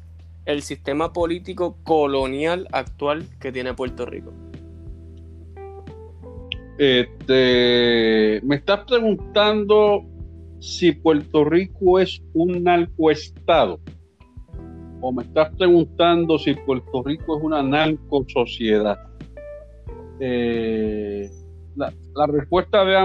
el 0.46 0.64
sistema 0.64 1.14
político 1.14 1.78
colonial 1.84 2.68
actual 2.72 3.26
que 3.40 3.52
tiene 3.52 3.76
Puerto 3.76 4.08
Rico. 4.08 4.34
Este, 6.80 8.42
me 8.44 8.56
estás 8.56 8.86
preguntando 8.86 10.04
si 10.60 10.94
Puerto 10.94 11.46
Rico 11.46 12.00
es 12.00 12.24
un 12.34 12.64
narcoestado 12.64 13.80
o 15.00 15.12
me 15.12 15.24
estás 15.24 15.56
preguntando 15.56 16.40
si 16.40 16.56
Puerto 16.56 17.04
Rico 17.04 17.38
es 17.38 17.44
una 17.44 17.62
narcosociedad. 17.62 18.98
Eh, 20.20 21.30
la, 21.76 21.94
respuesta 22.28 22.84
de, 22.84 22.98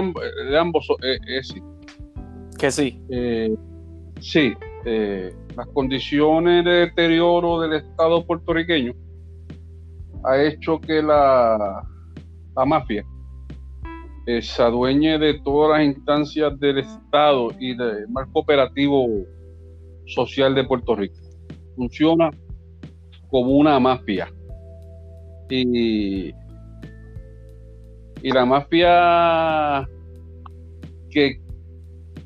ambos 0.57 0.87
eh, 1.03 1.19
es 1.27 1.49
sí. 1.49 1.61
Que 2.59 2.71
sí. 2.71 3.01
Eh, 3.09 3.55
sí, 4.19 4.53
las 5.55 5.67
condiciones 5.73 6.65
de 6.65 6.71
deterioro 6.71 7.61
del 7.61 7.73
Estado 7.73 8.25
puertorriqueño 8.25 8.93
ha 10.25 10.41
hecho 10.41 10.79
que 10.79 11.01
la, 11.01 11.87
la 12.55 12.65
mafia 12.65 13.05
se 14.41 14.61
adueñe 14.61 15.17
de 15.17 15.39
todas 15.41 15.79
las 15.79 15.87
instancias 15.87 16.59
del 16.59 16.79
Estado 16.79 17.47
y 17.59 17.75
del 17.75 18.07
marco 18.09 18.39
operativo 18.39 19.07
social 20.05 20.53
de 20.53 20.63
Puerto 20.65 20.95
Rico 20.95 21.19
funciona 21.79 22.29
como 23.29 23.51
una 23.51 23.79
mafia. 23.79 24.29
Y, 25.49 26.29
y 28.21 28.31
la 28.33 28.45
mafia 28.45 29.87
que 31.09 31.41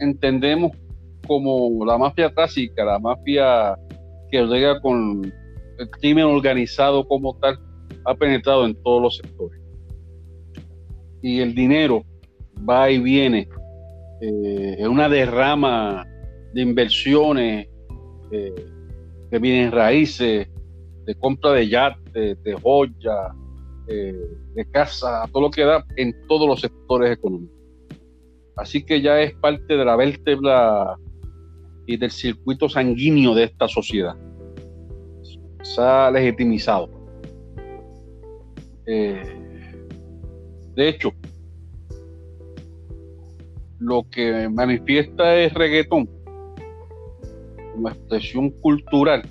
entendemos 0.03 0.71
como 1.27 1.85
la 1.85 1.97
mafia 1.97 2.29
clásica, 2.33 2.83
la 2.83 2.99
mafia 2.99 3.75
que 4.29 4.41
llega 4.45 4.79
con 4.81 5.31
el 5.79 5.89
crimen 5.89 6.25
organizado 6.25 7.07
como 7.07 7.37
tal, 7.37 7.57
ha 8.05 8.13
penetrado 8.15 8.65
en 8.65 8.75
todos 8.83 9.01
los 9.01 9.17
sectores. 9.17 9.59
Y 11.21 11.39
el 11.39 11.55
dinero 11.55 12.03
va 12.69 12.89
y 12.91 12.99
viene 12.99 13.47
eh, 14.21 14.75
en 14.79 14.87
una 14.87 15.07
derrama 15.07 16.05
de 16.53 16.61
inversiones 16.61 17.67
eh, 18.31 18.53
de 19.31 19.39
bienes 19.39 19.71
raíces, 19.71 20.47
de 21.05 21.15
compra 21.15 21.51
de 21.51 21.69
yates, 21.69 22.43
de 22.43 22.53
joyas, 22.61 23.31
eh, 23.87 24.15
de 24.53 24.65
casa, 24.71 25.25
todo 25.31 25.43
lo 25.43 25.51
que 25.51 25.63
da 25.63 25.83
en 25.97 26.13
todos 26.27 26.47
los 26.47 26.61
sectores 26.61 27.11
económicos. 27.11 27.52
Así 28.55 28.83
que 28.83 29.01
ya 29.01 29.19
es 29.21 29.33
parte 29.35 29.75
de 29.75 29.85
la 29.85 29.95
vértebra 29.95 30.95
y 31.85 31.97
del 31.97 32.11
circuito 32.11 32.69
sanguíneo 32.69 33.33
de 33.33 33.45
esta 33.45 33.67
sociedad. 33.67 34.15
Se 35.63 35.81
ha 35.81 36.11
legitimizado. 36.11 36.89
Eh, 38.85 39.23
de 40.75 40.89
hecho, 40.89 41.13
lo 43.79 44.07
que 44.09 44.49
manifiesta 44.49 45.35
es 45.37 45.53
reggaetón 45.53 46.07
como 47.73 47.89
expresión 47.89 48.49
cultural 48.51 49.23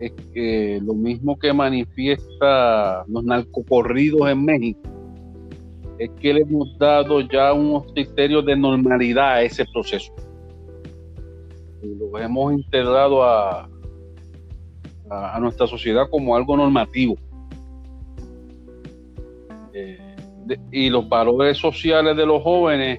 es 0.00 0.12
que 0.32 0.80
lo 0.82 0.94
mismo 0.94 1.38
que 1.38 1.52
manifiesta 1.52 3.04
los 3.08 3.24
narcocorridos 3.24 4.28
en 4.28 4.44
México 4.44 4.80
es 5.98 6.10
que 6.20 6.34
le 6.34 6.40
hemos 6.40 6.76
dado 6.78 7.20
ya 7.20 7.52
unos 7.52 7.92
criterios 7.92 8.44
de 8.44 8.56
normalidad 8.56 9.34
a 9.34 9.42
ese 9.42 9.64
proceso. 9.66 10.12
Y 11.82 11.94
lo 11.94 12.18
hemos 12.18 12.52
integrado 12.54 13.22
a, 13.22 13.68
a, 15.10 15.38
nuestra 15.40 15.66
sociedad 15.66 16.08
como 16.10 16.34
algo 16.34 16.56
normativo. 16.56 17.16
Eh, 19.72 20.16
y 20.70 20.90
los 20.90 21.08
valores 21.08 21.58
sociales 21.58 22.16
de 22.16 22.26
los 22.26 22.42
jóvenes 22.42 22.98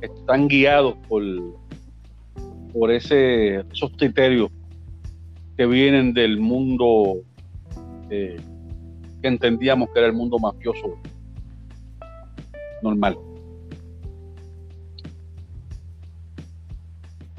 están 0.00 0.48
guiados 0.48 0.94
por, 1.08 1.22
por 2.72 2.90
ese, 2.90 3.60
esos 3.72 3.90
criterios 3.96 4.50
que 5.56 5.66
vienen 5.66 6.12
del 6.12 6.38
mundo 6.38 7.20
eh, 8.10 8.36
que 9.22 9.28
entendíamos 9.28 9.88
que 9.90 10.00
era 10.00 10.08
el 10.08 10.14
mundo 10.14 10.38
mafioso 10.38 10.98
normal. 12.84 13.18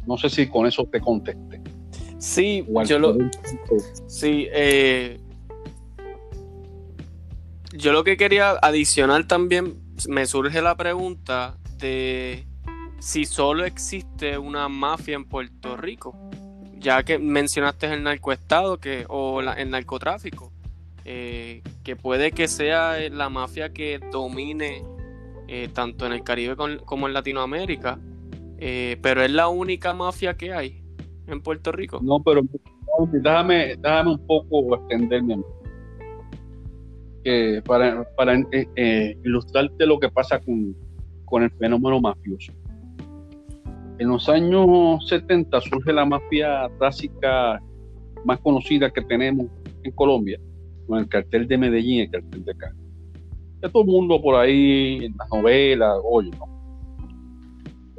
No 0.06 0.18
sé 0.18 0.30
si 0.30 0.48
con 0.48 0.68
eso 0.68 0.86
te 0.92 1.00
contesté. 1.00 1.62
Sí, 2.18 2.66
yo 2.86 3.00
lo. 3.00 3.16
Sí, 4.08 4.48
eh, 4.52 5.20
yo 7.72 7.92
lo 7.92 8.04
que 8.04 8.18
quería 8.18 8.52
adicionar 8.52 9.28
también, 9.28 9.80
me 10.08 10.26
surge 10.26 10.62
la 10.62 10.76
pregunta 10.76 11.58
de 11.78 12.48
si 13.00 13.26
solo 13.26 13.66
existe 13.66 14.38
una 14.38 14.68
mafia 14.70 15.16
en 15.16 15.26
Puerto 15.26 15.78
Rico, 15.78 16.18
ya 16.80 17.04
que 17.04 17.20
mencionaste 17.20 17.88
el 17.94 18.04
narcoestado 18.04 18.80
que, 18.80 19.06
o 19.10 19.42
el 19.42 19.70
narcotráfico, 19.70 20.52
eh, 21.04 21.62
que 21.84 21.96
puede 21.96 22.32
que 22.32 22.48
sea 22.48 22.98
la 23.10 23.30
mafia 23.30 23.72
que 23.74 24.00
domine 24.12 24.84
eh, 25.48 25.70
tanto 25.74 26.06
en 26.06 26.14
el 26.14 26.24
Caribe 26.24 26.56
como 26.86 27.08
en 27.08 27.14
Latinoamérica, 27.14 28.00
eh, 28.58 28.98
pero 29.02 29.24
es 29.24 29.32
la 29.32 29.48
única 29.48 29.94
mafia 29.94 30.36
que 30.38 30.54
hay 30.54 30.84
en 31.28 31.42
Puerto 31.42 31.72
Rico. 31.72 32.00
No, 32.02 32.22
pero 32.24 32.42
déjame, 33.12 33.76
déjame 33.78 34.12
un 34.12 34.28
poco 34.28 34.76
extenderme 34.76 35.42
para, 37.66 38.08
para 38.16 38.40
ilustrarte 39.24 39.86
lo 39.86 40.00
que 40.00 40.10
pasa 40.10 40.40
con, 40.40 40.76
con 41.26 41.44
el 41.44 41.52
fenómeno 41.52 42.00
mafioso. 42.00 42.54
En 43.98 44.10
los 44.10 44.28
años 44.28 45.08
70 45.08 45.62
surge 45.62 45.94
la 45.94 46.06
mafia 46.06 46.70
clásica 46.78 47.62
más 48.26 48.40
conocida 48.40 48.90
que 48.92 49.02
tenemos 49.02 49.48
en 49.84 49.92
Colombia, 49.92 50.40
con 50.88 51.00
el 51.00 51.08
cartel 51.08 51.48
de 51.48 51.58
Medellín 51.58 52.00
y 52.00 52.02
el 52.02 52.12
cartel 52.12 52.44
de 52.44 52.56
Cali. 52.56 52.85
El 53.62 53.72
mundo 53.86 54.22
por 54.22 54.36
ahí 54.36 55.06
en 55.06 55.16
las 55.18 55.30
novelas 55.30 55.98
oye, 56.04 56.32
¿no? 56.32 56.56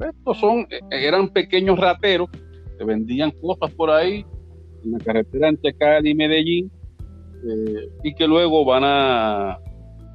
Estos 0.07 0.39
son, 0.39 0.61
eh, 0.71 0.81
eran 0.91 1.29
pequeños 1.31 1.79
rateros 1.79 2.29
que 2.79 2.85
vendían 2.85 3.31
cosas 3.31 3.73
por 3.75 3.91
ahí 3.91 4.25
en 4.85 4.93
la 4.93 4.99
carretera 4.99 5.49
entre 5.49 5.75
Cali 5.75 6.11
y 6.11 6.15
Medellín 6.15 6.71
eh, 7.49 7.89
y 8.05 8.15
que 8.15 8.27
luego 8.27 8.65
van 8.65 8.83
a 8.85 9.59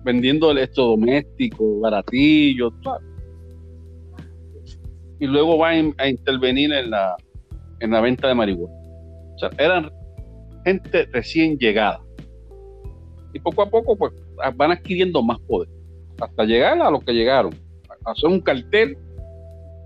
vendiendo 0.03 0.51
electrodomésticos, 0.51 1.81
baratillos, 1.81 2.73
todo 2.81 2.99
y 5.21 5.27
luego 5.27 5.59
va 5.59 5.69
a 5.69 6.09
intervenir 6.09 6.73
en 6.73 6.89
la, 6.89 7.15
en 7.79 7.91
la 7.91 8.01
venta 8.01 8.27
de 8.27 8.33
marihuana. 8.33 8.73
O 9.35 9.37
sea, 9.37 9.51
eran 9.59 9.91
gente 10.65 11.05
recién 11.13 11.59
llegada. 11.59 12.01
Y 13.31 13.39
poco 13.39 13.61
a 13.61 13.69
poco 13.69 13.95
pues, 13.95 14.13
van 14.55 14.71
adquiriendo 14.71 15.21
más 15.21 15.39
poder, 15.41 15.69
hasta 16.19 16.43
llegar 16.45 16.81
a 16.81 16.91
lo 16.91 16.99
que 16.99 17.13
llegaron, 17.13 17.53
hacer 18.05 18.29
un 18.29 18.41
cartel, 18.41 18.97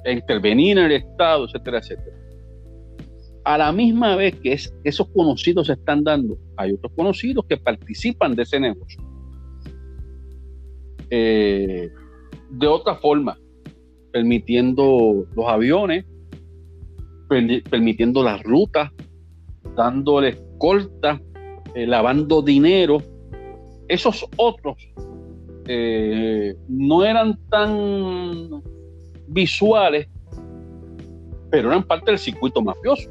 intervenir 0.05 0.77
en 0.77 0.85
el 0.85 0.91
Estado, 0.93 1.45
etcétera, 1.45 1.79
etcétera. 1.79 2.15
A 3.43 3.57
la 3.57 3.71
misma 3.71 4.15
vez 4.15 4.35
que 4.39 4.57
esos 4.83 5.07
conocidos 5.09 5.67
se 5.67 5.73
están 5.73 6.03
dando, 6.03 6.37
hay 6.57 6.73
otros 6.73 6.91
conocidos 6.95 7.45
que 7.47 7.57
participan 7.57 8.35
de 8.35 8.43
ese 8.43 8.59
negocio. 8.59 9.01
Eh, 11.09 11.89
de 12.49 12.67
otra 12.67 12.95
forma, 12.95 13.37
permitiendo 14.11 15.27
los 15.35 15.47
aviones, 15.47 16.05
permitiendo 17.27 18.23
las 18.23 18.41
rutas, 18.43 18.91
dándole 19.75 20.29
escolta, 20.29 21.21
eh, 21.73 21.85
lavando 21.85 22.41
dinero. 22.41 22.97
Esos 23.87 24.25
otros 24.37 24.77
eh, 25.67 26.55
no 26.67 27.03
eran 27.03 27.37
tan 27.49 28.61
visuales, 29.27 30.07
pero 31.49 31.69
eran 31.69 31.83
parte 31.83 32.11
del 32.11 32.19
circuito 32.19 32.61
mafioso. 32.61 33.09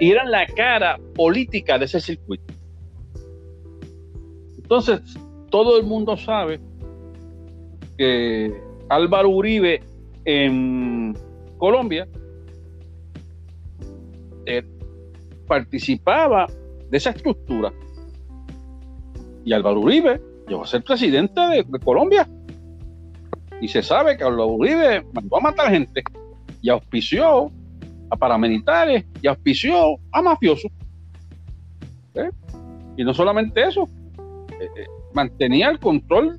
y 0.00 0.12
eran 0.12 0.30
la 0.30 0.46
cara 0.46 0.98
política 1.14 1.76
de 1.76 1.86
ese 1.86 2.00
circuito. 2.00 2.54
Entonces, 4.56 5.00
todo 5.50 5.78
el 5.78 5.84
mundo 5.84 6.16
sabe 6.16 6.60
que 7.96 8.52
Álvaro 8.88 9.30
Uribe 9.30 9.82
en 10.24 11.16
Colombia 11.56 12.06
eh, 14.46 14.62
participaba 15.46 16.46
de 16.90 16.96
esa 16.96 17.10
estructura. 17.10 17.72
Y 19.48 19.52
Álvaro 19.54 19.80
Uribe 19.80 20.20
llegó 20.46 20.64
a 20.64 20.66
ser 20.66 20.84
presidente 20.84 21.40
de, 21.40 21.64
Colombia. 21.82 22.28
Y 23.62 23.68
se 23.68 23.82
sabe 23.82 24.18
que 24.18 24.22
Álvaro 24.22 24.48
Uribe 24.48 25.06
mandó 25.14 25.38
a 25.38 25.40
matar 25.40 25.70
gente 25.70 26.02
y 26.60 26.68
auspició 26.68 27.50
a 28.10 28.16
paramilitares 28.16 29.06
y 29.22 29.26
auspició 29.26 29.96
a 30.12 30.20
mafiosos. 30.20 30.70
¿Eh? 32.14 32.28
Y 32.98 33.04
no 33.04 33.14
solamente 33.14 33.62
eso, 33.66 33.88
eh, 34.60 34.68
eh, 34.76 34.86
mantenía 35.14 35.70
el 35.70 35.78
control 35.78 36.38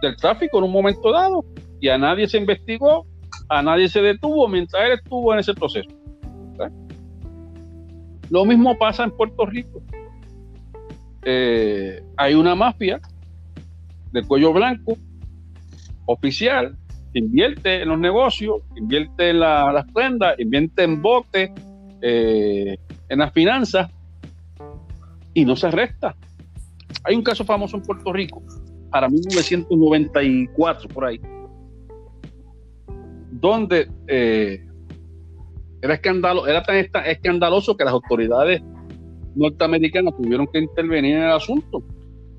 del 0.00 0.16
tráfico 0.16 0.56
en 0.56 0.64
un 0.64 0.72
momento 0.72 1.12
dado 1.12 1.44
y 1.78 1.90
a 1.90 1.98
nadie 1.98 2.26
se 2.26 2.38
investigó, 2.38 3.04
a 3.50 3.60
nadie 3.60 3.86
se 3.86 4.00
detuvo 4.00 4.48
mientras 4.48 4.82
él 4.82 4.92
estuvo 4.92 5.30
en 5.34 5.40
ese 5.40 5.52
proceso. 5.52 5.90
Lo 8.30 8.46
mismo 8.46 8.78
pasa 8.78 9.04
en 9.04 9.10
Puerto 9.10 9.44
Rico. 9.44 9.82
Eh, 11.28 12.04
hay 12.16 12.34
una 12.34 12.54
mafia 12.54 13.00
de 14.12 14.22
cuello 14.22 14.52
blanco, 14.52 14.96
oficial, 16.04 16.76
que 17.12 17.18
invierte 17.18 17.82
en 17.82 17.88
los 17.88 17.98
negocios, 17.98 18.60
invierte 18.76 19.30
en 19.30 19.40
las 19.40 19.90
prendas, 19.92 20.38
invierte 20.38 20.84
en 20.84 21.02
botes, 21.02 21.50
eh, 22.00 22.78
en 23.08 23.18
las 23.18 23.32
finanzas, 23.32 23.90
y 25.34 25.44
no 25.44 25.56
se 25.56 25.66
arresta. 25.66 26.14
Hay 27.02 27.16
un 27.16 27.24
caso 27.24 27.44
famoso 27.44 27.76
en 27.76 27.82
Puerto 27.82 28.12
Rico, 28.12 28.40
para 28.90 29.08
1994, 29.08 30.88
por 30.90 31.06
ahí, 31.06 31.20
donde 33.32 33.90
eh, 34.06 34.64
era, 35.82 35.94
escandalo, 35.94 36.46
era 36.46 36.62
tan 36.62 36.76
escandaloso 37.04 37.76
que 37.76 37.84
las 37.84 37.94
autoridades 37.94 38.62
norteamericanas 39.36 40.16
tuvieron 40.16 40.46
que 40.48 40.58
intervenir 40.58 41.16
en 41.16 41.22
el 41.22 41.32
asunto, 41.32 41.82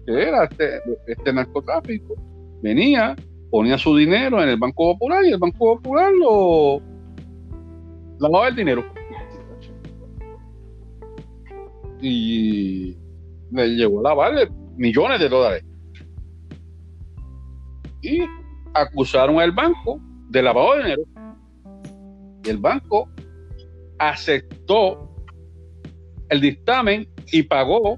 que 0.05 0.13
era 0.13 0.45
este, 0.45 0.81
este 1.07 1.31
narcotráfico. 1.31 2.15
Venía, 2.61 3.15
ponía 3.49 3.77
su 3.77 3.95
dinero 3.95 4.41
en 4.41 4.49
el 4.49 4.57
Banco 4.57 4.93
Popular 4.93 5.23
y 5.23 5.29
el 5.29 5.37
Banco 5.37 5.75
Popular 5.75 6.11
lo 6.13 6.81
lavaba 8.19 8.47
el 8.49 8.55
dinero. 8.55 8.83
Y 12.01 12.95
le 13.51 13.67
llegó 13.69 13.99
a 13.99 14.09
lavarle 14.09 14.49
millones 14.75 15.19
de 15.19 15.29
dólares. 15.29 15.63
Y 18.01 18.21
acusaron 18.73 19.39
al 19.39 19.51
banco 19.51 19.99
de 20.29 20.41
lavado 20.43 20.75
de 20.75 20.83
dinero. 20.83 21.03
El 22.43 22.57
banco 22.57 23.09
aceptó 23.97 25.06
el 26.29 26.41
dictamen 26.41 27.07
y 27.31 27.43
pagó 27.43 27.97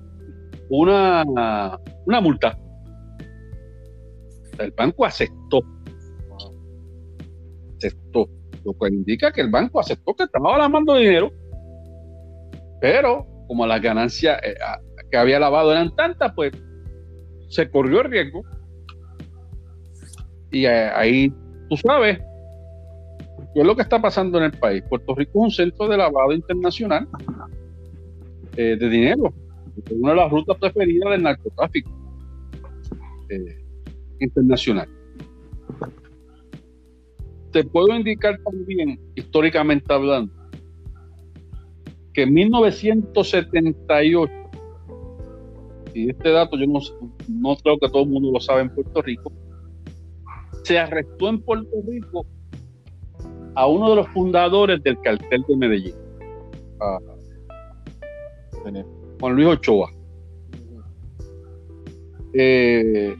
una, 0.70 1.24
una 2.06 2.22
multa. 2.22 2.58
El 4.58 4.72
banco 4.72 5.06
aceptó. 5.06 5.62
Aceptó. 7.78 8.30
Lo 8.66 8.74
que 8.74 8.88
indica 8.90 9.32
que 9.32 9.42
el 9.42 9.50
banco 9.50 9.80
aceptó 9.80 10.14
que 10.14 10.24
estaba 10.24 10.58
lavando 10.58 10.96
dinero, 10.96 11.32
pero 12.82 13.26
como 13.48 13.66
las 13.66 13.82
ganancias 13.82 14.40
eh, 14.44 14.56
que 15.10 15.18
había 15.18 15.40
lavado 15.40 15.72
eran 15.72 15.96
tantas, 15.96 16.34
pues 16.36 16.52
se 17.50 17.70
corrió 17.70 18.02
el 18.02 18.12
riesgo. 18.12 18.44
Y 20.52 20.66
eh, 20.66 20.90
ahí, 20.94 21.34
tú 21.70 21.78
sabes, 21.78 22.20
¿Qué 23.54 23.62
es 23.62 23.66
lo 23.66 23.76
que 23.76 23.82
está 23.82 24.00
pasando 24.00 24.38
en 24.38 24.46
el 24.46 24.52
país? 24.52 24.84
Puerto 24.88 25.16
Rico 25.16 25.32
es 25.40 25.44
un 25.44 25.52
centro 25.52 25.88
de 25.88 25.98
lavado 25.98 26.34
internacional 26.34 27.08
eh, 28.60 28.76
de 28.76 28.90
dinero. 28.90 29.34
Una 29.90 30.12
de 30.12 30.18
las 30.18 30.30
rutas 30.30 30.58
preferidas 30.60 31.12
del 31.12 31.24
narcotráfico 31.24 31.90
eh, 33.30 33.64
internacional. 34.20 34.90
Te 37.54 37.64
puedo 37.64 37.96
indicar 37.96 38.38
también, 38.44 39.00
históricamente 39.16 39.94
hablando, 39.94 40.34
que 42.14 42.24
en 42.24 42.34
1978, 42.34 44.34
y 45.94 46.10
este 46.10 46.30
dato 46.30 46.58
yo 46.58 46.68
no, 46.68 46.80
no 47.30 47.56
creo 47.64 47.80
que 47.80 47.88
todo 47.88 48.04
el 48.04 48.10
mundo 48.10 48.34
lo 48.34 48.42
sabe 48.42 48.64
en 48.64 48.76
Puerto 48.76 49.02
Rico, 49.02 49.32
se 50.64 50.78
arrestó 50.78 51.30
en 51.30 51.42
Puerto 51.42 51.78
Rico 51.88 52.26
a 53.56 53.68
uno 53.68 53.92
de 53.92 53.96
los 53.96 54.10
fundadores 54.10 54.84
del 54.84 55.00
cartel 55.00 55.46
de 55.48 55.56
Medellín, 55.56 55.96
Juan 59.20 59.36
Luis 59.36 59.48
Ochoa. 59.48 59.92
Eh, 62.34 63.16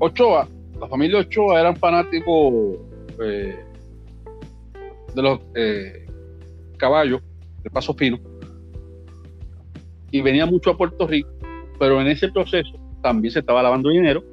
Ochoa, 0.00 0.48
la 0.80 0.88
familia 0.88 1.18
Ochoa 1.18 1.60
eran 1.60 1.76
fanáticos 1.76 2.76
eh, 3.22 3.56
de 5.14 5.22
los 5.22 5.40
eh, 5.54 6.06
caballos 6.76 7.22
de 7.62 7.70
Paso 7.70 7.94
Fino 7.94 8.18
y 10.10 10.20
venía 10.20 10.46
mucho 10.46 10.70
a 10.70 10.76
Puerto 10.76 11.06
Rico, 11.06 11.30
pero 11.78 12.00
en 12.00 12.08
ese 12.08 12.28
proceso 12.28 12.78
también 13.02 13.32
se 13.32 13.40
estaba 13.40 13.62
lavando 13.62 13.90
dinero 13.90 14.24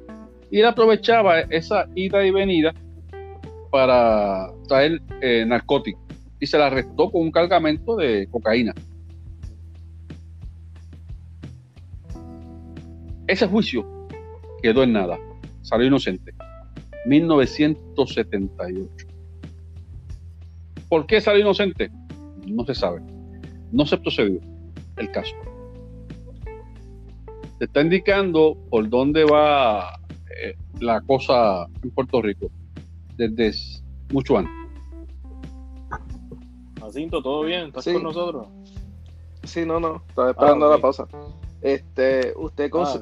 y 0.50 0.60
él 0.60 0.66
aprovechaba 0.66 1.40
esa 1.40 1.86
ida 1.94 2.24
y 2.24 2.30
venida 2.30 2.74
para 3.70 4.50
traer 4.68 5.00
eh, 5.20 5.44
narcóticos 5.46 6.02
y 6.40 6.46
se 6.46 6.58
la 6.58 6.66
arrestó 6.66 7.10
con 7.10 7.22
un 7.22 7.30
cargamento 7.30 7.96
de 7.96 8.28
cocaína. 8.30 8.74
Ese 13.26 13.48
juicio 13.48 13.86
quedó 14.62 14.82
en 14.82 14.92
nada, 14.92 15.18
salió 15.62 15.86
inocente. 15.86 16.34
1978. 17.06 19.06
¿Por 20.88 21.06
qué 21.06 21.20
salió 21.20 21.40
inocente? 21.40 21.90
No 22.46 22.64
se 22.64 22.74
sabe. 22.74 23.02
No 23.72 23.86
se 23.86 23.98
procedió 23.98 24.40
el 24.96 25.10
caso. 25.10 25.34
Se 27.58 27.64
está 27.64 27.80
indicando 27.80 28.56
por 28.70 28.88
dónde 28.88 29.24
va 29.24 29.98
eh, 30.40 30.56
la 30.80 31.00
cosa 31.00 31.66
en 31.82 31.90
Puerto 31.90 32.22
Rico 32.22 32.50
desde 33.16 33.52
mucho 34.12 34.38
antes. 34.38 34.52
Jacinto, 36.80 37.22
¿todo 37.22 37.44
bien? 37.44 37.66
¿Estás 37.66 37.84
con 37.84 38.02
nosotros? 38.02 38.48
Sí, 39.44 39.64
no, 39.64 39.80
no, 39.80 40.02
estaba 40.08 40.30
esperando 40.30 40.66
ah, 40.66 40.76
la 40.76 40.78
pausa. 40.78 41.06
Este, 41.62 42.32
usted, 42.36 42.70
ah, 42.74 43.00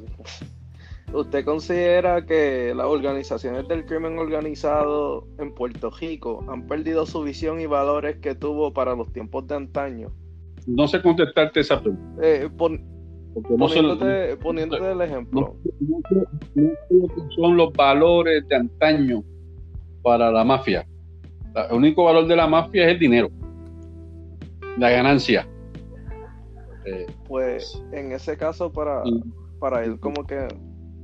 ¿Usted 1.12 1.44
considera 1.44 2.26
que 2.26 2.72
las 2.74 2.86
organizaciones 2.86 3.68
del 3.68 3.84
crimen 3.86 4.18
organizado 4.18 5.28
en 5.38 5.54
Puerto 5.54 5.90
Rico 5.90 6.44
han 6.48 6.66
perdido 6.66 7.06
su 7.06 7.22
visión 7.22 7.60
y 7.60 7.66
valores 7.66 8.16
que 8.16 8.34
tuvo 8.34 8.72
para 8.72 8.96
los 8.96 9.12
tiempos 9.12 9.46
de 9.46 9.54
antaño? 9.54 10.12
No 10.66 10.88
sé 10.88 11.00
contestarte 11.00 11.60
esa 11.60 11.80
pregunta. 11.80 12.20
Eh, 12.20 12.48
poniéndote, 12.56 14.36
poniéndote 14.38 14.90
el 14.90 15.00
ejemplo. 15.02 15.56
No, 15.80 16.72
son 17.36 17.56
los 17.56 17.72
valores 17.72 18.46
de 18.48 18.56
antaño 18.56 19.22
para 20.02 20.32
la 20.32 20.42
mafia. 20.42 20.84
El 21.70 21.76
único 21.76 22.04
valor 22.04 22.26
de 22.26 22.34
la 22.34 22.48
mafia 22.48 22.86
es 22.86 22.92
el 22.92 22.98
dinero, 22.98 23.30
la 24.78 24.90
ganancia. 24.90 25.46
Eh, 26.86 27.06
pues 27.26 27.82
en 27.92 28.12
ese 28.12 28.36
caso 28.36 28.70
para, 28.72 29.02
para 29.58 29.84
él 29.84 29.98
como 30.00 30.26
que... 30.26 30.48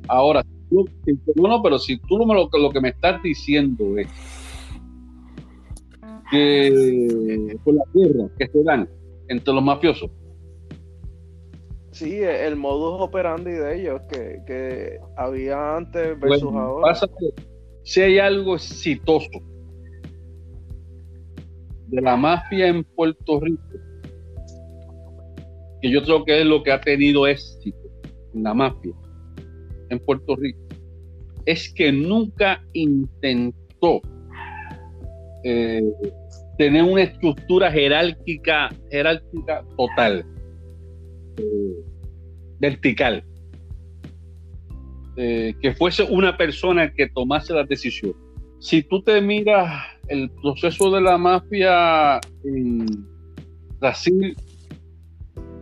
Ahora, 0.09 0.45
pero 1.63 1.79
si 1.79 1.99
tú 1.99 2.19
lo, 2.19 2.49
lo 2.53 2.71
que 2.71 2.81
me 2.81 2.91
estás 2.91 3.23
diciendo 3.23 3.97
es 3.99 4.09
que 6.31 7.57
por 7.65 7.75
la 7.75 7.85
guerra 7.93 8.29
que 8.39 8.47
se 8.47 8.63
dan 8.63 8.89
entre 9.29 9.55
los 9.55 9.63
mafiosos. 9.63 10.11
Sí, 11.93 12.21
el 12.23 12.57
modus 12.57 13.01
operandi 13.01 13.51
de 13.51 13.81
ellos 13.81 14.01
que, 14.09 14.43
que 14.47 14.99
había 15.17 15.77
antes 15.77 16.19
versus 16.21 16.53
ahora 16.55 16.95
si 17.83 18.01
hay 18.01 18.19
algo 18.19 18.55
exitoso 18.55 19.29
de 21.89 22.01
la 22.01 22.17
mafia 22.17 22.69
en 22.69 22.85
Puerto 22.85 23.41
Rico, 23.41 23.63
que 25.81 25.91
yo 25.91 26.03
creo 26.03 26.25
que 26.25 26.41
es 26.41 26.47
lo 26.47 26.63
que 26.63 26.73
ha 26.73 26.81
tenido 26.81 27.27
éxito 27.27 27.79
en 28.35 28.43
la 28.43 28.55
mafia 28.55 28.93
en 29.89 29.99
Puerto 30.01 30.37
Rico, 30.37 30.61
es 31.47 31.73
que 31.73 31.91
nunca 31.93 32.63
intentó 32.73 34.01
eh, 35.43 35.83
tener 36.59 36.85
una 36.85 37.03
estructura 37.03 37.73
jerárquica, 37.73 38.69
jerárquica 38.91 39.65
total, 39.77 40.25
eh, 41.39 41.85
vertical, 42.59 43.25
eh, 45.17 45.55
que 45.61 45.73
fuese 45.75 46.03
una 46.05 46.37
persona 46.37 46.93
que 46.93 47.09
tomase 47.09 47.55
la 47.55 47.65
decisión. 47.65 48.15
Si 48.59 48.83
tú 48.83 49.03
te 49.03 49.21
miras 49.23 49.83
el 50.09 50.31
proceso 50.43 50.91
de 50.91 51.01
la 51.01 51.17
mafia 51.17 52.21
en 52.45 52.87
Brasil, 53.79 54.37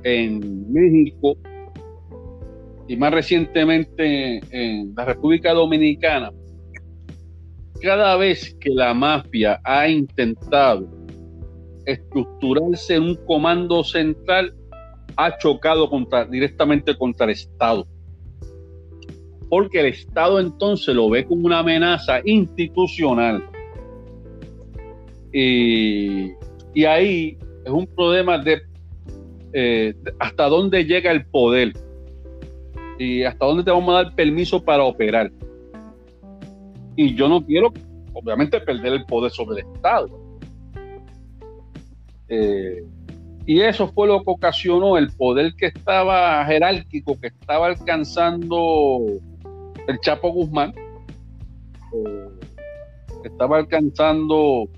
en 0.05 0.73
México 0.73 1.37
y 2.87 2.97
más 2.97 3.13
recientemente 3.13 4.41
en 4.51 4.95
la 4.97 5.05
República 5.05 5.53
Dominicana, 5.53 6.33
cada 7.81 8.17
vez 8.17 8.57
que 8.61 8.71
la 8.71 8.95
mafia 8.95 9.61
ha 9.65 9.89
intentado 9.89 10.89
estructurarse 11.87 12.97
en 12.97 13.03
un 13.03 13.17
comando 13.27 13.83
central, 13.83 14.55
ha 15.17 15.37
chocado 15.39 15.89
contra, 15.89 16.25
directamente 16.25 16.97
contra 16.97 17.27
el 17.27 17.33
Estado. 17.33 17.87
Porque 19.49 19.81
el 19.81 19.87
Estado 19.87 20.39
entonces 20.41 20.95
lo 20.95 21.09
ve 21.09 21.25
como 21.25 21.47
una 21.47 21.61
amenaza 21.61 22.21
institucional. 22.25 23.43
Y, 25.33 26.33
ahí 26.87 27.37
es 27.65 27.73
un 27.73 27.87
problema 27.87 28.39
de 28.39 28.61
eh, 29.53 29.95
hasta 30.19 30.49
dónde 30.49 30.85
llega 30.85 31.11
el 31.11 31.27
poder 31.27 31.73
y 32.99 33.23
hasta 33.23 33.47
dónde 33.47 33.65
te 33.65 33.71
vamos 33.71 33.91
a 33.91 34.05
dar 34.05 34.15
permiso 34.15 34.65
para 34.65 34.85
operar 34.85 35.31
y 36.99 37.15
yo 37.15 37.29
no 37.29 37.47
quiero, 37.47 37.73
obviamente, 38.13 38.61
perder 38.61 38.93
el 38.95 39.05
poder 39.05 39.31
sobre 39.31 39.61
el 39.61 39.69
Estado. 39.73 40.09
Eh, 42.29 42.85
y 43.47 43.61
eso 43.61 43.87
fue 43.87 44.09
lo 44.09 44.19
que 44.25 44.33
ocasionó 44.33 44.99
el 44.99 45.13
poder 45.13 45.55
que 45.55 45.67
estaba 45.67 46.45
jerárquico, 46.45 47.17
que 47.21 47.29
estaba 47.29 47.69
alcanzando 47.69 48.99
el 49.87 50.01
Chapo 50.01 50.33
Guzmán, 50.33 50.73
que 53.23 53.29
estaba 53.29 53.59
alcanzando 53.59 54.69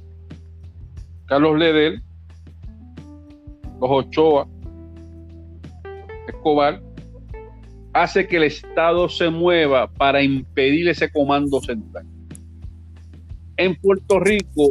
Carlos 1.25 1.59
Ledel, 1.59 2.03
los 3.81 3.91
Ochoa, 3.91 4.47
Hace 7.93 8.26
que 8.26 8.36
el 8.36 8.45
Estado 8.45 9.09
se 9.09 9.30
mueva 9.30 9.91
para 9.93 10.22
impedir 10.22 10.88
ese 10.88 11.11
comando 11.11 11.61
central. 11.61 12.07
En 13.57 13.74
Puerto 13.76 14.20
Rico, 14.20 14.70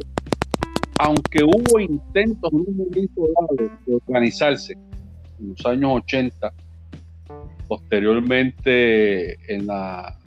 aunque 1.00 1.44
hubo 1.44 1.80
intentos 1.80 2.52
de 2.52 3.96
organizarse 3.96 4.74
en 5.40 5.50
los 5.50 5.66
años 5.66 6.02
80, 6.04 6.54
posteriormente 7.68 9.54
en 9.54 9.68
la, 9.68 10.18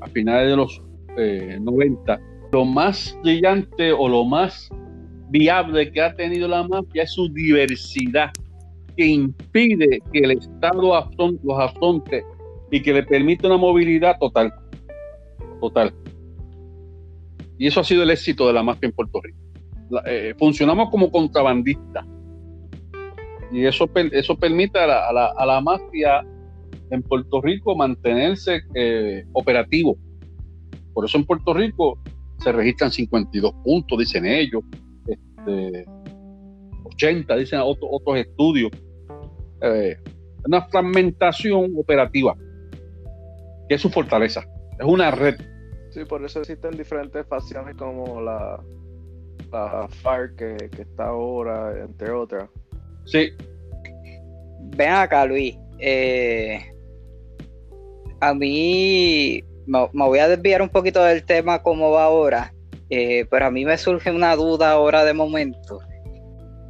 a 0.00 0.06
finales 0.12 0.50
de 0.50 0.56
los 0.56 0.82
90, 1.60 2.14
eh, 2.14 2.18
lo 2.52 2.64
más 2.64 3.16
brillante 3.22 3.92
o 3.92 4.08
lo 4.08 4.24
más 4.24 4.70
viable 5.30 5.90
que 5.92 6.00
ha 6.02 6.14
tenido 6.14 6.48
la 6.48 6.66
mafia 6.66 7.04
es 7.04 7.12
su 7.12 7.32
diversidad 7.32 8.30
que 8.96 9.06
impide 9.06 10.00
que 10.12 10.18
el 10.20 10.32
Estado 10.32 10.82
los 11.42 11.58
afronte 11.58 12.24
y 12.70 12.82
que 12.82 12.92
le 12.92 13.02
permite 13.02 13.46
una 13.46 13.56
movilidad 13.56 14.18
total. 14.18 14.52
Total. 15.60 15.94
Y 17.58 17.66
eso 17.66 17.80
ha 17.80 17.84
sido 17.84 18.02
el 18.02 18.10
éxito 18.10 18.46
de 18.46 18.52
la 18.52 18.62
mafia 18.62 18.88
en 18.88 18.92
Puerto 18.92 19.20
Rico. 19.22 19.38
Eh, 20.06 20.34
funcionamos 20.38 20.90
como 20.90 21.10
contrabandistas. 21.10 22.06
Y 23.52 23.66
eso, 23.66 23.90
eso 23.94 24.36
permite 24.36 24.78
a 24.78 24.86
la, 24.86 25.26
a, 25.36 25.46
la, 25.46 25.60
mafia 25.60 26.26
en 26.90 27.02
Puerto 27.02 27.42
Rico 27.42 27.76
mantenerse 27.76 28.62
eh, 28.74 29.24
operativo. 29.32 29.98
Por 30.94 31.04
eso 31.04 31.18
en 31.18 31.26
Puerto 31.26 31.52
Rico 31.52 31.98
se 32.38 32.50
registran 32.52 32.90
52 32.90 33.52
puntos, 33.62 33.98
dicen 33.98 34.24
ellos. 34.24 34.62
Este, 35.06 35.84
80, 36.94 37.36
dicen 37.36 37.60
otros 37.62 38.18
estudios. 38.18 38.70
Eh, 39.60 39.96
una 40.46 40.62
fragmentación 40.62 41.72
operativa, 41.76 42.36
que 43.68 43.74
es 43.74 43.80
su 43.80 43.90
fortaleza. 43.90 44.44
Es 44.78 44.86
una 44.86 45.10
red. 45.10 45.36
Sí, 45.90 46.04
por 46.04 46.24
eso 46.24 46.40
existen 46.40 46.76
diferentes 46.76 47.26
facciones 47.26 47.76
como 47.76 48.20
la, 48.20 48.60
la 49.52 49.88
FARC 49.88 50.36
que, 50.36 50.82
está 50.82 51.08
ahora, 51.08 51.78
entre 51.80 52.10
otras. 52.10 52.48
Sí. 53.04 53.30
Ven 54.76 54.90
acá, 54.90 55.26
Luis. 55.26 55.56
Eh, 55.78 56.60
a 58.20 58.34
mí 58.34 59.44
me, 59.66 59.88
voy 59.92 60.18
a 60.18 60.28
desviar 60.28 60.62
un 60.62 60.68
poquito 60.68 61.02
del 61.04 61.24
tema 61.24 61.62
como 61.62 61.90
va 61.90 62.04
ahora, 62.04 62.54
eh, 62.88 63.26
pero 63.30 63.46
a 63.46 63.50
mí 63.50 63.64
me 63.64 63.76
surge 63.76 64.10
una 64.10 64.34
duda 64.36 64.72
ahora 64.72 65.04
de 65.04 65.12
momento 65.12 65.80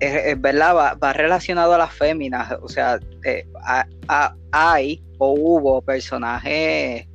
es, 0.03 0.40
verdad, 0.40 0.96
va, 1.00 1.12
relacionado 1.12 1.74
a 1.74 1.78
las 1.78 1.92
féminas, 1.92 2.57
o 2.61 2.68
sea, 2.68 2.98
eh, 3.24 3.46
hay 4.50 5.00
o 5.18 5.32
hubo 5.32 5.80
personajes 5.82 7.07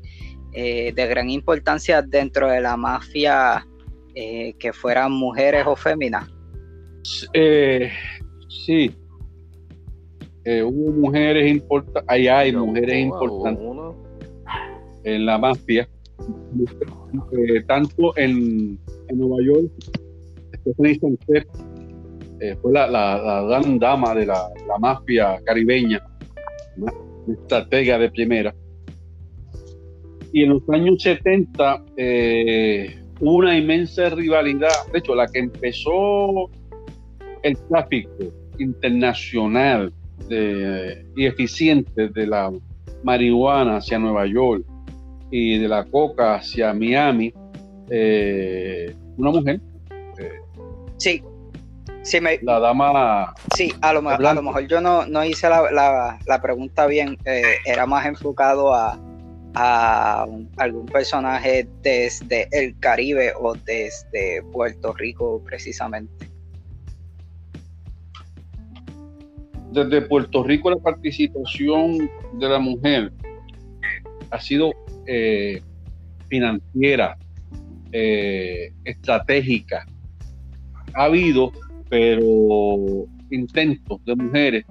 eh, 0.54 0.94
de 0.96 1.08
gran 1.08 1.30
importancia 1.30 2.02
dentro 2.02 2.48
de 2.48 2.62
la 2.62 2.78
mafia 2.78 3.68
eh, 4.16 4.54
que 4.58 4.72
fueran 4.72 5.12
mujeres 5.12 5.66
o 5.68 5.76
féminas. 5.76 6.30
sí, 7.04 8.96
hubo 10.64 10.92
mujeres 10.94 11.52
importantes, 11.52 12.04
ahí 12.08 12.30
hay 12.30 12.54
mujeres 12.54 13.00
importantes 13.00 13.66
en 15.04 15.26
la 15.26 15.38
mafia, 15.38 15.90
tanto 17.68 18.18
en, 18.18 18.80
en 19.10 19.18
Nueva 19.18 19.44
York, 19.44 19.72
Stephanie 20.62 21.00
eh, 22.40 22.56
fue 22.62 22.74
la, 22.74 23.46
gran 23.48 23.80
dama 23.80 24.14
de 24.14 24.26
la, 24.26 24.50
mafia 24.80 25.40
caribeña, 25.46 26.02
una 26.78 26.94
estratega 27.28 27.98
de 27.98 28.10
primera. 28.12 28.54
Y 30.34 30.44
en 30.44 30.50
los 30.50 30.70
años 30.70 31.02
70 31.02 31.84
eh, 31.96 33.00
hubo 33.20 33.38
una 33.38 33.58
inmensa 33.58 34.10
rivalidad, 34.10 34.70
de 34.92 35.00
hecho, 35.00 35.16
la 35.16 35.28
que 35.28 35.40
empezó 35.40 36.50
el 37.44 37.58
tráfico 37.70 38.12
internacional 38.60 39.94
y 40.30 41.26
eficiente 41.26 42.10
de 42.10 42.28
la 42.28 42.52
marihuana 43.04 43.78
hacia 43.78 44.00
Nueva 44.00 44.26
York 44.26 44.66
y 45.32 45.58
de 45.60 45.68
la 45.68 45.86
coca 45.86 46.36
hacia 46.36 46.74
Miami, 46.74 47.34
eh, 47.90 48.94
una 49.18 49.32
mujer. 49.32 49.62
sí, 50.98 51.22
la 52.42 52.60
dama. 52.60 53.34
Sí, 53.56 53.74
a 53.82 53.94
lo, 53.94 54.08
a 54.08 54.34
lo 54.34 54.42
mejor 54.42 54.68
yo 54.68 54.82
no, 54.82 55.06
no 55.06 55.24
hice 55.24 55.50
la, 55.50 56.20
la, 56.26 56.42
pregunta 56.42 56.88
bien, 56.88 57.18
eh, 57.26 57.44
era 57.66 57.86
más 57.86 58.06
enfocado 58.06 58.74
a, 58.74 59.00
a 59.56 60.28
algún 60.58 60.86
personaje 60.86 61.68
desde 61.82 62.48
el 62.52 62.78
Caribe 62.80 63.34
o 63.40 63.56
desde 63.56 64.44
Puerto 64.52 64.94
Rico 64.94 65.42
precisamente. 65.44 66.30
Desde 69.72 70.02
Puerto 70.02 70.44
Rico 70.44 70.70
la 70.70 70.78
participación 70.78 72.10
de 72.34 72.50
la 72.50 72.60
mujer 72.60 73.12
ha 74.32 74.40
sido 74.40 74.72
eh, 75.08 75.62
financiera, 76.30 77.18
eh, 77.92 78.72
estratégica. 78.84 79.86
Ha 80.94 81.04
habido 81.06 81.52
pero 81.90 83.06
intentos 83.32 84.04
de 84.06 84.16
mujeres 84.16 84.66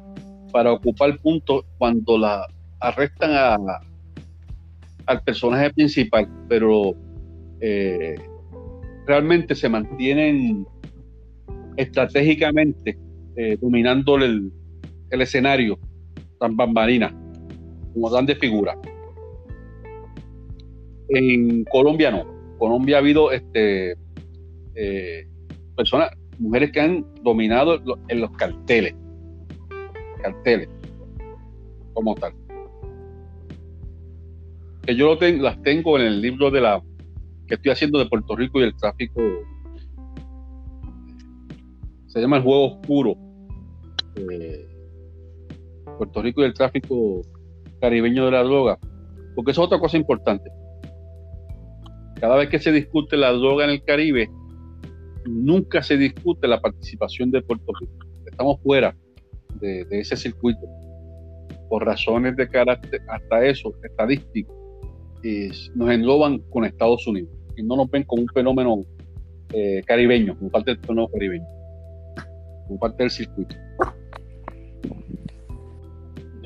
para 0.53 0.73
ocupar 0.73 1.19
puntos 1.19 1.65
cuando 1.79 2.19
la 2.19 2.47
arrestan 2.81 3.31
a, 3.33 3.57
al 5.07 5.23
personaje 5.23 5.73
principal, 5.73 6.29
pero 6.49 6.95
eh, 7.61 8.17
realmente 9.07 9.55
se 9.55 9.69
mantienen 9.69 10.67
estratégicamente 11.77 12.99
eh, 13.37 13.57
dominando 13.61 14.17
el, 14.17 14.53
el, 15.11 15.21
escenario, 15.21 15.79
tan 16.41 16.57
bambalinas, 16.57 17.13
como 17.93 18.11
dan 18.11 18.27
de 18.27 18.35
figura. 18.35 18.75
En 21.09 21.65
Colombia 21.65 22.11
no. 22.11 22.25
Colombia 22.59 22.97
ha 22.97 23.01
habido 23.01 23.31
este, 23.31 23.95
eh, 24.75 25.29
personas, 25.77 26.11
mujeres 26.39 26.73
que 26.73 26.81
han 26.81 27.07
dominado 27.23 27.81
en 28.09 28.21
los 28.21 28.31
carteles, 28.33 28.95
carteles, 30.23 30.69
como 31.95 32.15
tal. 32.15 32.33
Que 34.83 34.95
yo 34.95 35.07
lo 35.07 35.19
tengo, 35.19 35.43
las 35.43 35.61
tengo 35.63 35.99
en 35.99 36.07
el 36.07 36.21
libro 36.21 36.51
de 36.51 36.61
la 36.61 36.83
que 37.47 37.55
estoy 37.55 37.73
haciendo 37.73 37.99
de 37.99 38.07
Puerto 38.07 38.37
Rico 38.37 38.61
y 38.61 38.65
el 38.65 38.77
tráfico 38.77 39.23
se 42.07 42.21
llama 42.21 42.39
el 42.39 42.43
juego 42.43 42.79
oscuro. 42.79 43.15
Eh, 44.17 44.67
Puerto 45.99 46.23
Rico 46.23 46.43
y 46.43 46.45
el 46.45 46.55
tráfico 46.55 47.23
caribeño 47.81 48.25
de 48.27 48.31
la 48.31 48.43
droga, 48.43 48.79
porque 49.35 49.51
eso 49.51 49.63
es 49.63 49.67
otra 49.67 49.79
cosa 49.79 49.97
importante. 49.97 50.51
Cada 52.21 52.37
vez 52.37 52.49
que 52.49 52.59
se 52.59 52.73
discute 52.73 53.17
la 53.17 53.33
droga 53.33 53.65
en 53.65 53.71
el 53.71 53.85
Caribe, 53.85 54.31
nunca 55.27 55.83
se 55.83 55.97
discute 55.97 56.47
la 56.49 56.61
participación 56.61 57.31
de 57.31 57.43
Puerto 57.43 57.73
Rico. 57.81 58.07
Estamos 58.27 58.61
fuera 58.63 58.97
de, 59.61 59.87
ese 59.91 60.17
circuito 60.17 60.67
por 61.69 61.85
razones 61.85 62.37
de 62.37 62.49
carácter, 62.49 63.01
hasta 63.09 63.45
eso, 63.45 63.75
estadístico, 63.83 64.55
nos 65.75 65.91
engloban 65.91 66.39
con 66.51 66.65
Estados 66.65 67.05
Unidos 67.07 67.31
y 67.57 67.63
no 67.63 67.77
nos 67.77 67.91
ven 67.91 68.05
como 68.05 68.23
un 68.23 68.29
fenómeno 68.29 68.83
eh, 69.53 69.83
caribeño, 69.85 70.37
como 70.39 70.51
parte 70.51 70.73
del 70.73 70.81
fenómeno 70.81 71.09
caribeño, 71.09 71.47
como 72.69 72.79
parte 72.79 73.03
del 73.03 73.11
circuito. 73.11 73.57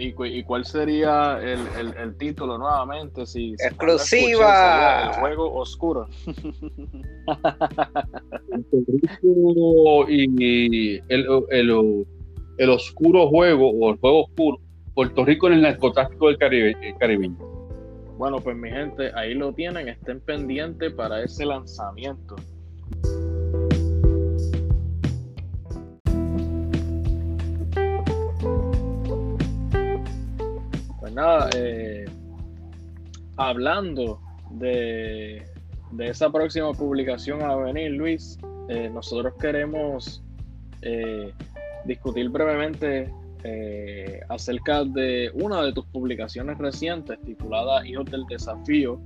¿Y, 0.01 0.42
cuál 0.44 0.64
sería 0.64 1.38
el, 1.42 2.16
título 2.16 2.57
nuevamente? 2.57 3.26
Si, 3.26 3.53
Exclusiva. 3.53 5.11
el 5.11 5.20
juego 5.20 5.55
oscuro. 5.55 6.09
y 10.09 11.01
el, 11.09 11.28
oscuro 12.70 13.28
juego 13.28 13.70
o 13.70 13.90
el 13.90 13.98
juego 13.98 14.24
oscuro, 14.24 14.59
Puerto 14.94 15.26
Rico 15.26 15.48
en 15.48 15.53
el 15.55 15.62
narcotráfico 15.62 16.28
del 16.28 16.38
Caribe, 16.38 16.94
caribeño. 16.98 17.36
Bueno, 18.16 18.38
pues 18.38 18.57
mi 18.57 18.70
gente, 18.70 19.12
ahí 19.14 19.34
lo 19.34 19.53
tienen, 19.53 19.88
estén 19.88 20.20
pendientes 20.20 20.94
para 20.94 21.22
ese 21.22 21.44
lanzamiento. 21.44 22.36
Nada, 31.15 31.51
eh, 31.55 32.05
hablando 33.37 34.21
de, 34.51 35.45
esa 35.99 36.31
próxima 36.31 36.73
publicación 36.73 37.43
a 37.43 37.57
venir, 37.57 37.93
Luis, 37.93 38.39
eh, 38.69 38.89
nosotros 38.93 39.35
queremos 39.41 40.23
eh, 40.83 41.33
discutir 41.85 42.29
brevemente 42.29 43.13
eh, 43.43 44.21
acerca 44.29 44.85
de 44.85 45.31
una 45.35 45.63
de 45.63 45.73
tus 45.73 45.87
publicaciones 45.87 46.59
recientes 46.59 47.19
titulada 47.23 47.87
Hijos 47.87 48.05
del 48.11 48.25
Desafío, 48.27 49.01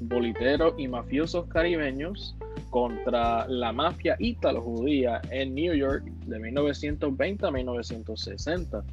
boliteros 0.00 0.74
y 0.78 0.86
mafiosos 0.86 1.46
caribeños 1.48 2.36
contra 2.70 3.46
la 3.48 3.72
mafia 3.72 4.16
ítalo-judía 4.18 5.20
en 5.30 5.54
New 5.54 5.74
York 5.74 6.04
de 6.26 6.38
1920 6.38 7.46
a 7.46 7.50
1960. 7.50 8.84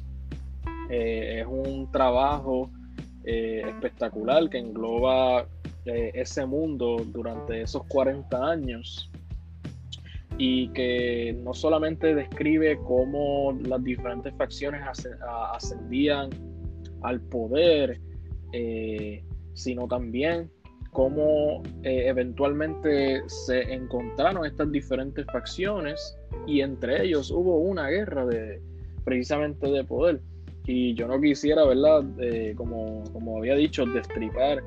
Eh, 0.88 1.40
es 1.40 1.46
un 1.46 1.90
trabajo 1.92 2.70
eh, 3.24 3.62
espectacular 3.66 4.48
que 4.48 4.58
engloba 4.58 5.46
ese 5.84 6.44
mundo 6.44 6.98
durante 7.06 7.62
esos 7.62 7.82
40 7.84 8.46
años 8.46 9.10
y 10.38 10.68
que 10.68 11.36
no 11.42 11.52
solamente 11.52 12.14
describe 12.14 12.78
cómo 12.86 13.58
las 13.62 13.82
diferentes 13.82 14.32
facciones 14.34 14.82
ascendían 15.52 16.30
al 17.02 17.20
poder, 17.20 18.00
eh, 18.52 19.24
sino 19.54 19.88
también 19.88 20.50
cómo 20.92 21.62
eh, 21.82 22.04
eventualmente 22.06 23.22
se 23.26 23.72
encontraron 23.72 24.46
estas 24.46 24.70
diferentes 24.70 25.26
facciones 25.26 26.16
y 26.46 26.60
entre 26.60 27.04
ellos 27.04 27.30
hubo 27.30 27.58
una 27.58 27.88
guerra 27.88 28.24
de 28.24 28.62
precisamente 29.04 29.66
de 29.68 29.84
poder. 29.84 30.20
Y 30.68 30.92
yo 30.92 31.08
no 31.08 31.18
quisiera, 31.18 31.64
¿verdad? 31.64 32.04
Eh, 32.20 32.52
como, 32.54 33.02
como 33.14 33.38
había 33.38 33.54
dicho, 33.54 33.86
destripar 33.86 34.62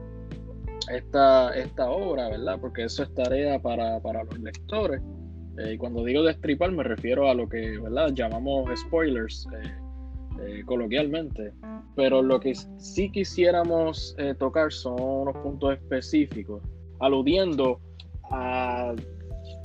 esta, 0.91 1.55
esta 1.55 1.91
obra, 1.91 2.27
¿verdad? 2.27 2.57
Porque 2.59 2.85
eso 2.85 3.03
es 3.03 3.13
tarea 3.13 3.59
para, 3.59 3.99
para 3.99 4.23
los 4.23 4.39
lectores 4.39 4.99
eh, 5.59 5.73
y 5.73 5.77
cuando 5.77 6.03
digo 6.03 6.23
destripar 6.23 6.71
me 6.71 6.81
refiero 6.81 7.29
a 7.29 7.35
lo 7.35 7.47
que 7.47 7.77
¿verdad? 7.77 8.13
llamamos 8.15 8.67
spoilers 8.79 9.47
eh, 10.43 10.63
coloquialmente. 10.65 11.53
Pero 11.95 12.23
lo 12.23 12.39
que 12.39 12.55
sí 12.55 13.11
quisiéramos 13.11 14.15
tocar 14.39 14.71
son 14.71 14.99
unos 14.99 15.37
puntos 15.37 15.73
específicos, 15.73 16.63
aludiendo 16.99 17.79
a, 18.31 18.95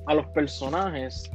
a 0.07 0.14
los 0.14 0.26
personajes 0.34 1.30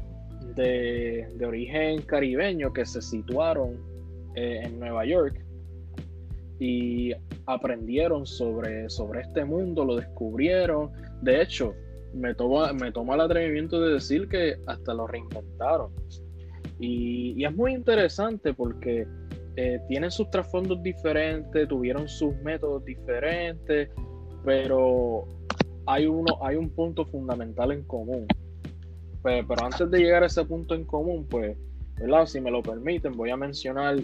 de, 0.56 1.28
de, 1.34 1.46
origen 1.46 2.04
caribeño 2.04 2.72
que 2.72 2.86
se 2.86 3.02
situaron 3.02 3.91
en 4.36 4.80
Nueva 4.80 5.06
York 5.06 5.44
y 6.62 7.12
aprendieron 7.48 8.28
sobre, 8.28 8.88
sobre 8.90 9.22
este 9.22 9.44
mundo, 9.44 9.84
lo 9.84 9.96
descubrieron. 9.96 10.92
De 11.22 11.42
hecho, 11.42 11.74
me 12.14 12.36
toma, 12.36 12.72
me 12.74 12.90
el 12.90 13.22
atrevimiento 13.22 13.82
de 13.82 13.94
decir 13.94 14.28
que 14.28 14.58
hasta 14.68 14.94
lo 14.94 15.08
reinventaron. 15.08 15.92
Y, 16.80 17.44
es 17.44 17.56
muy 17.56 17.74
interesante 17.74 18.54
porque 18.54 19.08
eh, 19.56 19.80
tienen 19.88 20.12
sus 20.12 20.30
trasfondos 20.30 20.82
diferentes, 20.84 21.68
tuvieron 21.68 22.08
sus 22.08 22.36
métodos 22.44 22.86
diferentes, 22.86 23.90
pero 24.46 25.28
hay, 25.88 26.06
uno, 26.06 26.38
hay 26.44 26.58
un 26.58 26.70
punto 26.70 27.06
fundamental 27.06 27.72
en 27.72 27.84
común. 27.86 28.28
Pero, 29.24 29.46
antes 29.64 29.90
de 29.90 30.00
llegar 30.00 30.22
a 30.22 30.28
ese 30.28 30.46
punto 30.46 30.76
en 30.76 30.86
común, 30.86 31.28
pues, 31.28 31.58
si 32.26 32.40
me 32.40 32.52
lo 32.52 32.62
permiten, 32.62 33.14
voy 33.14 33.30
a 33.30 33.38
mencionar 33.38 33.98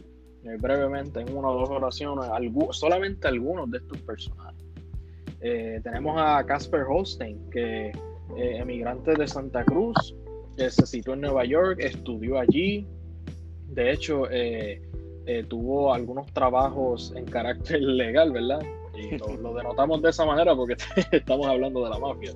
eh, 0.43 0.57
brevemente 0.59 1.19
en 1.19 1.35
una 1.35 1.49
o 1.49 1.59
dos 1.59 1.69
oraciones 1.69 2.29
solamente 2.71 3.27
algunos 3.27 3.69
de 3.71 3.79
estos 3.79 3.97
personajes. 4.01 4.63
Eh, 5.41 5.79
tenemos 5.83 6.15
a 6.17 6.43
Casper 6.45 6.83
Holstein, 6.87 7.49
que 7.49 7.87
eh, 7.87 8.57
emigrante 8.57 9.13
de 9.13 9.27
Santa 9.27 9.63
Cruz, 9.63 10.15
se 10.57 10.85
situó 10.87 11.13
en 11.13 11.21
Nueva 11.21 11.45
York, 11.45 11.79
estudió 11.79 12.39
allí. 12.39 12.87
De 13.67 13.91
hecho, 13.91 14.23
tuvo 15.47 15.93
algunos 15.93 16.25
trabajos 16.33 17.13
en 17.15 17.25
carácter 17.25 17.79
legal, 17.81 18.31
¿verdad? 18.31 18.59
Y 18.95 19.17
lo, 19.17 19.53
denotamos 19.53 20.01
de 20.01 20.09
esa 20.09 20.25
manera 20.25 20.55
porque 20.55 20.75
estamos 21.11 21.45
hablando 21.45 21.83
de 21.83 21.89
la 21.91 21.99
mafia. 21.99 22.31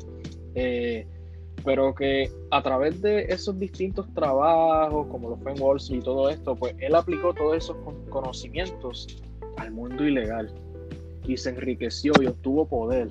Pero 1.64 1.94
que 1.94 2.30
a 2.52 2.62
través 2.62 3.02
de 3.02 3.26
esos 3.26 3.58
distintos 3.58 4.12
trabajos, 4.14 5.08
como 5.08 5.30
los 5.30 5.40
fue 5.40 5.54
en 5.54 5.62
Wall 5.62 5.78
Street 5.78 6.02
y 6.02 6.04
todo 6.04 6.30
esto, 6.30 6.56
pues 6.56 6.76
él 6.80 6.96
aplicó 6.96 7.34
todos 7.34 7.58
esos 7.58 7.78
conocimientos 8.10 9.08
al 9.58 9.72
mundo 9.72 10.06
ilegal 10.06 10.52
y 11.28 11.38
se 11.38 11.50
enriqueció 11.50 12.14
y 12.22 12.28
obtuvo 12.28 12.66
poder. 12.66 13.10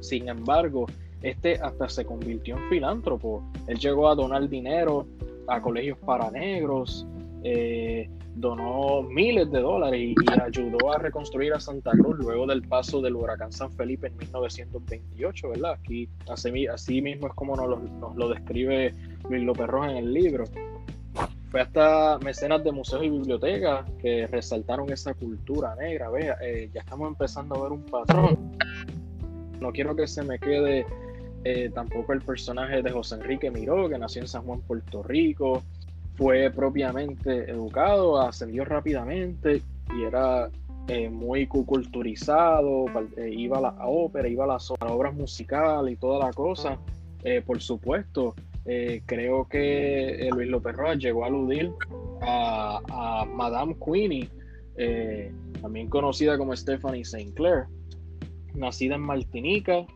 Sin 0.00 0.28
embargo, 0.28 0.86
este 1.22 1.54
hasta 1.60 1.88
se 1.88 2.04
convirtió 2.04 2.56
en 2.56 2.68
filántropo. 2.68 3.42
Él 3.66 3.78
llegó 3.78 4.08
a 4.08 4.14
donar 4.14 4.48
dinero 4.48 5.06
a 5.48 5.60
colegios 5.60 5.98
para 5.98 6.30
negros, 6.30 7.06
eh, 7.42 8.08
donó 8.40 9.02
miles 9.02 9.50
de 9.50 9.60
dólares 9.60 10.00
y, 10.00 10.14
ayudó 10.40 10.92
a 10.92 10.98
reconstruir 10.98 11.52
a 11.52 11.60
Santa 11.60 11.90
Cruz 11.90 12.18
luego 12.18 12.46
del 12.46 12.62
paso 12.62 13.00
del 13.00 13.16
huracán 13.16 13.52
San 13.52 13.72
Felipe 13.72 14.06
en 14.06 14.16
1928, 14.16 15.48
¿verdad? 15.50 15.72
Aquí 15.72 16.08
así, 16.28 17.02
mismo 17.02 17.26
es 17.26 17.34
como 17.34 17.56
nos 17.56 17.68
lo, 17.68 17.78
nos 17.78 18.16
lo 18.16 18.28
describe 18.28 18.94
Luis 19.28 19.42
López 19.42 19.66
Rojas 19.66 19.92
en 19.92 19.96
el 19.98 20.12
libro. 20.12 20.44
Fue 21.50 21.62
hasta 21.62 22.18
mecenas 22.18 22.62
de 22.62 22.72
museos 22.72 23.02
y 23.02 23.08
bibliotecas 23.08 23.90
que 24.00 24.26
resaltaron 24.26 24.90
esa 24.92 25.14
cultura 25.14 25.74
negra. 25.76 26.10
Vea, 26.10 26.36
eh, 26.42 26.70
ya 26.72 26.80
estamos 26.80 27.08
empezando 27.08 27.56
a 27.56 27.62
ver 27.62 27.72
un 27.72 27.82
patrón. 27.84 28.58
No 29.58 29.72
quiero 29.72 29.96
que 29.96 30.06
se 30.06 30.22
me 30.22 30.38
quede 30.38 30.86
eh, 31.44 31.70
tampoco 31.74 32.12
el 32.12 32.20
personaje 32.20 32.82
de 32.82 32.90
José 32.90 33.14
Enrique 33.16 33.50
Miró, 33.50 33.88
que 33.88 33.98
nació 33.98 34.22
en 34.22 34.28
San 34.28 34.42
Juan, 34.42 34.60
Puerto 34.60 35.02
Rico. 35.02 35.62
Fue 36.18 36.50
propiamente 36.50 37.50
educado, 37.50 38.20
ascendió 38.20 38.66
rápidamente 38.66 39.62
y 39.96 40.02
era 40.02 40.50
eh, 40.88 41.08
muy 41.08 41.46
culturizado. 41.46 42.84
iba 43.30 43.58
a 43.58 43.60
la 43.62 43.74
ópera, 43.86 44.28
iba 44.28 44.44
a 44.44 44.48
las, 44.48 44.70
obras 44.70 45.14
musicales 45.14 45.94
y 45.94 45.96
toda 45.96 46.26
la 46.26 46.32
cosa. 46.34 46.78
por 47.46 47.62
supuesto, 47.62 48.34
eh, 48.70 49.00
creo 49.06 49.48
que 49.48 50.28
eh, 50.28 50.30
Luis 50.30 50.46
López 50.46 50.76
Rojas 50.76 50.98
llegó 50.98 51.24
a 51.24 51.28
aludir 51.28 51.72
a, 52.20 53.24
Madame 53.34 53.74
Queenie, 53.82 54.28
eh, 54.76 55.32
también 55.62 55.88
conocida 55.88 56.36
como 56.36 56.54
Stephanie 56.54 57.00
St. 57.00 57.32
Clair, 57.32 57.64
nacida 58.52 58.96
en 58.96 59.00
Martinica, 59.00 59.86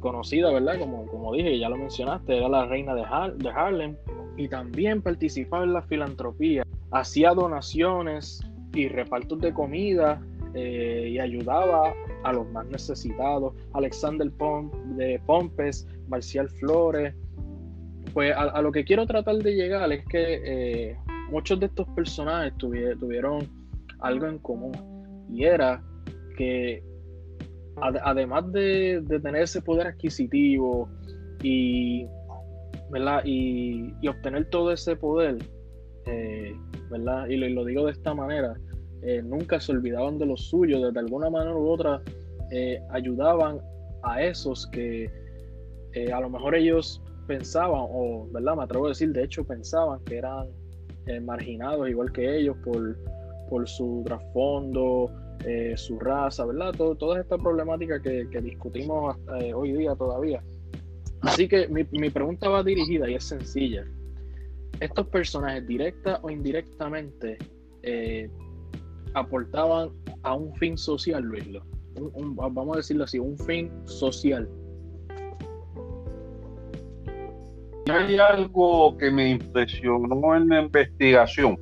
conocida, 0.00 0.50
¿verdad? 0.50 0.78
Como, 0.78 1.04
como 1.08 1.34
dije, 1.34 1.58
ya 1.58 1.68
lo 1.68 1.76
mencionaste, 1.76 2.38
era 2.38 2.48
la 2.48 2.64
reina 2.64 2.94
de, 2.94 3.04
de 3.36 3.50
Harlem 3.50 3.96
y 4.40 4.48
también 4.48 5.02
participaba 5.02 5.64
en 5.64 5.74
la 5.74 5.82
filantropía, 5.82 6.64
hacía 6.92 7.34
donaciones 7.34 8.40
y 8.72 8.88
repartos 8.88 9.38
de 9.40 9.52
comida 9.52 10.22
y 10.54 11.18
ayudaba 11.18 11.92
a 12.24 12.32
los 12.32 12.50
más 12.50 12.66
necesitados. 12.66 13.54
Alexander 13.74 14.32
de 14.96 15.20
Pompes, 15.26 15.86
Marcial 16.08 16.48
Flores, 16.48 17.14
pues 18.14 18.34
a, 18.34 18.60
lo 18.62 18.72
que 18.72 18.84
quiero 18.84 19.06
tratar 19.06 19.36
de 19.36 19.54
llegar 19.54 19.92
es 19.92 20.04
que 20.06 20.40
eh, 20.44 20.96
muchos 21.30 21.60
de 21.60 21.66
estos 21.66 21.86
personajes 21.88 22.54
tuvieron 22.56 23.46
algo 24.00 24.26
en 24.26 24.38
común 24.38 24.72
y 25.30 25.44
era 25.44 25.82
que 26.36 26.82
además 27.76 28.50
de, 28.52 29.02
tener 29.22 29.42
ese 29.42 29.60
poder 29.60 29.88
adquisitivo 29.88 30.88
y, 31.42 32.06
¿verdad? 32.90 33.22
y, 33.24 33.92
obtener 34.08 34.48
todo 34.50 34.72
ese 34.72 34.96
poder, 34.96 35.38
eh, 36.06 36.54
¿verdad? 36.90 37.26
y 37.28 37.36
lo, 37.36 37.64
digo 37.64 37.86
de 37.86 37.92
esta 37.92 38.14
manera, 38.14 38.54
eh, 39.02 39.22
nunca 39.22 39.60
se 39.60 39.72
olvidaban 39.72 40.18
de 40.18 40.26
los 40.26 40.48
suyos, 40.48 40.92
de 40.92 41.00
alguna 41.00 41.30
manera 41.30 41.56
u 41.56 41.68
otra 41.68 42.02
ayudaban 42.90 43.60
a 44.02 44.22
esos 44.22 44.66
que 44.72 45.08
a 46.12 46.20
lo 46.20 46.28
mejor 46.28 46.56
ellos 46.56 47.00
pensaban, 47.30 47.86
o 47.92 48.26
verdad, 48.32 48.56
me 48.56 48.64
atrevo 48.64 48.86
a 48.86 48.88
decir, 48.88 49.12
de 49.12 49.22
hecho 49.22 49.44
pensaban 49.44 50.02
que 50.04 50.18
eran 50.18 50.48
eh, 51.06 51.20
marginados 51.20 51.88
igual 51.88 52.10
que 52.12 52.38
ellos 52.38 52.56
por, 52.64 52.96
por 53.48 53.68
su 53.68 54.02
trasfondo, 54.04 55.10
eh, 55.46 55.74
su 55.76 55.98
raza, 55.98 56.44
¿verdad? 56.44 56.72
Todo, 56.76 56.96
toda 56.96 57.20
esta 57.20 57.38
problemática 57.38 58.02
que, 58.02 58.26
discutimos 58.42 59.16
eh, 59.40 59.54
hoy 59.54 59.72
día 59.72 59.94
todavía. 59.94 60.42
Así 61.22 61.48
que 61.48 61.68
mi, 61.68 61.84
mi, 61.92 62.10
pregunta 62.10 62.48
va 62.48 62.62
dirigida 62.62 63.08
y 63.10 63.14
es 63.14 63.24
sencilla. 63.24 63.84
¿Estos 64.80 65.06
personajes, 65.08 65.66
directa 65.66 66.18
o 66.22 66.30
indirectamente, 66.30 67.36
aportaban 69.14 69.90
a 70.22 70.34
un 70.34 70.54
fin 70.56 70.78
social, 70.78 71.22
Luis? 71.22 71.44
vamos 72.24 72.76
a 72.76 72.78
decirlo 72.78 73.04
así, 73.04 73.18
un 73.18 73.36
fin 73.36 73.70
social 73.84 74.48
hay 77.90 78.18
algo 78.18 78.96
que 78.96 79.10
me 79.10 79.30
impresionó 79.30 80.36
en 80.36 80.48
la 80.48 80.62
investigación 80.62 81.58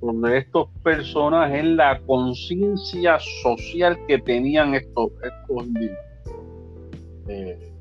sobre 0.00 0.38
estos 0.38 0.68
personajes, 0.82 1.64
la 1.64 2.00
conciencia 2.02 3.18
social 3.42 3.98
que 4.06 4.18
tenían 4.18 4.74
estos, 4.74 5.10
estos 5.22 5.66
eh, 7.28 7.72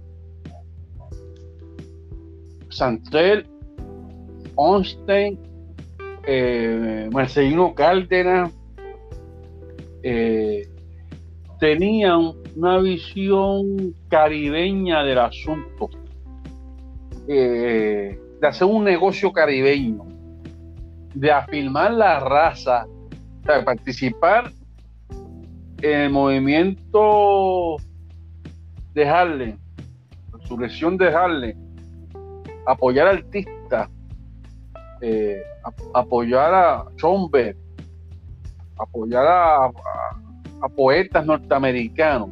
Santel, 2.76 3.45
Onstein, 4.55 5.39
eh, 6.28 7.09
Marcelino 7.11 7.73
Cárdenas, 7.73 8.51
eh, 10.03 10.67
tenían 11.59 12.34
una 12.55 12.80
visión 12.80 13.95
caribeña 14.09 15.03
del 15.03 15.19
asunto. 15.19 15.89
Eh, 17.28 18.19
de 18.41 18.47
hacer 18.47 18.67
un 18.67 18.84
negocio 18.84 19.32
caribeño, 19.32 20.03
de 21.13 21.32
afirmar 21.32 21.93
la 21.93 22.19
raza, 22.19 22.86
de 23.43 23.63
participar 23.63 24.51
en 25.82 25.99
el 26.01 26.09
movimiento 26.09 27.78
de 28.93 29.07
Harlem, 29.07 29.57
resurrección 30.34 30.97
de 30.97 31.07
Harlem, 31.07 31.64
apoyar 32.66 33.07
artistas, 33.07 33.89
eh, 35.01 35.41
apoyar 35.93 36.53
a 36.53 36.86
Schomberg, 36.97 37.57
apoyar 38.78 39.26
a, 39.28 39.66
a 40.61 40.70
poetas 40.70 41.26
norteamericanos. 41.26 42.30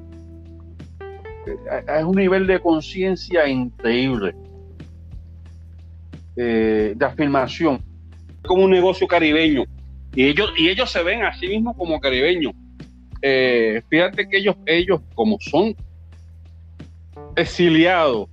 Eh, 1.45 1.85
es 1.99 2.03
un 2.03 2.15
nivel 2.15 2.47
de 2.47 2.59
conciencia 2.59 3.47
increíble. 3.47 4.35
Eh, 6.35 6.93
de 6.95 7.05
afirmación, 7.05 7.79
como 8.43 8.63
un 8.63 8.71
negocio 8.71 9.05
caribeño. 9.05 9.65
Y 10.15 10.25
ellos, 10.25 10.51
y 10.57 10.67
ellos 10.67 10.91
se 10.91 11.03
ven 11.03 11.23
a 11.23 11.31
sí 11.35 11.47
mismos 11.47 11.77
como 11.77 11.99
caribeños. 11.99 12.53
Eh, 13.21 13.83
fíjate 13.87 14.27
que 14.27 14.37
ellos, 14.37 14.55
ellos, 14.65 14.99
como 15.13 15.37
son 15.39 15.75
exiliados, 17.35 18.29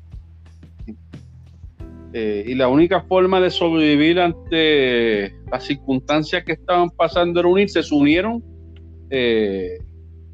eh, 2.13 2.45
y 2.47 2.55
la 2.55 2.69
única 2.69 3.03
forma 3.03 3.41
de 3.41 3.51
sobrevivir 3.51 4.19
ante 4.21 5.35
las 5.51 5.65
circunstancias 5.65 6.45
que 6.45 6.53
estaban 6.53 6.91
pasando 6.91 7.41
era 7.41 7.49
unirse, 7.49 7.83
se 7.83 7.95
unieron 7.95 8.43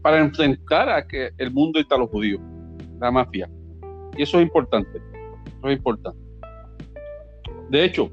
para 0.02 0.20
enfrentar 0.20 0.88
a 0.88 1.06
que 1.06 1.30
el 1.38 1.50
mundo 1.50 1.80
los 1.98 2.10
judío, 2.10 2.38
la 3.00 3.10
mafia. 3.10 3.50
Y 4.16 4.22
eso 4.22 4.38
es 4.38 4.44
importante. 4.44 4.98
Eso 5.46 5.68
es 5.68 5.76
importante. 5.76 6.18
De 7.70 7.84
hecho, 7.84 8.08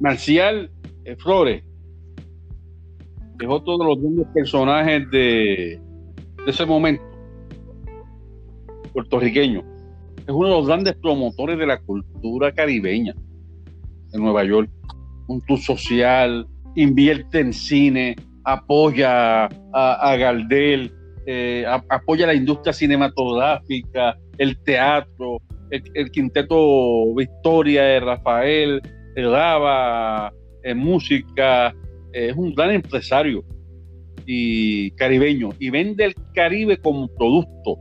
Marcial 0.00 0.70
eh, 1.04 1.16
Flores 1.16 1.62
es 3.40 3.48
otro 3.48 3.78
de 3.78 3.84
los 3.84 4.00
grandes 4.00 4.26
personajes 4.32 5.10
de, 5.10 5.80
ese 6.46 6.66
momento 6.66 7.04
puertorriqueño. 8.92 9.62
Es 10.26 10.32
uno 10.32 10.48
de 10.48 10.54
los 10.54 10.66
grandes 10.66 10.94
promotores 10.96 11.58
de 11.58 11.66
la 11.66 11.78
cultura 11.78 12.52
caribeña 12.52 13.14
en 14.12 14.22
Nueva 14.22 14.44
York. 14.44 14.70
Un 15.26 15.40
tour 15.42 15.58
social, 15.58 16.46
invierte 16.74 17.40
en 17.40 17.52
cine, 17.52 18.16
apoya 18.44 19.48
a, 19.72 20.16
Galdel, 20.16 20.92
eh, 21.26 21.64
apoya 21.66 22.26
la 22.26 22.34
industria 22.34 22.72
cinematográfica, 22.72 24.16
el 24.38 24.56
teatro, 24.62 25.38
el, 25.70 26.10
quinteto 26.10 27.14
Victoria 27.14 27.82
de 27.82 28.00
Rafael, 28.00 28.82
graba 29.14 30.32
en 30.62 30.78
música, 30.78 31.74
es 32.12 32.34
un 32.36 32.54
gran 32.54 32.70
empresario 32.70 33.44
y 34.26 34.90
caribeño 34.92 35.50
y 35.58 35.70
vende 35.70 36.06
el 36.06 36.14
Caribe 36.34 36.78
como 36.78 37.08
producto. 37.08 37.76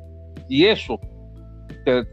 Y 0.49 0.65
eso 0.65 0.99
te, 1.85 2.03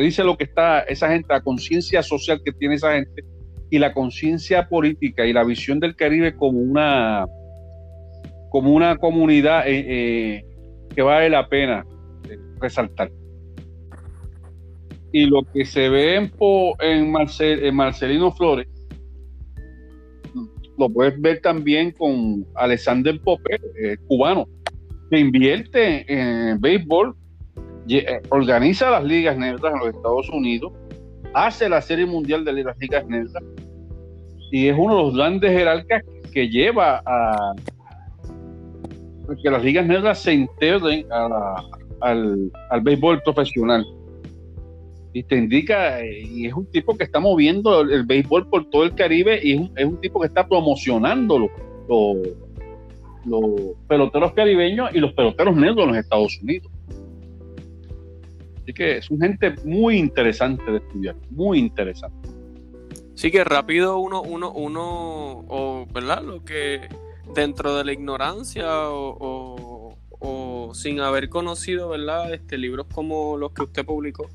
dice 0.00 0.24
lo 0.24 0.36
que 0.36 0.44
está 0.44 0.80
esa 0.80 1.08
gente, 1.10 1.28
la 1.30 1.42
conciencia 1.42 2.02
social 2.02 2.40
que 2.44 2.52
tiene 2.52 2.76
esa 2.76 2.92
gente 2.92 3.24
y 3.70 3.78
la 3.78 3.92
conciencia 3.92 4.68
política 4.68 5.26
y 5.26 5.32
la 5.32 5.44
visión 5.44 5.80
del 5.80 5.96
Caribe 5.96 6.36
como 6.36 6.60
una 6.60 7.26
como 8.50 8.72
una 8.72 8.96
comunidad 8.96 9.66
eh, 9.66 9.84
eh, 9.88 10.44
que 10.94 11.02
vale 11.02 11.28
la 11.28 11.48
pena 11.48 11.84
eh, 12.30 12.38
resaltar. 12.60 13.10
Y 15.12 15.26
lo 15.26 15.42
que 15.52 15.64
se 15.64 15.88
ve 15.88 16.16
en, 16.16 16.32
en, 16.80 17.74
Marcelino 17.74 18.32
Flores, 18.32 18.66
lo 20.78 20.88
puedes 20.88 21.20
ver 21.20 21.40
también 21.40 21.92
con 21.92 22.44
Alexander 22.54 23.18
Popper, 23.20 23.60
eh, 23.80 23.96
cubano, 24.08 24.46
que 25.10 25.18
invierte 25.18 26.04
en 26.12 26.60
béisbol, 26.60 27.16
organiza 28.30 28.90
las 28.90 29.04
ligas 29.04 29.36
negras 29.36 29.72
en 29.72 29.78
los 29.78 29.88
Estados 29.94 30.28
Unidos, 30.30 30.72
hace 31.32 31.68
la 31.68 31.80
Serie 31.80 32.06
Mundial 32.06 32.44
de 32.44 32.64
las 32.64 32.78
Ligas 32.78 33.06
Negras 33.06 33.42
y 34.50 34.68
es 34.68 34.76
uno 34.78 34.96
de 34.96 35.02
los 35.02 35.16
grandes 35.16 35.50
jerarcas 35.50 36.02
que 36.32 36.48
lleva 36.48 37.02
a, 37.04 37.54
que 39.42 39.50
las 39.50 39.64
ligas 39.64 39.86
negras 39.86 40.22
se 40.22 40.34
integren 40.34 41.06
al, 42.00 42.52
al 42.70 42.80
béisbol 42.82 43.20
profesional 43.22 43.84
y 45.14 45.22
te 45.22 45.36
indica, 45.36 46.04
y 46.04 46.46
es 46.46 46.52
un 46.52 46.66
tipo 46.66 46.96
que 46.96 47.04
está 47.04 47.20
moviendo 47.20 47.82
el, 47.82 48.02
béisbol 48.02 48.48
por 48.48 48.68
todo 48.68 48.82
el 48.82 48.96
Caribe 48.96 49.40
y 49.42 49.70
es 49.76 49.84
un, 49.84 50.00
tipo 50.00 50.20
que 50.20 50.26
está 50.26 50.46
promocionando 50.46 51.48
los, 51.88 52.18
peloteros 53.86 54.32
caribeños 54.32 54.90
y 54.92 54.98
los 54.98 55.12
peloteros 55.12 55.56
negros 55.56 55.84
en 55.84 55.88
los 55.88 55.96
Estados 55.98 56.38
Unidos. 56.42 56.70
Así 58.64 58.72
que 58.72 58.96
es 58.96 59.10
un 59.10 59.20
gente 59.20 59.54
muy 59.66 59.98
interesante 59.98 60.64
de 60.70 60.78
estudiar, 60.78 61.14
muy 61.28 61.58
interesante. 61.58 62.30
Sí 63.14 63.30
que 63.30 63.44
rápido 63.44 63.98
uno, 63.98 64.22
uno, 64.22 64.52
uno, 64.52 65.44
o, 65.48 65.86
¿verdad? 65.92 66.22
Lo 66.22 66.42
que 66.42 66.88
dentro 67.34 67.76
de 67.76 67.84
la 67.84 67.92
ignorancia 67.92 68.66
o, 68.88 69.98
sin 70.72 70.98
haber 71.00 71.28
conocido, 71.28 71.90
¿verdad? 71.90 72.32
Este, 72.32 72.56
libros 72.56 72.86
como 72.92 73.36
los 73.36 73.52
que 73.52 73.64
usted 73.64 73.84
publicó, 73.84 74.30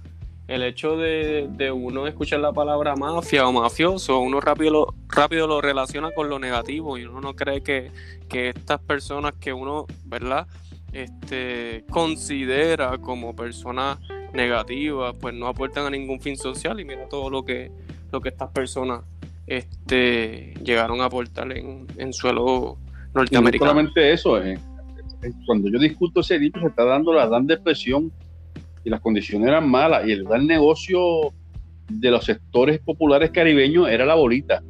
el 0.48 0.62
hecho 0.62 0.96
de, 0.96 1.72
uno 1.74 2.06
escuchar 2.06 2.40
la 2.40 2.54
palabra 2.54 2.96
mafia 2.96 3.48
o 3.48 3.52
mafioso, 3.52 4.20
uno 4.20 4.40
rápido 4.40 4.72
lo, 4.72 4.94
rápido 5.08 5.48
lo 5.48 5.60
relaciona 5.60 6.12
con 6.12 6.30
lo 6.30 6.38
negativo 6.38 7.00
y 7.00 7.06
uno 7.06 7.20
no 7.20 7.36
cree 7.36 7.64
que, 7.64 7.92
estas 8.30 8.80
personas 8.82 9.34
que 9.40 9.54
uno, 9.54 9.88
¿verdad? 10.06 10.46
Este, 10.94 11.84
considera 11.90 13.00
como 13.00 13.36
personas 13.36 13.98
negativas, 14.34 15.16
pues 15.20 15.34
no 15.34 15.48
aportan 15.48 15.86
a 15.86 15.90
ningún 15.90 16.20
fin 16.20 16.38
social 16.38 16.80
y 16.80 16.86
mira 16.86 17.08
todo 17.10 17.30
lo 17.30 17.44
que, 17.44 17.72
lo 18.12 18.22
que 18.22 18.30
estas 18.30 18.50
personas 18.52 19.02
este, 19.48 20.54
llegaron 20.64 21.02
a 21.02 21.06
aportar 21.06 21.52
en, 21.52 21.88
en 21.98 22.14
suelo 22.14 22.78
norteamericano. 23.14 23.66
no 23.66 23.72
solamente 23.72 24.14
eso, 24.14 24.42
eh, 24.42 24.60
cuando 25.46 25.70
yo 25.70 25.80
discuto 25.80 26.22
ese 26.22 26.40
libro 26.40 26.62
se 26.62 26.68
está 26.68 26.86
dando 26.86 27.14
la 27.14 27.28
gran 27.28 27.48
depresión 27.48 28.12
y 28.84 28.90
las 28.90 29.02
condiciones 29.02 29.48
eran 29.48 29.70
malas 29.70 30.08
y 30.08 30.12
el 30.12 30.24
gran 30.24 30.48
negocio 30.48 31.34
de 31.90 32.12
los 32.12 32.26
sectores 32.26 32.80
populares 32.80 33.32
caribeños 33.32 33.90
era 33.90 34.06
la 34.06 34.16
bolita. 34.16 34.64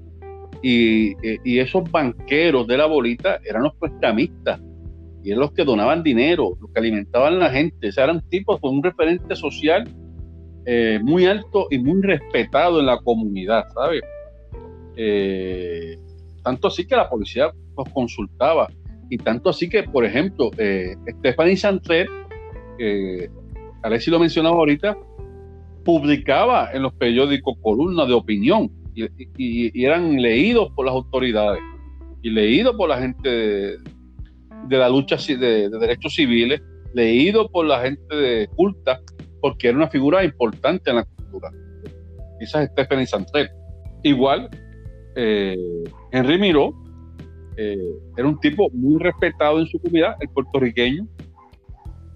Y, 0.62 1.12
eh, 1.26 1.40
y 1.46 1.60
esos 1.60 1.90
banqueros 1.90 2.68
de 2.68 2.78
la 2.78 2.86
bolita 2.86 3.40
eran 3.46 3.64
los 3.64 3.76
prestamistas 3.76 4.60
y 5.24 5.32
eran 5.32 5.42
los 5.42 5.52
que 5.52 5.64
donaban 5.64 6.04
dinero, 6.04 6.58
los 6.62 6.72
que 6.72 6.80
alimentaban 6.80 7.34
a 7.36 7.38
la 7.38 7.50
gente. 7.50 7.90
O 7.90 7.92
sea, 7.92 8.06
eran 8.06 8.22
tipos 8.30 8.60
con 8.60 8.76
un 8.76 8.84
referente 8.84 9.36
social 9.36 9.88
eh, 10.66 11.00
muy 11.04 11.26
alto 11.26 11.68
y 11.70 11.78
muy 11.80 12.02
respetado 12.02 12.80
en 12.80 12.86
la 12.86 13.00
comunidad, 13.00 13.66
¿sabes? 13.74 14.02
Eh, 14.96 15.98
tanto 16.44 16.68
así 16.68 16.86
que 16.86 16.96
la 16.96 17.10
policía 17.10 17.52
los 17.78 17.90
consultaba 17.90 18.68
y 19.10 19.18
tanto 19.18 19.50
así 19.50 19.68
que, 19.70 19.84
por 19.84 20.06
ejemplo, 20.06 20.52
eh, 20.58 20.96
Stephanie 21.20 21.58
Santer, 21.58 22.08
eh, 22.78 23.30
Alexi 23.82 24.12
lo 24.12 24.20
mencionaba 24.20 24.58
ahorita, 24.58 24.98
publicaba 25.84 26.70
en 26.74 26.84
los 26.84 26.94
periódicos 26.94 27.58
columnas 27.62 28.08
de 28.08 28.14
opinión 28.14 28.72
y, 28.94 29.84
eran 29.84 30.22
leídos 30.22 30.72
por 30.76 30.86
las 30.86 30.94
autoridades 30.94 31.62
y 32.22 32.30
leídos 32.30 32.76
por 32.76 32.90
la 32.90 33.00
gente 33.00 33.30
de, 33.30 33.78
la 34.70 34.90
lucha 34.90 35.16
de, 35.16 35.70
derechos 35.70 36.16
civiles, 36.16 36.62
leídos 36.94 37.48
por 37.52 37.66
la 37.66 37.82
gente 37.82 38.16
de 38.16 38.48
culta, 38.56 39.00
porque 39.42 39.70
era 39.70 39.78
una 39.78 39.90
figura 39.90 40.24
importante 40.24 40.90
en 40.90 40.98
la 40.98 41.06
cultura. 41.06 41.52
Es 42.40 42.52
Stephanie 42.52 43.06
Santer. 43.06 43.50
Igual, 44.04 44.50
eh, 45.16 45.58
Henry 46.12 46.38
Miró 46.40 46.74
eh, 47.58 47.78
era 48.16 48.28
un 48.28 48.40
tipo 48.40 48.70
muy 48.72 49.02
respetado 49.02 49.60
en 49.60 49.68
su 49.68 49.80
comunidad, 49.80 50.16
el 50.22 50.30
puertorriqueño, 50.30 51.08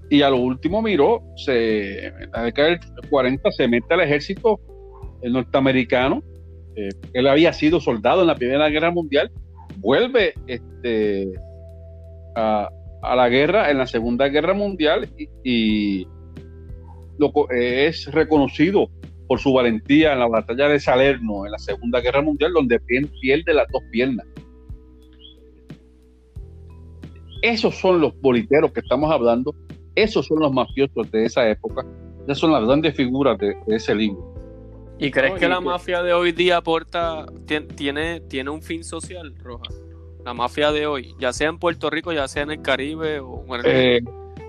y 0.09 0.21
a 0.21 0.29
lo 0.29 0.37
último 0.37 0.81
Miró, 0.81 1.21
se, 1.35 2.07
en 2.07 2.31
la 2.31 2.43
década 2.43 2.69
del 2.69 2.79
40 3.09 3.51
se 3.51 3.67
mete 3.67 3.93
al 3.93 4.01
ejército 4.01 4.59
el 5.21 5.33
norteamericano, 5.33 6.23
eh, 6.75 6.89
él 7.13 7.27
había 7.27 7.53
sido 7.53 7.79
soldado 7.79 8.21
en 8.21 8.27
la 8.27 8.35
Primera 8.35 8.69
Guerra 8.69 8.91
Mundial, 8.91 9.31
vuelve 9.77 10.33
este, 10.47 11.31
a, 12.35 12.69
la 13.15 13.29
guerra 13.29 13.69
en 13.69 13.77
la 13.77 13.87
Segunda 13.87 14.27
Guerra 14.29 14.53
Mundial 14.53 15.09
y, 15.43 16.01
eh, 16.01 17.87
es 17.87 18.11
reconocido 18.11 18.89
por 19.27 19.39
su 19.39 19.53
valentía 19.53 20.13
en 20.13 20.19
la 20.19 20.27
batalla 20.27 20.69
de 20.69 20.79
Salerno 20.79 21.45
en 21.45 21.51
la 21.51 21.59
Segunda 21.59 21.99
Guerra 22.01 22.21
Mundial, 22.21 22.53
donde 22.53 22.79
pierde 22.79 23.53
las 23.53 23.67
dos 23.71 23.81
piernas. 23.91 24.25
Esos 27.41 27.75
son 27.75 27.99
los 27.99 28.19
boliteros 28.21 28.71
que 28.71 28.79
estamos 28.79 29.11
hablando, 29.11 29.53
esos 29.95 30.25
son 30.27 30.39
los 30.39 30.53
mafiosos 30.53 31.11
de 31.11 31.25
esa 31.25 31.49
época, 31.49 31.85
esas 32.23 32.37
son 32.37 32.53
las 32.53 32.65
grandes 32.65 32.95
figuras 32.95 33.37
de, 33.37 33.55
ese 33.67 33.93
libro. 33.93 34.33
¿Y 34.97 35.11
crees 35.11 35.33
que 35.33 35.49
la 35.49 35.59
mafia 35.59 36.01
de 36.01 36.13
hoy 36.13 36.31
día 36.31 36.57
aporta, 36.57 37.25
tiene, 37.75 38.21
tiene 38.21 38.49
un 38.49 38.61
fin 38.61 38.83
social, 38.83 39.35
Roja? 39.35 39.65
La 40.25 40.33
mafia 40.33 40.71
de 40.71 40.87
hoy, 40.87 41.15
ya 41.19 41.33
sea 41.33 41.49
en 41.49 41.57
Puerto 41.57 41.89
Rico, 41.89 42.13
ya 42.13 42.27
sea 42.27 42.43
en 42.43 42.51
el 42.51 42.61
Caribe 42.61 43.19
o 43.19 43.43
eh, 43.65 43.99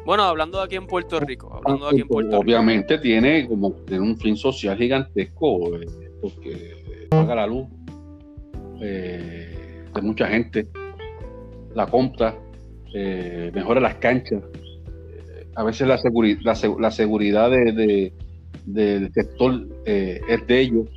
bueno, 0.06 0.22
hablando 0.22 0.58
de 0.58 0.64
aquí 0.64 0.76
en 0.76 0.86
Puerto 0.86 1.18
Rico, 1.18 1.52
hablando 1.52 1.88
aquí 1.88 2.02
en 2.02 2.08
Puerto 2.08 2.38
obviamente 2.38 2.98
tiene 2.98 3.48
como 3.48 3.72
tiene 3.72 4.04
un 4.04 4.16
fin 4.16 4.36
social 4.36 4.76
gigantesco 4.76 5.76
eh, 5.76 5.86
porque 6.20 7.08
paga 7.08 7.34
la 7.34 7.46
luz 7.46 7.66
eh, 8.80 9.84
de 9.92 10.02
mucha 10.02 10.28
gente, 10.28 10.68
la 11.74 11.86
compra, 11.86 12.36
mejora 12.92 13.80
las 13.80 13.96
canchas. 13.96 14.42
A 15.56 15.62
veces 15.64 15.86
la, 15.86 15.98
la, 16.78 16.90
seguridad 16.90 17.50
de, 17.50 18.12
del 18.66 19.12
sector 19.12 19.66
es 19.84 20.46
de 20.46 20.60
ellos, 20.60 20.88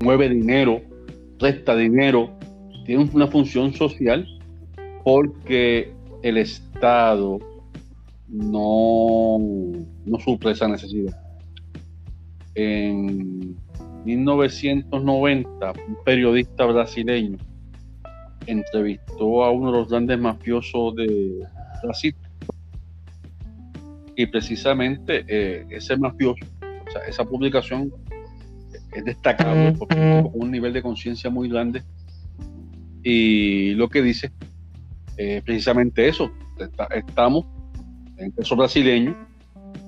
mueve 0.00 0.28
dinero, 0.28 0.80
resta 1.38 1.76
dinero, 1.76 2.37
tiene 2.88 3.06
una 3.12 3.26
función 3.26 3.74
social 3.74 4.26
porque 5.04 5.92
el 6.22 6.38
Estado 6.38 7.38
no, 8.28 9.36
no 10.06 10.18
suple 10.20 10.52
esa 10.52 10.68
necesidad. 10.68 11.14
En 12.54 13.54
1990, 14.06 15.72
un 15.86 15.98
periodista 16.02 16.64
brasileño 16.64 17.36
entrevistó 18.46 19.44
a 19.44 19.50
uno 19.50 19.70
de 19.70 19.78
los 19.80 19.90
grandes 19.90 20.18
mafiosos 20.18 20.96
de 20.96 21.46
Brasil. 21.82 22.16
Y 24.16 24.24
precisamente 24.24 25.26
eh, 25.28 25.66
ese 25.68 25.94
mafioso, 25.98 26.42
o 26.62 26.90
sea, 26.90 27.02
esa 27.02 27.22
publicación 27.26 27.92
es 28.92 29.04
destacable 29.04 29.72
porque 29.72 29.94
con 29.94 30.30
un 30.32 30.50
nivel 30.50 30.72
de 30.72 30.80
conciencia 30.80 31.28
muy 31.28 31.50
grande. 31.50 31.82
Y 33.02 33.74
lo 33.74 33.88
que 33.88 34.02
dice 34.02 34.30
es 35.16 35.42
precisamente 35.42 36.08
eso. 36.08 36.30
estamos 36.94 37.46
en 38.16 38.30
caso 38.32 38.56
brasileño, 38.56 39.16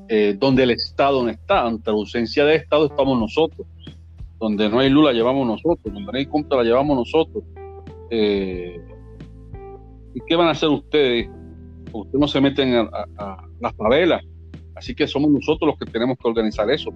eh, 0.09 0.37
donde 0.39 0.63
el 0.63 0.71
Estado 0.71 1.23
no 1.23 1.31
está, 1.31 1.67
ante 1.67 1.91
la 1.91 1.97
ausencia 1.97 2.45
de 2.45 2.57
Estado 2.57 2.87
estamos 2.87 3.19
nosotros. 3.19 3.67
Donde 4.39 4.69
no 4.71 4.79
hay 4.79 4.89
luz 4.89 5.05
la 5.05 5.13
llevamos 5.13 5.47
nosotros, 5.47 5.81
donde 5.85 6.01
no 6.01 6.19
hay 6.19 6.25
compra 6.27 6.59
la 6.59 6.65
llevamos 6.65 6.97
nosotros 6.97 7.45
eh, 8.11 8.81
¿Y 10.15 10.21
qué 10.27 10.37
van 10.37 10.49
a 10.49 10.51
hacer 10.51 10.69
ustedes? 10.69 11.29
Ustedes 11.93 12.21
no 12.21 12.29
se 12.29 12.41
meten 12.41 12.75
a, 12.75 13.49
las 13.61 13.75
favelas, 13.77 14.23
así 14.75 14.95
que 14.95 15.07
somos 15.07 15.31
nosotros 15.31 15.69
los 15.69 15.79
que 15.79 15.91
tenemos 15.91 16.19
que 16.19 16.29
organizar 16.29 16.71
eso. 16.71 16.91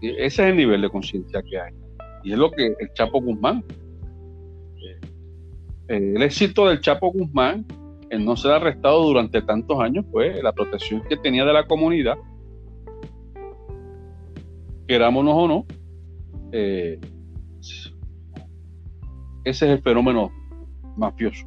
Ese 0.00 0.24
es 0.26 0.38
el 0.38 0.56
nivel 0.56 0.82
de 0.82 0.90
conciencia 0.90 1.42
que 1.42 1.58
hay. 1.58 1.72
Y 2.22 2.32
es 2.32 2.38
lo 2.38 2.50
que 2.50 2.66
el 2.66 2.92
Chapo 2.94 3.20
Guzmán, 3.20 3.64
eh, 3.68 3.85
el 5.88 6.22
éxito 6.22 6.66
del 6.68 6.80
Chapo 6.80 7.12
Guzmán 7.12 7.66
en 8.10 8.24
no 8.24 8.36
ser 8.36 8.52
arrestado 8.52 9.02
durante 9.04 9.42
tantos 9.42 9.80
años 9.80 10.04
fue 10.10 10.42
la 10.42 10.52
protección 10.52 11.02
que 11.08 11.16
tenía 11.16 11.44
de 11.44 11.52
la 11.52 11.66
comunidad, 11.66 12.16
querámonos 14.86 15.34
o 15.36 15.48
no, 15.48 15.66
eh, 16.52 17.00
ese 19.44 19.66
es 19.66 19.72
el 19.72 19.82
fenómeno 19.82 20.30
mafioso. 20.96 21.46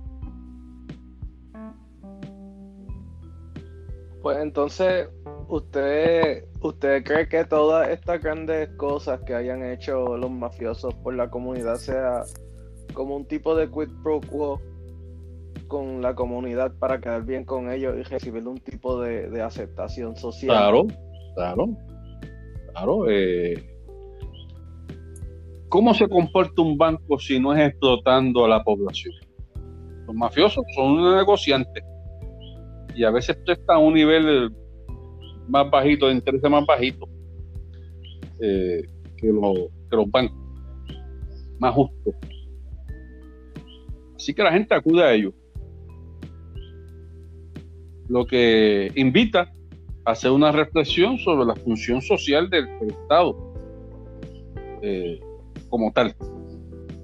Pues 4.21 4.37
entonces, 4.39 5.07
¿usted, 5.47 6.45
¿usted 6.61 7.03
cree 7.05 7.29
que 7.29 7.45
todas 7.45 7.89
estas 7.89 8.21
grandes 8.21 8.69
cosas 8.75 9.21
que 9.21 9.33
hayan 9.33 9.63
hecho 9.63 10.17
los 10.17 10.29
mafiosos 10.29 10.93
por 10.95 11.15
la 11.15 11.29
comunidad 11.29 11.75
sea 11.75 12.23
como 12.93 13.15
un 13.15 13.25
tipo 13.25 13.55
de 13.55 13.69
quid 13.69 13.89
pro 14.03 14.19
quo 14.21 14.61
con 15.67 16.01
la 16.01 16.15
comunidad 16.15 16.73
para 16.79 16.99
quedar 16.99 17.23
bien 17.23 17.45
con 17.45 17.71
ellos 17.71 17.95
y 17.97 18.03
recibir 18.03 18.47
un 18.47 18.57
tipo 18.57 18.99
de, 19.01 19.41
aceptación 19.41 20.15
social? 20.15 20.57
Claro, 20.57 20.87
claro, 21.35 21.69
claro. 22.73 23.09
Eh, 23.09 23.63
¿Cómo 25.69 25.93
se 25.93 26.07
comporta 26.07 26.61
un 26.63 26.77
banco 26.77 27.19
si 27.19 27.39
no 27.39 27.53
es 27.53 27.69
explotando 27.69 28.45
a 28.45 28.49
la 28.49 28.63
población? 28.63 29.13
Los 30.07 30.15
mafiosos 30.15 30.65
son 30.75 30.93
unos 30.93 31.15
negociantes 31.15 31.83
y 32.95 33.03
a 33.03 33.11
veces 33.11 33.37
prestan 33.45 33.77
a 33.77 33.79
un 33.79 33.93
nivel 33.93 34.51
más 35.47 35.69
bajito, 35.69 36.07
de 36.07 36.13
interés 36.13 36.41
más 36.49 36.65
bajito 36.65 37.07
eh, 38.41 38.81
que, 39.17 39.27
los 39.27 40.11
bancos, 40.11 40.37
más 41.59 41.73
justo. 41.75 42.13
Así 44.19 44.33
que 44.33 44.43
la 44.43 44.51
gente 44.51 44.75
acude 44.75 45.01
a 45.01 45.13
ellos. 45.13 45.33
Lo 48.09 48.25
que 48.25 48.91
invita 48.95 49.49
a 50.03 50.11
hacer 50.11 50.31
una 50.31 50.51
reflexión 50.51 51.17
sobre 51.19 51.45
la 51.45 51.55
función 51.55 52.01
social 52.01 52.49
del, 52.49 52.67
Estado. 52.85 53.53
Eh, 54.81 55.21
como 55.69 55.89
tal. 55.93 56.13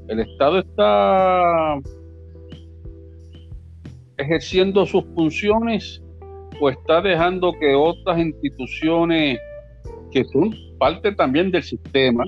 El 0.09 0.19
Estado 0.19 0.59
está 0.59 1.79
ejerciendo 4.17 4.85
sus 4.85 5.05
funciones 5.15 6.03
o 6.59 6.69
está 6.69 7.01
dejando 7.01 7.53
que 7.53 7.75
otras 7.75 8.19
instituciones 8.19 9.39
que 10.11 10.25
son 10.25 10.53
parte 10.77 11.13
también 11.13 11.49
del 11.49 11.63
sistema 11.63 12.25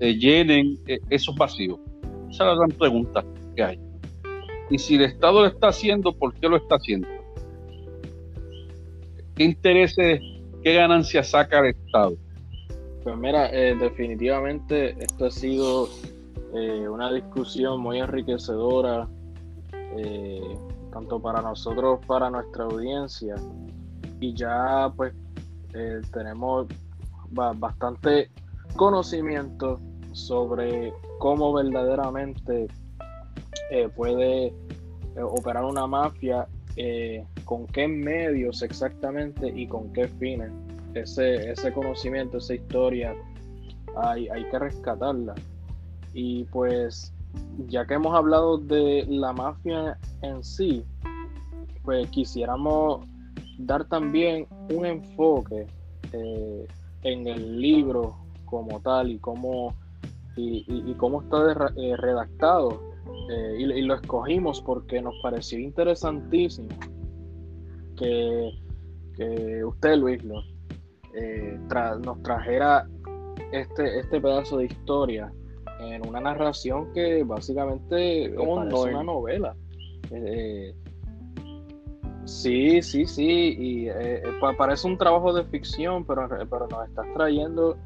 eh, 0.00 0.14
llenen 0.14 0.78
eh, 0.86 0.98
esos 1.10 1.34
vacíos. 1.36 1.78
Esa 2.30 2.44
es 2.44 2.48
la 2.48 2.54
gran 2.54 2.70
pregunta 2.70 3.24
que 3.54 3.62
hay. 3.62 3.89
Y 4.70 4.78
si 4.78 4.94
el 4.94 5.02
Estado 5.02 5.40
lo 5.40 5.46
está 5.48 5.68
haciendo, 5.68 6.12
¿por 6.12 6.32
qué 6.34 6.48
lo 6.48 6.56
está 6.56 6.76
haciendo? 6.76 7.08
¿Qué 9.34 9.44
intereses, 9.44 10.20
qué 10.62 10.74
ganancias 10.74 11.30
saca 11.30 11.58
el 11.58 11.74
Estado? 11.74 12.16
Pues 13.02 13.16
mira, 13.16 13.50
eh, 13.50 13.74
definitivamente 13.74 14.90
esto 15.02 15.26
ha 15.26 15.30
sido 15.30 15.88
eh, 16.54 16.88
una 16.88 17.12
discusión 17.12 17.80
muy 17.80 17.98
enriquecedora, 17.98 19.08
eh, 19.96 20.56
tanto 20.92 21.20
para 21.20 21.42
nosotros, 21.42 21.98
para 22.06 22.30
nuestra 22.30 22.64
audiencia. 22.64 23.34
Y 24.20 24.34
ya 24.34 24.92
pues 24.96 25.14
tenemos 26.12 26.66
bastante 27.30 28.30
conocimiento 28.76 29.80
sobre 30.12 30.92
cómo 31.18 31.52
verdaderamente 31.52 32.66
eh, 33.70 33.88
puede 33.88 34.46
eh, 34.46 35.22
operar 35.22 35.64
una 35.64 35.86
mafia, 35.86 36.46
eh, 36.76 37.24
con 37.44 37.66
qué 37.66 37.86
medios 37.88 38.62
exactamente 38.62 39.48
y 39.48 39.66
con 39.66 39.92
qué 39.92 40.08
fines. 40.08 40.50
Ese, 40.94 41.52
ese 41.52 41.72
conocimiento, 41.72 42.38
esa 42.38 42.54
historia, 42.54 43.14
hay, 43.96 44.28
hay 44.28 44.44
que 44.50 44.58
rescatarla. 44.58 45.34
Y 46.12 46.44
pues, 46.46 47.12
ya 47.68 47.86
que 47.86 47.94
hemos 47.94 48.14
hablado 48.16 48.58
de 48.58 49.04
la 49.08 49.32
mafia 49.32 49.96
en 50.22 50.42
sí, 50.42 50.84
pues 51.84 52.08
quisiéramos 52.08 53.06
dar 53.58 53.84
también 53.84 54.48
un 54.74 54.86
enfoque 54.86 55.66
en 56.12 57.26
el 57.28 57.60
libro 57.60 58.16
como 58.46 58.80
tal 58.80 59.12
y 59.12 59.18
cómo, 59.18 59.74
y, 60.36 60.92
cómo 60.94 61.22
está 61.22 61.70
redactado. 61.96 62.89
Eh, 63.30 63.56
y, 63.58 63.82
lo 63.82 63.94
escogimos 63.94 64.60
porque 64.60 65.00
nos 65.00 65.14
pareció 65.22 65.58
interesantísimo 65.58 66.68
que, 67.96 68.52
usted, 69.64 69.96
Luis, 69.96 70.22
eh, 71.14 71.58
nos 72.02 72.22
trajera 72.22 72.88
este, 73.52 74.00
este 74.00 74.20
pedazo 74.20 74.58
de 74.58 74.66
historia 74.66 75.32
en 75.80 76.06
una 76.06 76.20
narración 76.20 76.92
que 76.92 77.22
básicamente 77.22 78.24
es 78.24 78.36
una 78.36 79.02
novela. 79.02 79.54
sí, 82.24 82.82
sí, 82.82 83.06
sí, 83.06 83.56
y 83.58 83.88
parece 84.56 84.86
un 84.86 84.98
trabajo 84.98 85.32
de 85.32 85.44
ficción, 85.44 86.04
pero, 86.04 86.28
pero 86.28 86.68
nos 86.68 86.88
estás 86.88 87.06
trayendo 87.14 87.76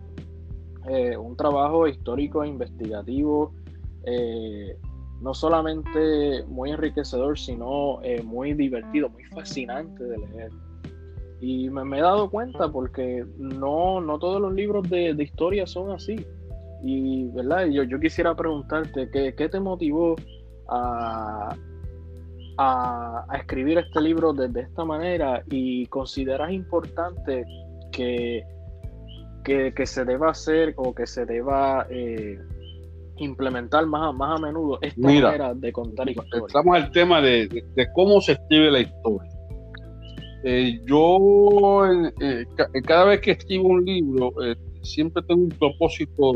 eh, 0.87 1.17
un 1.17 1.35
trabajo 1.35 1.89
histórico 1.89 2.45
e 2.45 2.49
investigativo, 2.49 3.55
eh, 4.05 4.77
no 5.21 5.35
solamente 5.35 6.45
muy 6.47 6.71
enriquecedor, 6.71 7.39
sino 7.39 8.03
eh, 8.03 8.23
muy 8.23 8.55
divertido, 8.55 9.09
muy 9.09 9.25
fascinante 9.25 10.05
de 10.05 10.19
leer. 10.19 10.51
Y 11.41 11.69
me, 11.71 11.99
he 11.99 12.01
dado 12.01 12.31
cuenta 12.31 12.71
porque 12.71 13.25
no, 13.37 14.01
no 14.01 14.19
todos 14.19 14.41
los 14.41 14.53
libros 14.55 14.89
de, 14.89 15.11
historia 15.19 15.67
son 15.67 15.91
así. 15.91 16.27
Y 16.83 17.29
¿verdad? 17.29 17.67
Yo, 17.67 17.83
yo 17.83 17.99
quisiera 17.99 18.35
preguntarte, 18.35 19.11
¿qué, 19.11 19.49
te 19.49 19.61
motivó 19.61 20.17
a, 20.69 21.57
a, 22.59 23.27
escribir 23.39 23.79
este 23.79 24.01
libro 24.01 24.33
de, 24.33 24.49
de 24.49 24.61
esta 24.61 24.85
manera? 24.85 25.43
¿Y 25.47 25.87
consideras 25.87 26.53
importante 26.53 27.45
que 27.91 28.45
que, 29.45 29.87
se 29.87 30.05
deba 30.05 30.31
hacer 30.31 30.73
o 30.77 30.95
que 30.95 31.07
se 31.07 31.27
deba 31.27 31.87
eh, 31.91 32.41
implementar 33.19 33.87
más, 33.87 34.15
más 34.15 34.39
a 34.39 34.43
menudo 34.43 34.79
esta 34.83 35.01
manera 35.01 35.55
de 35.55 35.73
contar 35.73 36.09
historias. 36.09 36.45
Estamos 36.49 36.77
al 36.77 36.91
tema 36.91 37.21
de, 37.21 37.65
cómo 37.95 38.21
se 38.21 38.33
escribe 38.33 38.71
la 38.71 38.81
historia. 38.81 39.31
Eh, 40.45 40.81
yo, 40.87 41.87
eh, 42.21 42.45
cada 42.85 43.05
vez 43.07 43.21
que 43.21 43.33
escribo 43.33 43.69
un 43.69 43.85
libro, 43.85 44.33
siempre 44.83 45.23
tengo 45.23 45.43
un 45.43 45.49
propósito 45.49 46.33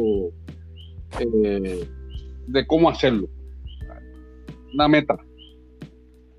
de 1.20 2.66
cómo 2.66 2.88
hacerlo. 2.88 3.28
Una 4.74 4.88
meta. 4.88 5.18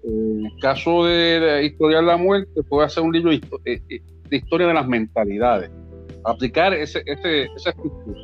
En 0.03 0.45
el 0.45 0.59
caso 0.61 1.05
de, 1.05 1.65
Historia 1.65 1.97
de 1.97 2.03
la 2.03 2.17
Muerte, 2.17 2.63
puedo 2.63 2.83
hacer 2.83 3.03
un 3.03 3.11
libro 3.11 3.31
de 3.31 4.01
historia 4.31 4.67
de 4.67 4.73
las 4.73 4.87
mentalidades 4.87 5.69
aplicar 6.23 6.73
ese, 6.73 7.03
esa 7.05 7.69
estructura. 7.69 8.19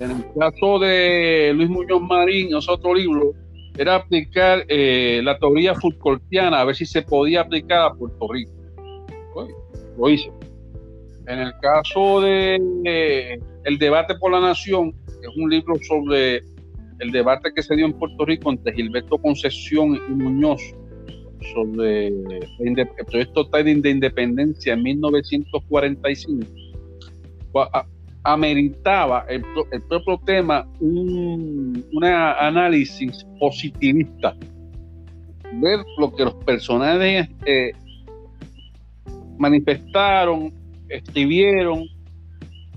En 0.00 0.10
el 0.12 0.24
caso 0.38 0.78
de 0.78 1.52
Luis 1.54 1.68
Muñoz 1.68 2.02
Marín, 2.02 2.48
en 2.48 2.54
otro 2.54 2.94
libro, 2.94 3.32
era 3.76 3.96
aplicar 3.96 4.64
eh, 4.68 5.20
la 5.22 5.38
teoría 5.38 5.74
Foucaultiana, 5.74 6.60
a 6.60 6.64
ver 6.64 6.76
si 6.76 6.86
se 6.86 7.02
podía 7.02 7.42
aplicar 7.42 7.90
a 7.90 7.94
Puerto 7.94 8.28
Rico. 8.28 8.52
lo 9.96 10.08
hice. 10.08 10.30
En 11.26 11.40
el 11.40 11.52
caso 11.60 12.20
de 12.20 13.40
El 13.64 13.78
debate 13.78 14.14
por 14.16 14.32
la 14.32 14.40
nación, 14.40 14.94
es 15.22 15.36
un 15.36 15.50
libro 15.50 15.74
sobre 15.86 16.42
el 17.00 17.10
debate 17.12 17.52
que 17.54 17.62
se 17.62 17.76
dio 17.76 17.86
en 17.86 17.92
Puerto 17.92 18.24
Rico 18.24 18.50
entre 18.50 18.72
Gilberto 18.72 19.18
Concepción 19.18 19.94
y 19.94 20.12
Muñoz 20.12 20.60
sobre 21.54 22.08
el 22.08 22.88
proyecto 23.06 23.44
de 23.44 23.90
independencia 23.90 24.72
en 24.74 24.82
1945 24.82 26.38
ameritaba 28.24 29.24
el, 29.28 29.42
propio 29.88 30.20
tema 30.24 30.66
un 30.80 31.84
análisis 32.02 33.24
positivista, 33.38 34.34
ver 35.54 35.80
lo 35.98 36.14
que 36.14 36.24
los 36.24 36.34
personajes 36.44 37.28
eh, 37.46 37.72
manifestaron, 39.38 40.52
escribieron 40.88 41.84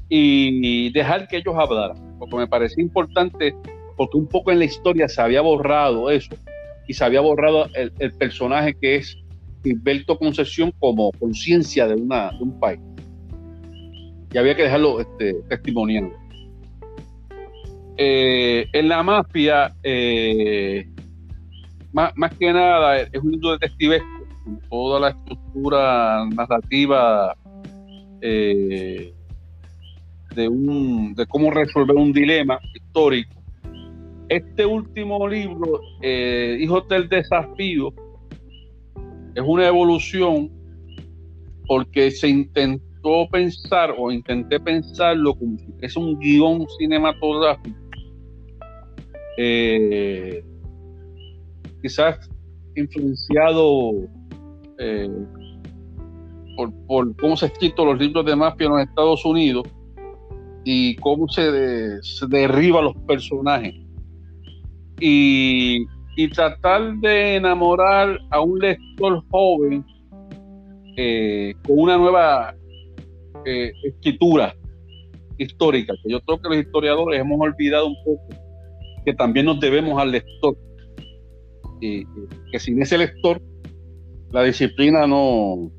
y 0.09 0.91
dejar 0.91 1.27
que 1.27 1.37
ellos 1.37 1.55
hablaran, 1.57 1.97
porque 2.19 2.35
me 2.35 2.47
parecía 2.47 2.83
importante, 2.83 3.55
porque 3.95 4.17
un 4.17 4.27
poco 4.27 4.51
en 4.51 4.59
la 4.59 4.65
historia 4.65 5.07
se 5.07 5.21
había 5.21 5.41
borrado 5.41 6.09
eso 6.09 6.35
y 6.87 6.93
se 6.93 7.03
había 7.03 7.21
borrado 7.21 7.67
el, 7.75 7.91
el 7.99 8.11
personaje 8.13 8.73
que 8.73 8.97
es 8.97 9.17
Gilberto 9.63 10.17
Concesión 10.17 10.73
como 10.79 11.11
conciencia 11.13 11.87
de, 11.87 11.95
una, 11.95 12.31
de 12.31 12.43
un 12.43 12.59
país 12.59 12.79
y 14.33 14.37
había 14.37 14.55
que 14.55 14.63
dejarlo 14.63 14.99
este, 15.01 15.33
testimoniando. 15.49 16.15
Eh, 17.97 18.67
en 18.71 18.87
la 18.89 19.03
mafia, 19.03 19.75
eh, 19.83 20.87
más, 21.91 22.13
que 22.39 22.53
nada, 22.53 23.01
es 23.01 23.21
un 23.21 23.31
libro 23.31 23.51
detectivesco, 23.51 24.07
con 24.43 24.59
toda 24.69 24.99
la 24.99 25.09
estructura 25.09 26.25
narrativa 26.33 27.35
eh, 28.21 29.13
de, 30.33 30.47
un, 30.47 31.13
de 31.13 31.25
cómo 31.27 31.51
resolver 31.51 31.95
un 31.95 32.13
dilema 32.13 32.59
histórico. 32.73 33.41
Este 34.29 34.65
último 34.65 35.27
libro, 35.27 35.81
Hijos 36.01 36.87
del 36.87 37.09
Desafío, 37.09 37.93
es 39.35 39.43
una 39.45 39.67
evolución 39.67 40.49
porque 41.67 42.11
se 42.11 42.29
intentó 42.29 42.90
pensar 43.31 43.93
o 43.97 44.11
intenté 44.11 44.59
pensarlo 44.59 45.33
como 45.35 45.57
si 45.57 45.67
es 45.81 45.95
un 45.95 46.19
guion 46.19 46.65
cinematográfico, 46.77 47.77
eh, 49.37 50.43
quizás 51.81 52.29
influenciado 52.75 53.91
eh, 54.77 55.09
por, 56.87 57.15
cómo 57.17 57.35
se 57.35 57.45
han 57.45 57.51
escrito 57.51 57.85
los 57.85 57.99
libros 57.99 58.25
de 58.25 58.35
mafia 58.35 58.65
en 58.65 58.71
los 58.73 58.81
Estados 58.81 59.25
Unidos 59.25 59.63
y 60.63 60.95
cómo 60.97 61.27
se, 61.27 62.01
se 62.03 62.27
derriba 62.27 62.81
los 62.81 62.95
personajes. 63.07 63.73
Y, 64.99 65.85
y 66.15 66.29
tratar 66.29 66.93
de 66.97 67.37
enamorar 67.37 68.19
a 68.29 68.41
un 68.41 68.59
lector 68.59 69.23
joven 69.31 69.83
eh, 70.97 71.55
con 71.65 71.79
una 71.79 71.97
nueva 71.97 72.53
eh, 73.45 73.71
escritura 73.83 74.55
histórica, 75.37 75.93
que 76.03 76.11
yo 76.11 76.21
creo 76.21 76.41
que 76.41 76.49
los 76.49 76.57
historiadores 76.57 77.19
hemos 77.19 77.39
olvidado 77.39 77.87
un 77.87 77.95
poco 78.03 78.27
que 79.03 79.13
también 79.13 79.47
nos 79.47 79.59
debemos 79.59 79.99
al 79.99 80.11
lector. 80.11 80.55
Y, 81.79 82.05
que 82.51 82.59
sin 82.59 82.81
ese 82.81 82.97
lector 82.97 83.41
la 84.31 84.43
disciplina 84.43 85.07
no, 85.07 85.71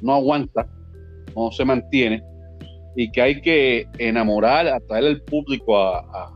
no 0.00 0.14
aguanta, 0.14 0.66
no 1.36 1.50
se 1.52 1.64
mantiene, 1.64 2.24
y 2.96 3.10
que 3.12 3.20
hay 3.20 3.40
que 3.40 3.86
enamorar, 3.98 4.66
atraer 4.68 5.04
al 5.04 5.22
público 5.22 5.76
a, 5.76 6.30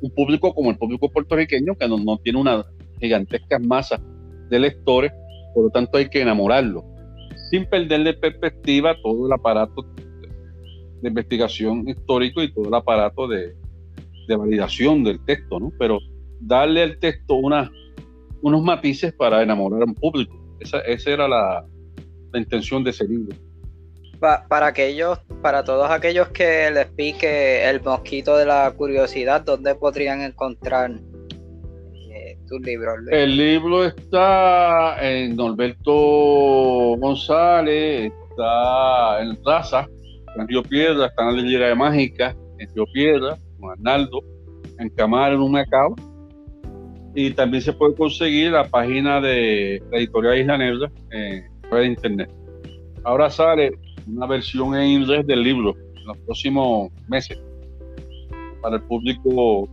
un 0.00 0.10
público 0.10 0.54
como 0.54 0.70
el 0.70 0.76
público 0.76 1.10
puertorriqueño, 1.10 1.74
que 1.74 1.88
no, 1.88 1.96
no 1.98 2.18
tiene 2.18 2.38
una 2.38 2.64
gigantesca 3.00 3.58
masa 3.58 4.00
de 4.50 4.58
lectores, 4.58 5.12
por 5.54 5.64
lo 5.64 5.70
tanto 5.70 5.98
hay 5.98 6.08
que 6.08 6.20
enamorarlo 6.20 6.93
sin 7.54 7.66
perder 7.66 8.02
de 8.02 8.14
perspectiva 8.14 8.96
todo 9.00 9.28
el 9.28 9.32
aparato 9.32 9.82
de 11.00 11.08
investigación 11.08 11.88
histórico 11.88 12.42
y 12.42 12.52
todo 12.52 12.66
el 12.66 12.74
aparato 12.74 13.28
de, 13.28 13.54
validación 14.36 15.04
del 15.04 15.24
texto, 15.24 15.60
¿no? 15.60 15.70
Pero 15.78 16.00
darle 16.40 16.82
al 16.82 16.98
texto 16.98 17.34
una, 17.36 17.70
unos 18.42 18.60
matices 18.60 19.12
para 19.12 19.40
enamorar 19.40 19.82
a 19.82 19.84
un 19.84 19.94
público. 19.94 20.34
Esa, 20.58 20.80
era 20.84 21.28
la, 21.28 21.64
intención 22.34 22.82
de 22.82 22.90
ese 22.90 23.06
libro. 23.06 23.36
para 24.48 24.66
aquellos, 24.66 25.20
para 25.40 25.62
todos 25.62 25.88
aquellos 25.88 26.30
que 26.30 26.72
les 26.72 26.86
pique 26.86 27.70
el 27.70 27.80
mosquito 27.82 28.36
de 28.36 28.46
la 28.46 28.72
curiosidad, 28.76 29.42
¿dónde 29.42 29.76
podrían 29.76 30.22
encontrar 30.22 30.90
el 33.10 33.36
libro 33.36 33.84
está 33.84 34.96
en 35.00 35.34
Norberto 35.34 35.92
González, 36.98 38.12
está 38.30 39.22
en 39.22 39.38
Raza, 39.44 39.88
en 40.36 40.46
Río 40.46 40.62
Piedra, 40.62 41.06
está 41.06 41.22
en 41.22 41.28
la 41.28 41.42
Librería 41.42 41.68
de 41.68 41.74
Mágica, 41.74 42.36
Río 42.74 42.84
Piedra, 42.92 43.38
con 43.58 43.70
Arnaldo, 43.70 44.22
en 44.78 44.88
Camar, 44.90 45.32
en 45.32 45.40
un 45.40 45.52
Macao. 45.52 45.94
Y 47.14 47.30
también 47.30 47.62
se 47.62 47.72
puede 47.72 47.94
conseguir 47.94 48.52
la 48.52 48.68
página 48.68 49.20
de 49.20 49.82
la 49.90 49.98
editorial 49.98 50.38
Isla 50.38 50.58
Negra 50.58 50.90
en 51.10 51.84
internet. 51.84 52.30
Ahora 53.04 53.30
sale 53.30 53.78
una 54.06 54.26
versión 54.26 54.74
en 54.76 54.88
inglés 54.88 55.26
del 55.26 55.42
libro 55.42 55.74
en 55.96 56.04
los 56.04 56.18
próximos 56.18 56.90
meses 57.08 57.38
para 58.60 58.76
el 58.76 58.82
público 58.82 59.68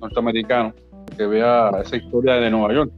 norteamericano 0.00 0.74
que 1.18 1.26
vea 1.26 1.70
esa 1.84 1.96
historia 1.96 2.34
de 2.34 2.48
Nueva 2.48 2.72
York, 2.72 2.92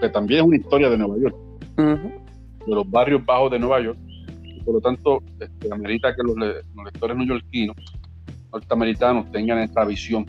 que 0.00 0.08
también 0.08 0.40
es 0.40 0.46
una 0.46 0.56
historia 0.56 0.88
de 0.88 0.96
Nueva 0.96 1.16
York, 1.18 1.36
de 1.76 2.74
los 2.74 2.90
barrios 2.90 3.24
bajos 3.24 3.52
de 3.52 3.58
Nueva 3.58 3.80
York. 3.80 3.98
Y 4.42 4.60
por 4.62 4.74
lo 4.74 4.80
tanto, 4.80 5.22
este, 5.38 5.72
amerita 5.72 6.14
que 6.16 6.22
los, 6.22 6.36
lectores 6.84 7.16
neoyorquinos, 7.16 7.76
norteamericanos, 8.52 9.30
tengan 9.30 9.58
esta 9.58 9.84
visión 9.84 10.26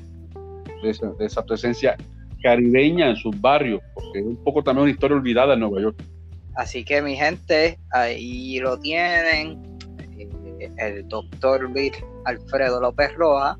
de 0.83 1.25
esa, 1.25 1.43
presencia 1.45 1.95
caribeña 2.43 3.09
en 3.09 3.15
sus 3.15 3.39
barrios, 3.39 3.81
porque 3.93 4.19
es 4.19 4.25
un 4.25 4.43
poco 4.43 4.61
también 4.61 4.83
una 4.83 4.91
historia 4.91 5.17
olvidada 5.17 5.53
en 5.53 5.61
Nueva 5.61 5.81
York. 5.81 6.03
Así 6.55 6.83
que 6.83 7.01
mi 7.01 7.15
gente, 7.15 7.79
ahí 7.91 8.59
lo 8.59 8.77
tienen, 8.79 9.61
eh, 10.17 10.71
el 10.77 11.07
doctor 11.07 11.69
Luis 11.69 11.93
Alfredo 12.25 12.81
López 12.81 13.13
Roja, 13.15 13.57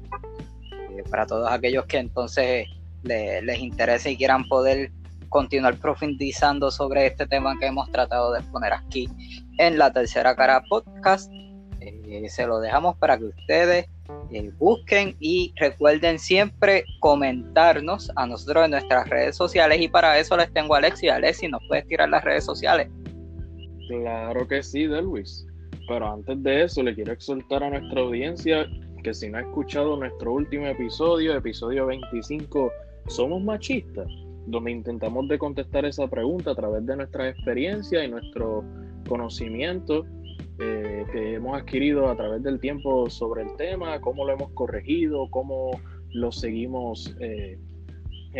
eh, 0.71 1.03
para 1.09 1.25
todos 1.25 1.49
aquellos 1.49 1.85
que 1.85 1.97
entonces 1.97 2.67
les 3.03 3.59
interese 3.59 4.11
y 4.11 4.17
quieran 4.17 4.47
poder 4.47 4.91
continuar 5.29 5.77
profundizando 5.77 6.71
sobre 6.71 7.05
este 7.05 7.27
tema 7.27 7.57
que 7.59 7.67
hemos 7.67 7.89
tratado 7.91 8.33
de 8.33 8.39
exponer 8.39 8.73
aquí 8.73 9.07
en 9.57 9.77
la 9.77 9.93
tercera 9.93 10.35
cara 10.35 10.63
podcast. 10.67 11.31
Eh, 11.81 12.27
se 12.27 12.45
lo 12.45 12.59
dejamos 12.59 12.97
para 12.97 13.17
que 13.17 13.25
ustedes 13.25 13.87
eh, 14.31 14.51
busquen 14.57 15.15
y 15.19 15.53
recuerden 15.55 16.19
siempre 16.19 16.83
comentarnos 16.99 18.11
a 18.15 18.25
nosotros 18.25 18.65
en 18.65 18.71
nuestras 18.71 19.07
redes 19.07 19.37
sociales 19.37 19.79
y 19.79 19.87
para 19.87 20.19
eso 20.19 20.35
les 20.35 20.51
tengo 20.51 20.75
a 20.75 20.79
Alexi. 20.79 21.07
Alexi, 21.09 21.47
¿nos 21.47 21.61
puedes 21.67 21.87
tirar 21.87 22.09
las 22.09 22.23
redes 22.23 22.43
sociales? 22.43 22.89
Claro 23.87 24.47
que 24.47 24.61
sí, 24.61 24.87
Delwis. 24.87 25.45
Pero 25.87 26.11
antes 26.11 26.43
de 26.43 26.63
eso, 26.63 26.83
le 26.83 26.93
quiero 26.93 27.13
exhortar 27.13 27.63
a 27.63 27.69
nuestra 27.69 28.01
audiencia 28.01 28.67
que 29.03 29.13
si 29.13 29.29
no 29.29 29.37
ha 29.37 29.41
escuchado 29.41 29.95
nuestro 29.97 30.33
último 30.33 30.67
episodio, 30.67 31.35
episodio 31.35 31.87
25, 31.87 32.71
¿somos 33.07 33.43
machistas? 33.43 34.07
Donde 34.47 34.71
intentamos 34.71 35.27
de 35.27 35.37
contestar 35.37 35.85
esa 35.85 36.07
pregunta 36.07 36.51
a 36.51 36.55
través 36.55 36.85
de 36.85 36.95
nuestra 36.95 37.29
experiencia 37.29 38.03
y 38.03 38.09
nuestro 38.09 38.63
conocimiento 39.07 40.05
eh, 40.59 41.05
que 41.11 41.35
hemos 41.35 41.59
adquirido 41.59 42.09
a 42.09 42.15
través 42.15 42.43
del 42.43 42.59
tiempo 42.59 43.09
sobre 43.09 43.43
el 43.43 43.55
tema, 43.55 43.99
cómo 44.01 44.25
lo 44.25 44.33
hemos 44.33 44.51
corregido, 44.51 45.29
cómo 45.29 45.71
lo 46.11 46.31
seguimos 46.31 47.15
eh, 47.19 47.57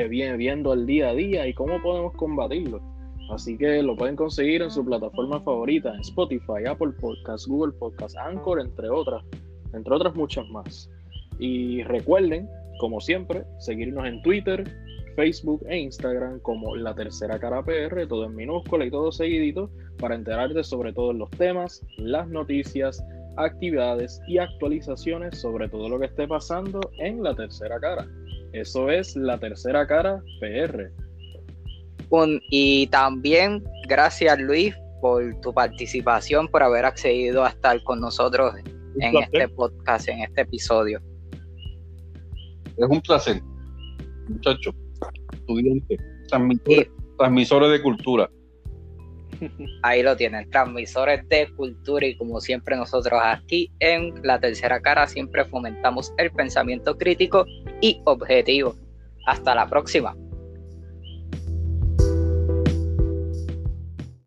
viendo 0.10 0.72
al 0.72 0.86
día 0.86 1.10
a 1.10 1.14
día 1.14 1.48
y 1.48 1.54
cómo 1.54 1.82
podemos 1.82 2.14
combatirlo. 2.14 2.82
Así 3.32 3.58
que 3.58 3.84
lo 3.84 3.96
pueden 3.96 4.16
conseguir 4.16 4.64
en 4.64 4.72
su 4.72 4.84
plataforma 4.84 5.40
favorita, 5.42 5.94
en 5.94 6.02
Spotify, 6.02 6.66
Apple 6.68 6.94
Podcasts, 7.00 7.48
Google 7.48 7.74
Podcasts, 7.74 8.18
Anchor, 8.18 8.60
entre 8.60 8.90
otras 8.90 9.24
entre 9.74 9.94
otras 9.94 10.16
muchas 10.16 10.48
más. 10.50 10.90
Y 11.38 11.84
recuerden, 11.84 12.50
como 12.80 13.00
siempre, 13.00 13.44
seguirnos 13.60 14.08
en 14.08 14.22
Twitter, 14.24 14.64
Facebook 15.16 15.66
e 15.68 15.78
Instagram 15.78 16.40
como 16.40 16.76
La 16.76 16.96
Tercera 16.96 17.38
Cara 17.38 17.62
PR, 17.62 18.08
todo 18.08 18.26
en 18.26 18.36
minúscula 18.36 18.86
y 18.86 18.90
todo 18.90 19.12
seguidito, 19.12 19.70
para 20.00 20.16
enterarte 20.16 20.64
sobre 20.64 20.94
todos 20.94 21.14
los 21.14 21.30
temas, 21.32 21.86
las 21.98 22.28
noticias, 22.30 23.04
actividades 23.36 24.22
y 24.28 24.38
actualizaciones 24.38 25.40
sobre 25.40 25.68
todo 25.68 25.90
lo 25.90 26.00
que 26.00 26.06
esté 26.06 26.28
pasando 26.28 26.80
en 27.00 27.22
La 27.22 27.36
Tercera 27.36 27.80
Cara. 27.80 28.08
Eso 28.54 28.90
es 28.90 29.16
La 29.16 29.38
Tercera 29.38 29.86
Cara 29.86 30.24
PR. 30.40 30.90
y 32.50 32.88
también 32.88 33.64
gracias 33.88 34.40
Luis 34.40 34.74
por 35.02 35.22
tu 35.42 35.54
participación, 35.54 36.48
por 36.48 36.64
haber 36.64 36.86
accedido 36.86 37.44
a 37.44 37.50
estar 37.50 37.84
con 37.84 38.00
nosotros 38.00 38.56
en 39.00 39.18
este 39.18 39.50
podcast, 39.50 40.08
en 40.08 40.22
este 40.22 40.42
episodio. 40.42 41.02
Es 42.80 42.90
un 42.90 43.02
placer, 43.02 43.42
muchachos, 44.30 44.74
estudiantes, 45.34 46.00
transmisores, 47.18 47.72
de 47.72 47.82
cultura. 47.82 48.30
Ahí 49.84 50.02
lo 50.02 50.16
tienen, 50.16 50.50
transmisores 50.50 51.28
de 51.28 51.50
cultura 51.56 52.08
y 52.08 52.16
como 52.18 52.40
siempre 52.40 52.78
nosotros 52.78 53.20
aquí 53.22 53.70
en 53.80 54.14
la 54.24 54.40
tercera 54.40 54.80
cara 54.80 55.08
siempre 55.08 55.44
fomentamos 55.44 56.14
el 56.18 56.32
pensamiento 56.32 56.98
crítico 56.98 57.46
y 57.82 58.02
objetivo. 58.06 58.76
Hasta 59.26 59.56
la 59.56 59.68
próxima. 59.68 60.16